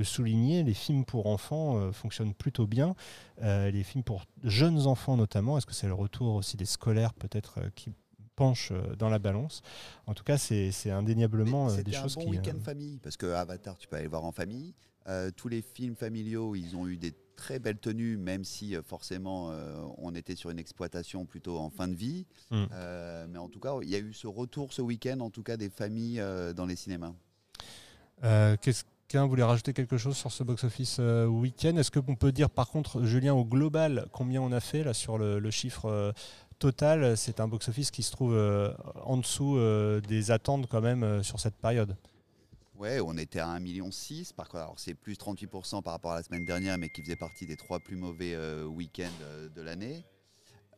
le 0.00 0.04
souligner, 0.04 0.62
les 0.62 0.74
films 0.74 1.04
pour 1.04 1.26
enfants 1.26 1.76
euh, 1.76 1.92
fonctionnent 1.92 2.32
plutôt 2.32 2.66
bien. 2.66 2.96
Euh, 3.42 3.70
les 3.70 3.84
films 3.84 4.02
pour 4.02 4.24
jeunes 4.42 4.86
enfants 4.86 5.16
notamment, 5.16 5.58
est-ce 5.58 5.66
que 5.66 5.74
c'est 5.74 5.86
le 5.86 5.94
retour 5.94 6.34
aussi 6.34 6.56
des 6.56 6.64
scolaires 6.64 7.12
peut-être 7.12 7.58
euh, 7.58 7.68
qui 7.74 7.92
penchent 8.34 8.72
euh, 8.72 8.96
dans 8.96 9.10
la 9.10 9.18
balance? 9.18 9.60
En 10.06 10.14
tout 10.14 10.24
cas, 10.24 10.38
c'est 10.38 10.90
indéniablement 10.90 11.68
des 11.68 11.76
C'était 11.76 11.96
un 11.96 12.02
choses 12.02 12.14
bon 12.14 12.22
qui... 12.22 12.26
euh, 12.28 12.30
week-end 12.30 12.58
famille, 12.64 12.98
parce 12.98 13.18
que 13.18 13.26
Avatar, 13.26 13.76
tu 13.76 13.88
peux 13.88 13.96
aller 13.96 14.06
le 14.06 14.10
voir 14.10 14.24
en 14.24 14.32
famille. 14.32 14.74
Euh, 15.06 15.30
tous 15.36 15.48
les 15.48 15.60
films 15.60 15.96
familiaux, 15.96 16.54
ils 16.54 16.74
ont 16.76 16.88
eu 16.88 16.96
des 16.96 17.12
très 17.36 17.58
belles 17.58 17.78
tenues, 17.78 18.16
même 18.16 18.44
si 18.44 18.74
forcément 18.82 19.50
euh, 19.50 19.82
on 19.98 20.14
était 20.14 20.34
sur 20.34 20.48
une 20.48 20.58
exploitation 20.58 21.26
plutôt 21.26 21.58
en 21.58 21.68
fin 21.68 21.88
de 21.88 21.94
vie. 21.94 22.26
Mm. 22.50 22.64
Euh, 22.72 23.26
mais 23.28 23.38
en 23.38 23.50
tout 23.50 23.60
cas, 23.60 23.74
il 23.82 23.90
y 23.90 23.96
a 23.96 23.98
eu 23.98 24.14
ce 24.14 24.26
retour 24.26 24.72
ce 24.72 24.80
week-end, 24.80 25.20
en 25.20 25.30
tout 25.30 25.42
cas 25.42 25.58
des 25.58 25.68
familles 25.68 26.22
dans 26.56 26.64
les 26.64 26.76
cinémas. 26.76 27.12
Euh, 28.24 28.56
Quelqu'un 29.10 29.26
voulait 29.26 29.42
rajouter 29.42 29.72
quelque 29.72 29.96
chose 29.96 30.16
sur 30.16 30.30
ce 30.30 30.44
box-office 30.44 30.98
euh, 31.00 31.26
week-end 31.26 31.76
Est-ce 31.76 31.90
qu'on 31.90 32.14
peut 32.14 32.30
dire 32.30 32.48
par 32.48 32.68
contre, 32.68 33.02
Julien, 33.02 33.34
au 33.34 33.44
global, 33.44 34.06
combien 34.12 34.40
on 34.40 34.52
a 34.52 34.60
fait 34.60 34.84
là 34.84 34.94
sur 34.94 35.18
le, 35.18 35.50
chiffre 35.50 35.86
euh, 35.86 36.12
total? 36.60 37.16
C'est 37.16 37.40
un 37.40 37.48
box-office 37.48 37.90
qui 37.90 38.04
se 38.04 38.12
trouve 38.12 38.34
euh, 38.34 38.72
en 39.02 39.16
dessous 39.16 39.58
des 40.06 40.30
attentes 40.30 40.68
quand 40.68 40.80
même 40.80 41.24
sur 41.24 41.40
cette 41.40 41.56
période. 41.56 41.96
Ouais, 42.76 43.00
on 43.00 43.16
était 43.18 43.40
à 43.40 43.48
1,6 43.48 43.60
million. 43.60 43.90
Par 44.36 44.46
contre, 44.46 44.62
alors 44.62 44.74
c'est 44.76 44.94
plus 44.94 45.14
38% 45.14 45.82
par 45.82 45.92
rapport 45.92 46.12
à 46.12 46.14
la 46.14 46.22
semaine 46.22 46.44
dernière, 46.44 46.78
mais 46.78 46.88
qui 46.88 47.02
faisait 47.02 47.16
partie 47.16 47.46
des 47.46 47.56
trois 47.56 47.80
plus 47.80 47.96
mauvais 47.96 48.36
week-ends 48.62 49.50
de 49.56 49.60
l'année. 49.60 50.04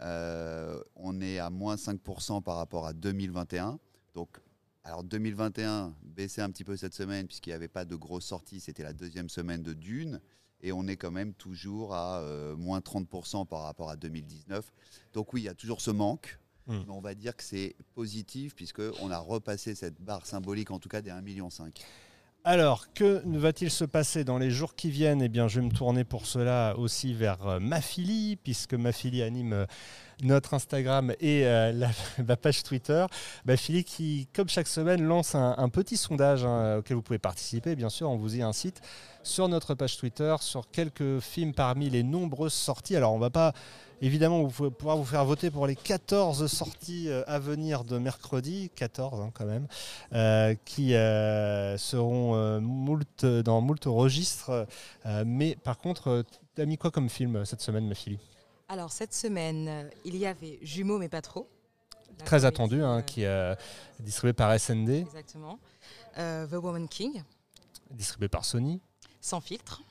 On 0.01 1.21
est 1.21 1.39
à 1.39 1.51
moins 1.51 1.75
5% 1.75 2.43
par 2.43 2.57
rapport 2.57 2.87
à 2.87 2.95
2021. 2.95 3.79
Donc, 4.15 4.39
alors 4.85 5.05
2021 5.05 5.95
baissait 6.03 6.43
un 6.43 6.51
petit 6.51 6.65
peu 6.65 6.77
cette 6.77 6.95
semaine 6.95 7.27
puisqu'il 7.27 7.51
n'y 7.51 7.55
avait 7.55 7.69
pas 7.69 7.85
de 7.85 7.95
grosses 7.95 8.27
sorties. 8.27 8.61
C'était 8.61 8.83
la 8.83 8.93
deuxième 8.93 9.29
semaine 9.29 9.63
de 9.63 9.73
Dune. 9.73 10.21
Et 10.61 10.73
on 10.73 10.87
est 10.87 10.97
quand 10.97 11.11
même 11.11 11.35
toujours 11.35 11.95
à 11.95 12.21
euh, 12.21 12.55
moins 12.57 12.79
30% 12.79 13.47
par 13.47 13.63
rapport 13.63 13.91
à 13.91 13.97
2019. 13.97 14.65
Donc 15.13 15.33
oui, 15.33 15.43
il 15.43 15.45
y 15.45 15.49
a 15.49 15.55
toujours 15.55 15.81
ce 15.81 15.91
manque. 15.91 16.39
Mm. 16.67 16.79
Mais 16.87 16.93
on 16.93 17.01
va 17.01 17.15
dire 17.15 17.37
que 17.37 17.43
c'est 17.43 17.77
positif 17.95 18.55
puisqu'on 18.55 19.11
a 19.11 19.19
repassé 19.19 19.75
cette 19.75 20.01
barre 20.01 20.27
symbolique, 20.27 20.71
en 20.71 20.79
tout 20.79 20.89
cas 20.89 21.01
des 21.01 21.11
1,5 21.11 21.23
million. 21.23 21.49
Alors, 22.45 22.93
que 22.93 23.23
va-t-il 23.25 23.71
se 23.71 23.85
passer 23.85 24.25
dans 24.25 24.37
les 24.37 24.51
jours 24.51 24.75
qui 24.75 24.91
viennent? 24.91 25.23
Eh 25.23 25.29
bien, 25.29 25.47
je 25.47 25.61
vais 25.61 25.67
me 25.67 25.71
tourner 25.71 26.03
pour 26.03 26.27
cela 26.27 26.77
aussi 26.77 27.15
vers 27.15 27.47
euh, 27.47 27.61
Mafili, 27.61 28.35
puisque 28.35 28.75
Mafili 28.75 29.23
anime 29.23 29.53
euh, 29.53 29.67
notre 30.23 30.55
Instagram 30.55 31.13
et 31.21 31.47
euh, 31.47 31.73
la, 31.73 32.37
page 32.37 32.63
Twitter. 32.63 33.07
Mafili 33.45 33.85
qui, 33.85 34.29
comme 34.35 34.49
chaque 34.49 34.67
semaine, 34.67 35.03
lance 35.03 35.35
un, 35.35 35.69
petit 35.69 35.97
sondage 35.97 36.45
hein, 36.45 36.79
auquel 36.79 36.97
vous 36.97 37.03
pouvez 37.03 37.19
participer, 37.19 37.77
bien 37.77 37.89
sûr, 37.89 38.11
on 38.11 38.17
vous 38.17 38.37
y 38.37 38.43
incite, 38.43 38.81
sur 39.23 39.49
notre 39.49 39.75
page 39.75 39.97
Twitter, 39.97 40.35
sur 40.41 40.71
quelques 40.71 41.21
films 41.21 41.55
parmi 41.55 41.91
les 41.91 42.03
nombreuses 42.03 42.55
sorties. 42.55 42.97
Alors, 42.97 43.13
on 43.13 43.19
va 43.19 43.31
pas... 43.31 43.53
Évidemment, 44.05 44.43
vous 44.43 44.73
pouvoir 44.73 44.97
vous 44.97 45.05
faire 45.05 45.25
voter 45.25 45.53
pour 45.53 45.69
les 45.69 45.77
14 45.77 46.49
sorties 46.49 47.09
euh, 47.09 47.23
à 47.29 47.39
venir 47.39 47.85
de 47.85 47.99
mercredi, 47.99 48.69
14 48.75 49.21
hein, 49.21 49.31
quand 49.33 49.45
même, 49.45 49.69
euh, 50.13 50.57
qui 50.65 50.91
seront 51.79 52.61
dans 53.45 53.61
moult 53.61 53.85
registres. 53.85 54.67
Mais 55.25 55.57
par 55.63 55.79
contre, 55.79 56.25
tu 56.57 56.63
as 56.63 56.67
mis 56.67 56.79
quoi 56.79 56.91
comme 56.91 57.09
film 57.09 57.45
cette 57.45 57.61
semaine, 57.61 57.87
ma 57.87 57.95
fille 57.95 58.19
Alors, 58.73 58.91
cette 58.91 59.13
semaine, 59.13 59.69
euh, 59.69 59.91
il 60.07 60.17
y 60.17 60.25
avait 60.25 60.59
Jumeaux, 60.63 60.97
mais 60.97 61.11
pas 61.11 61.21
trop. 61.21 61.47
Très 62.25 62.47
attendu, 62.47 62.83
hein, 62.83 62.99
euh, 62.99 63.03
qui 63.03 63.21
est 63.21 63.27
euh, 63.27 63.55
distribué 64.01 64.33
par 64.33 64.59
SND, 64.59 64.89
Exactement. 64.89 65.59
The 66.17 66.55
Woman 66.55 66.89
King, 66.89 67.23
distribué 67.91 68.29
par 68.29 68.47
Sony, 68.47 68.81
Sans 69.21 69.43
filtre. 69.43 69.83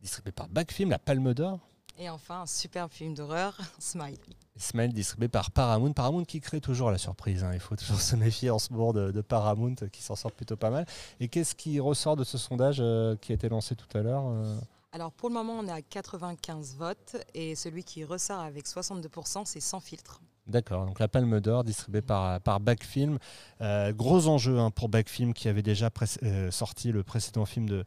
distribué 0.00 0.32
par 0.32 0.48
Backfilm, 0.48 0.88
la 0.88 0.98
Palme 0.98 1.34
d'Or. 1.34 1.58
Et 1.98 2.08
enfin, 2.08 2.42
un 2.42 2.46
superbe 2.46 2.90
film 2.90 3.12
d'horreur, 3.12 3.58
Smile. 3.78 4.16
Smile 4.56 4.94
distribué 4.94 5.28
par 5.28 5.50
Paramount. 5.50 5.92
Paramount 5.92 6.24
qui 6.24 6.40
crée 6.40 6.62
toujours 6.62 6.90
la 6.90 6.96
surprise. 6.96 7.44
hein. 7.44 7.50
Il 7.52 7.60
faut 7.60 7.76
toujours 7.76 8.00
se 8.00 8.16
méfier 8.16 8.48
en 8.48 8.58
ce 8.58 8.72
moment 8.72 8.94
de, 8.94 9.10
de 9.10 9.20
Paramount 9.20 9.74
qui 9.92 10.02
s'en 10.02 10.16
sort 10.16 10.32
plutôt 10.32 10.56
pas 10.56 10.70
mal. 10.70 10.86
Et 11.20 11.28
qu'est-ce 11.28 11.54
qui 11.54 11.78
ressort 11.78 12.16
de 12.16 12.24
ce 12.24 12.38
sondage 12.38 12.78
euh, 12.80 13.16
qui 13.16 13.32
a 13.32 13.34
été 13.34 13.50
lancé 13.50 13.76
tout 13.76 13.98
à 13.98 14.00
l'heure 14.00 14.24
euh? 14.28 14.58
Alors, 14.92 15.12
pour 15.12 15.28
le 15.28 15.34
moment, 15.34 15.58
on 15.60 15.68
est 15.68 15.72
à 15.72 15.82
95 15.82 16.76
votes. 16.76 17.16
Et 17.34 17.54
celui 17.54 17.84
qui 17.84 18.04
ressort 18.04 18.40
avec 18.40 18.66
62%, 18.66 19.42
c'est 19.44 19.60
Sans 19.60 19.80
filtre. 19.80 20.20
D'accord, 20.46 20.84
donc 20.84 20.98
la 20.98 21.06
Palme 21.06 21.38
d'Or 21.38 21.62
distribuée 21.62 22.02
par, 22.02 22.40
par 22.40 22.58
Backfilm. 22.58 23.18
Euh, 23.60 23.92
gros 23.92 24.26
enjeu 24.26 24.58
hein, 24.58 24.72
pour 24.72 24.88
Backfilm 24.88 25.32
qui 25.32 25.48
avait 25.48 25.62
déjà 25.62 25.90
euh, 26.24 26.50
sorti 26.50 26.90
le 26.90 27.04
précédent 27.04 27.46
film 27.46 27.68
de 27.68 27.84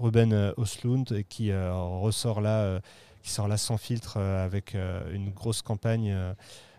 Ruben 0.00 0.32
euh, 0.32 0.52
Östlund 0.58 1.12
et 1.12 1.22
qui 1.22 1.52
ressort 1.54 2.40
là, 2.40 2.80
qui 3.22 3.30
sort 3.30 3.46
là 3.46 3.56
sans 3.56 3.76
filtre 3.76 4.16
avec 4.16 4.74
une 4.74 5.30
grosse 5.30 5.62
campagne 5.62 6.34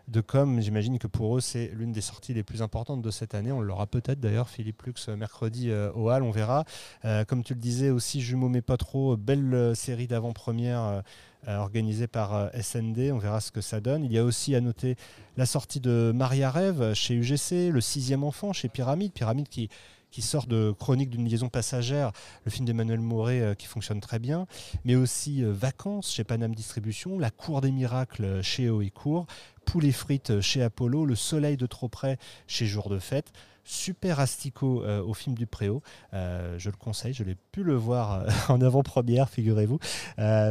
de 0.08 0.22
com. 0.22 0.62
J'imagine 0.62 1.00
que 1.00 1.08
pour 1.08 1.38
eux 1.38 1.42
c'est 1.42 1.72
l'une 1.74 1.92
des 1.92 2.02
sorties 2.02 2.34
les 2.34 2.44
plus 2.44 2.62
importantes 2.62 3.02
de 3.02 3.12
cette 3.12 3.36
année. 3.36 3.52
On 3.52 3.62
l'aura 3.62 3.88
peut-être 3.88 4.20
d'ailleurs 4.20 4.50
Philippe 4.50 4.82
Lux 4.84 5.10
euh, 5.10 5.16
mercredi 5.16 5.70
euh, 5.70 5.92
au 5.94 6.10
Hall, 6.10 6.24
on 6.24 6.32
verra. 6.32 6.66
Euh, 7.06 7.26
comme 7.26 7.44
tu 7.44 7.54
le 7.54 7.60
disais 7.60 7.90
aussi, 7.90 8.22
Jumeaux 8.22 8.50
mais 8.50 8.62
pas 8.62 8.78
trop, 8.78 9.18
belle 9.18 9.76
série 9.76 10.08
d'avant-première. 10.08 11.04
organisée 11.48 12.06
par 12.08 12.52
SND, 12.54 13.12
on 13.12 13.18
verra 13.18 13.42
ce 13.42 13.52
que 13.52 13.62
ça 13.62 13.80
donne. 13.82 14.04
Il 14.04 14.14
y 14.14 14.20
a 14.20 14.24
aussi 14.24 14.56
à 14.56 14.62
noter 14.62 14.96
la 15.38 15.48
sortie 15.48 15.80
de 15.80 16.12
Maria 16.14 16.52
Rêve 16.52 16.94
chez 16.94 17.16
UGC, 17.16 17.72
Le 17.72 17.82
sixième 17.82 18.24
enfant 18.24 18.54
chez 18.54 18.70
Pyramide, 18.70 19.12
Pyramide 19.12 19.50
qui, 19.50 19.68
qui 20.12 20.22
sort 20.22 20.46
de 20.46 20.74
Chronique 20.78 21.10
d'une 21.10 21.28
liaison 21.28 21.50
passagère, 21.50 22.12
le 22.46 22.52
film 22.52 22.66
d'Emmanuel 22.66 23.00
Mouret 23.00 23.40
euh, 23.40 23.54
qui 23.56 23.66
fonctionne 23.66 24.02
très 24.02 24.20
bien, 24.20 24.46
mais 24.84 24.96
aussi 24.96 25.42
Vacances 25.44 26.12
chez 26.12 26.24
Paname 26.24 26.54
Distribution, 26.54 27.18
La 27.18 27.32
Cour 27.32 27.62
des 27.62 27.72
Miracles 27.72 28.42
chez 28.44 28.70
Oecourt, 28.70 29.26
Poulet 29.66 29.92
frites 29.92 30.42
chez 30.42 30.62
Apollo, 30.62 31.06
Le 31.06 31.16
Soleil 31.16 31.58
de 31.58 31.66
trop 31.66 31.88
près 31.88 32.18
chez 32.48 32.66
Jour 32.66 32.90
de 32.90 33.00
fête. 33.00 33.32
Super 33.64 34.20
asticot 34.20 34.84
euh, 34.84 35.04
au 35.04 35.14
film 35.14 35.36
du 35.36 35.46
Préau. 35.46 35.82
Euh, 36.14 36.58
je 36.58 36.70
le 36.70 36.76
conseille, 36.76 37.14
je 37.14 37.24
l'ai 37.24 37.36
pu 37.52 37.64
le 37.64 37.76
voir 37.76 38.14
euh, 38.22 38.30
en 38.50 38.60
avant-première, 38.60 39.30
figurez-vous. 39.30 39.80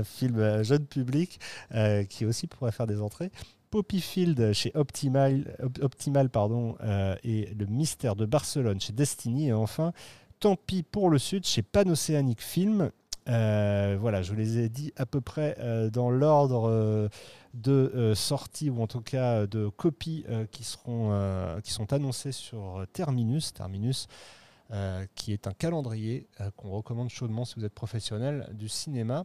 Film 0.04 0.62
jeune 0.62 0.86
public 0.86 1.40
qui 2.08 2.24
aussi 2.24 2.46
pourrait 2.46 2.72
faire 2.72 2.86
des 2.86 3.00
entrées. 3.00 3.30
Poppyfield 3.70 4.52
chez 4.52 4.72
Optimal, 4.74 5.54
Op- 5.62 5.78
Optimal 5.82 6.28
pardon, 6.30 6.76
et 7.22 7.52
Le 7.58 7.66
Mystère 7.66 8.16
de 8.16 8.26
Barcelone 8.26 8.80
chez 8.80 8.92
Destiny. 8.92 9.48
Et 9.48 9.52
enfin, 9.52 9.92
Tant 10.40 10.56
pis 10.56 10.82
pour 10.82 11.10
le 11.10 11.18
Sud 11.18 11.44
chez 11.44 11.60
Panocéanique 11.62 12.40
Film. 12.42 12.90
Euh, 13.28 13.96
voilà, 14.00 14.22
je 14.22 14.30
vous 14.30 14.36
les 14.36 14.58
ai 14.58 14.68
dit 14.68 14.92
à 14.96 15.06
peu 15.06 15.20
près 15.20 15.56
euh, 15.58 15.90
dans 15.90 16.10
l'ordre 16.10 16.68
euh, 16.68 17.08
de 17.54 18.12
sortie 18.14 18.70
ou 18.70 18.82
en 18.82 18.86
tout 18.86 19.00
cas 19.00 19.46
de 19.46 19.68
copies 19.68 20.24
qui, 20.52 20.62
qui 20.62 21.72
sont 21.72 21.92
annoncées 21.92 22.32
sur 22.32 22.84
Terminus. 22.92 23.52
Terminus 23.52 24.08
qui 25.16 25.32
est 25.32 25.48
un 25.48 25.52
calendrier 25.52 26.28
qu'on 26.56 26.70
recommande 26.70 27.08
chaudement 27.08 27.44
si 27.44 27.56
vous 27.56 27.64
êtes 27.64 27.74
professionnel 27.74 28.48
du 28.52 28.68
cinéma. 28.68 29.24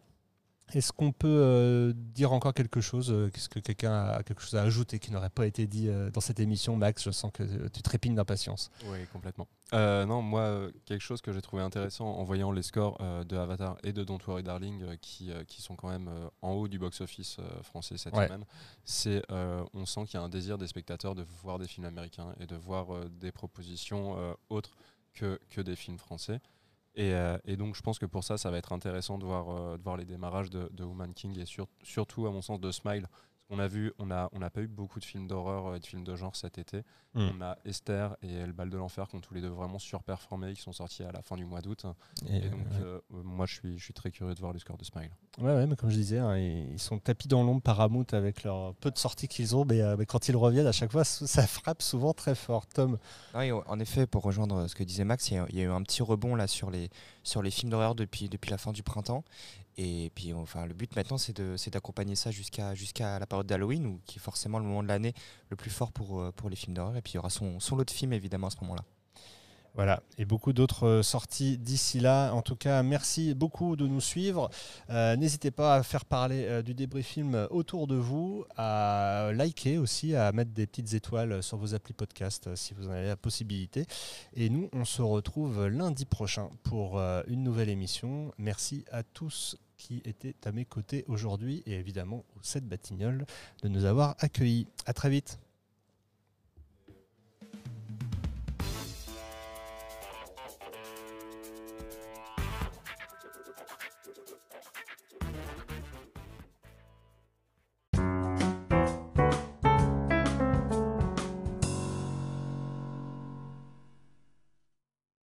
Est-ce 0.74 0.92
qu'on 0.92 1.12
peut 1.12 1.28
euh, 1.28 1.94
dire 1.96 2.34
encore 2.34 2.54
quelque 2.54 2.82
chose 2.82 3.12
euh, 3.12 3.30
Est-ce 3.36 3.50
que 3.50 3.60
quelqu'un 3.60 4.06
a 4.08 4.24
quelque 4.24 4.42
chose 4.42 4.56
à 4.56 4.64
ajouter 4.64 4.98
qui 4.98 5.12
n'aurait 5.12 5.30
pas 5.30 5.46
été 5.46 5.68
dit 5.68 5.90
euh, 5.90 6.10
dans 6.10 6.22
cette 6.22 6.40
émission 6.40 6.76
Max, 6.76 7.04
je 7.04 7.12
sens 7.12 7.32
que 7.32 7.44
euh, 7.44 7.70
tu 7.72 7.84
trépignes 7.84 8.16
d'impatience. 8.16 8.72
Oui, 8.88 9.06
complètement. 9.14 9.48
Non, 9.74 10.22
moi, 10.22 10.70
quelque 10.86 11.02
chose 11.02 11.22
que 11.22 11.32
j'ai 11.34 11.42
trouvé 11.42 11.62
intéressant 11.62 12.06
en 12.08 12.24
voyant 12.24 12.52
les 12.52 12.64
scores 12.64 12.98
de 13.26 13.36
Avatar 13.36 13.78
et 13.84 13.94
de 13.94 14.04
Don't 14.04 14.20
Worry 14.28 14.44
Darling, 14.44 14.98
qui, 14.98 15.32
qui 15.48 15.62
sont 15.62 15.76
quand 15.76 15.90
même 15.90 16.10
en 16.42 16.52
haut 16.52 16.68
du 16.68 16.80
box-office 16.80 17.38
français 17.64 17.98
cette 17.98 18.14
Ouais. 18.16 18.28
semaine, 18.28 18.46
c'est 18.86 19.22
on 19.30 19.86
sent 19.86 20.06
qu'il 20.06 20.20
y 20.20 20.22
a 20.22 20.24
un 20.24 20.30
désir 20.30 20.58
des 20.58 20.68
spectateurs 20.68 21.16
de 21.16 21.26
voir 21.42 21.58
des 21.60 21.68
films 21.68 21.88
américains 21.88 22.34
et 22.40 22.46
de 22.46 22.56
voir 22.56 22.88
des 23.10 23.32
propositions 23.32 24.16
autres 24.50 24.76
que, 25.14 25.40
que 25.50 25.62
des 25.62 25.76
films 25.76 25.98
français. 25.98 26.40
Et, 26.96 27.14
euh, 27.14 27.38
et 27.46 27.58
donc, 27.58 27.76
je 27.76 27.82
pense 27.82 28.00
que 28.00 28.06
pour 28.06 28.24
ça, 28.24 28.38
ça 28.38 28.50
va 28.52 28.58
être 28.58 28.72
intéressant 28.72 29.18
de 29.18 29.26
voir, 29.26 29.50
euh, 29.50 29.78
les 29.98 30.06
démarrages 30.06 30.50
de, 30.50 30.70
de 30.72 30.84
Woman 30.84 31.14
King 31.14 31.38
et 31.40 31.46
sur- 31.46 31.68
surtout, 31.84 32.26
à 32.28 32.32
mon 32.32 32.42
sens, 32.42 32.60
de 32.60 32.72
Smile. 32.72 33.08
Qu'on 33.48 33.60
a 33.60 33.68
vu, 33.68 33.94
on 34.00 34.08
n'a 34.08 34.30
on 34.32 34.40
n'a 34.40 34.50
pas 34.50 34.62
eu 34.62 34.68
beaucoup 34.68 35.00
de 35.00 35.06
films 35.06 35.28
d'horreur 35.28 35.68
euh, 35.68 35.76
et 35.76 35.80
de 35.80 35.86
films 35.86 36.04
de 36.04 36.16
genre 36.16 36.36
cet 36.36 36.58
été. 36.58 36.84
Mm. 37.14 37.30
On 37.38 37.42
a 37.42 37.58
Esther 37.64 38.18
et 38.22 38.46
Le 38.46 38.52
Bal 38.52 38.70
de 38.70 38.78
l'Enfer 38.78 39.08
qui 39.08 39.16
ont 39.16 39.22
tous 39.22 39.34
les 39.34 39.42
deux 39.42 39.50
vraiment 39.50 39.80
surperformé, 39.80 40.54
qui 40.54 40.62
sont 40.62 40.74
sortis 40.74 41.04
à 41.04 41.12
la 41.12 41.22
fin 41.22 41.36
du 41.36 41.46
mois 41.46 41.62
d'août. 41.62 41.86
Et, 42.28 42.38
Et, 42.38 42.50
donc, 42.50 42.68
euh, 42.82 43.00
euh, 43.14 43.24
moi, 43.24 43.46
je 43.46 43.54
suis, 43.54 43.78
je 43.78 43.84
suis 43.84 43.94
très 43.94 44.12
curieux 44.12 44.34
de 44.34 44.40
voir 44.40 44.52
le 44.52 44.60
score 44.60 44.78
de 44.78 44.84
Smile. 44.84 45.12
Ouais, 45.38 45.54
ouais, 45.54 45.68
mais 45.68 45.76
comme 45.76 45.90
je 45.90 45.96
disais, 45.96 46.18
hein, 46.18 46.38
ils 46.38 46.80
sont 46.80 46.98
tapis 47.00 47.28
dans 47.28 47.44
l'ombre 47.44 47.62
Paramount 47.62 48.06
avec 48.12 48.44
leur 48.44 48.74
peu 48.76 48.92
de 48.92 48.98
sorties 48.98 49.28
qu'ils 49.28 49.56
ont, 49.56 49.64
mais, 49.64 49.82
euh, 49.82 49.96
mais 49.98 50.06
quand 50.06 50.28
ils 50.28 50.36
reviennent, 50.36 50.68
à 50.68 50.72
chaque 50.72 50.92
fois, 50.92 51.04
ça 51.06 51.48
frappe 51.48 51.82
souvent 51.82 52.14
très 52.14 52.36
fort. 52.36 52.68
Tom, 52.68 52.98
Oui, 53.34 53.52
en 53.52 53.80
effet, 53.80 54.08
pour 54.08 54.24
rejoindre 54.24 54.68
ce 54.68 54.76
que 54.76 54.84
disait 54.84 55.06
Max, 55.06 55.30
il 55.30 55.36
y 55.36 55.38
a, 55.38 55.46
il 55.50 55.56
y 55.56 55.62
a 55.62 55.66
eu 55.66 55.70
un 55.72 55.84
petit 55.84 56.02
rebond 56.02 56.36
là 56.36 56.48
sur 56.48 56.70
les, 56.72 56.90
sur 57.24 57.42
les 57.42 57.52
films 57.52 57.70
d'horreur 57.70 57.96
depuis, 57.96 58.28
depuis 58.28 58.52
la 58.52 58.58
fin 58.58 58.72
du 58.72 58.84
printemps. 58.84 59.24
Et 59.78 60.12
puis, 60.16 60.34
enfin, 60.34 60.66
le 60.66 60.74
but 60.74 60.96
maintenant, 60.96 61.18
c'est 61.18 61.70
d'accompagner 61.70 62.16
ça 62.16 62.32
jusqu'à 62.32 62.76
jusqu'à 62.76 63.20
la 63.20 63.26
période 63.28 63.48
d'Halloween, 63.48 64.00
qui 64.06 64.20
est 64.20 64.22
forcément 64.22 64.60
le 64.60 64.66
moment 64.66 64.84
de 64.84 64.88
l'année 64.88 65.14
le 65.50 65.58
plus 65.58 65.70
fort 65.70 65.92
pour, 65.92 66.20
euh, 66.20 66.32
pour 66.32 66.50
les 66.50 66.56
films 66.56 66.74
d'horreur. 66.74 66.96
Et 66.96 67.02
puis, 67.02 67.14
il 67.14 67.16
y 67.16 67.20
aura 67.20 67.30
son, 67.30 67.60
son 67.60 67.76
lot 67.76 67.84
de 67.84 67.92
films, 67.92 68.14
évidemment, 68.14 68.48
à 68.48 68.52
ce 68.52 68.58
moment-là. 68.62 68.84
Voilà, 69.74 70.02
et 70.18 70.24
beaucoup 70.24 70.54
d'autres 70.54 70.88
euh, 70.88 71.04
sorties 71.04 71.58
d'ici 71.58 72.00
là. 72.00 72.32
En 72.32 72.42
tout 72.42 72.56
cas, 72.56 72.82
merci 72.84 73.34
beaucoup 73.34 73.76
de 73.76 73.86
nous 73.86 74.00
suivre. 74.00 74.50
Euh, 74.90 75.18
n'hésitez 75.18 75.52
pas 75.52 75.76
à 75.76 75.84
faire 75.84 76.06
parler 76.06 76.64
du 76.64 76.74
débris 76.74 77.04
film 77.04 77.46
autour 77.50 77.86
de 77.86 77.96
vous, 77.96 78.46
à 78.56 79.32
liker 79.34 79.78
aussi, 79.78 80.16
à 80.16 80.32
mettre 80.32 80.52
des 80.52 80.68
petites 80.68 80.94
étoiles 80.94 81.44
sur 81.44 81.58
vos 81.58 81.76
applis 81.76 81.94
podcast 81.94 82.56
si 82.56 82.74
vous 82.74 82.88
en 82.88 82.92
avez 82.92 83.08
la 83.08 83.18
possibilité. 83.18 83.86
Et 84.36 84.50
nous, 84.50 84.70
on 84.72 84.86
se 84.86 85.02
retrouve 85.02 85.68
lundi 85.68 86.06
prochain 86.06 86.50
pour 86.64 86.98
une 87.28 87.44
nouvelle 87.44 87.68
émission. 87.68 88.32
Merci 88.38 88.86
à 88.94 89.04
tous 89.04 89.58
qui 89.86 90.02
étaient 90.04 90.34
à 90.46 90.52
mes 90.52 90.66
côtés 90.66 91.06
aujourd'hui 91.08 91.62
et 91.68 91.74
évidemment 91.74 92.26
au 92.36 92.42
7 92.42 92.68
Batignolles 92.68 93.26
de 93.62 93.68
nous 93.68 93.86
avoir 93.86 94.16
accueillis. 94.20 94.66
À 94.88 94.94
très 94.94 95.12
vite. 95.12 95.38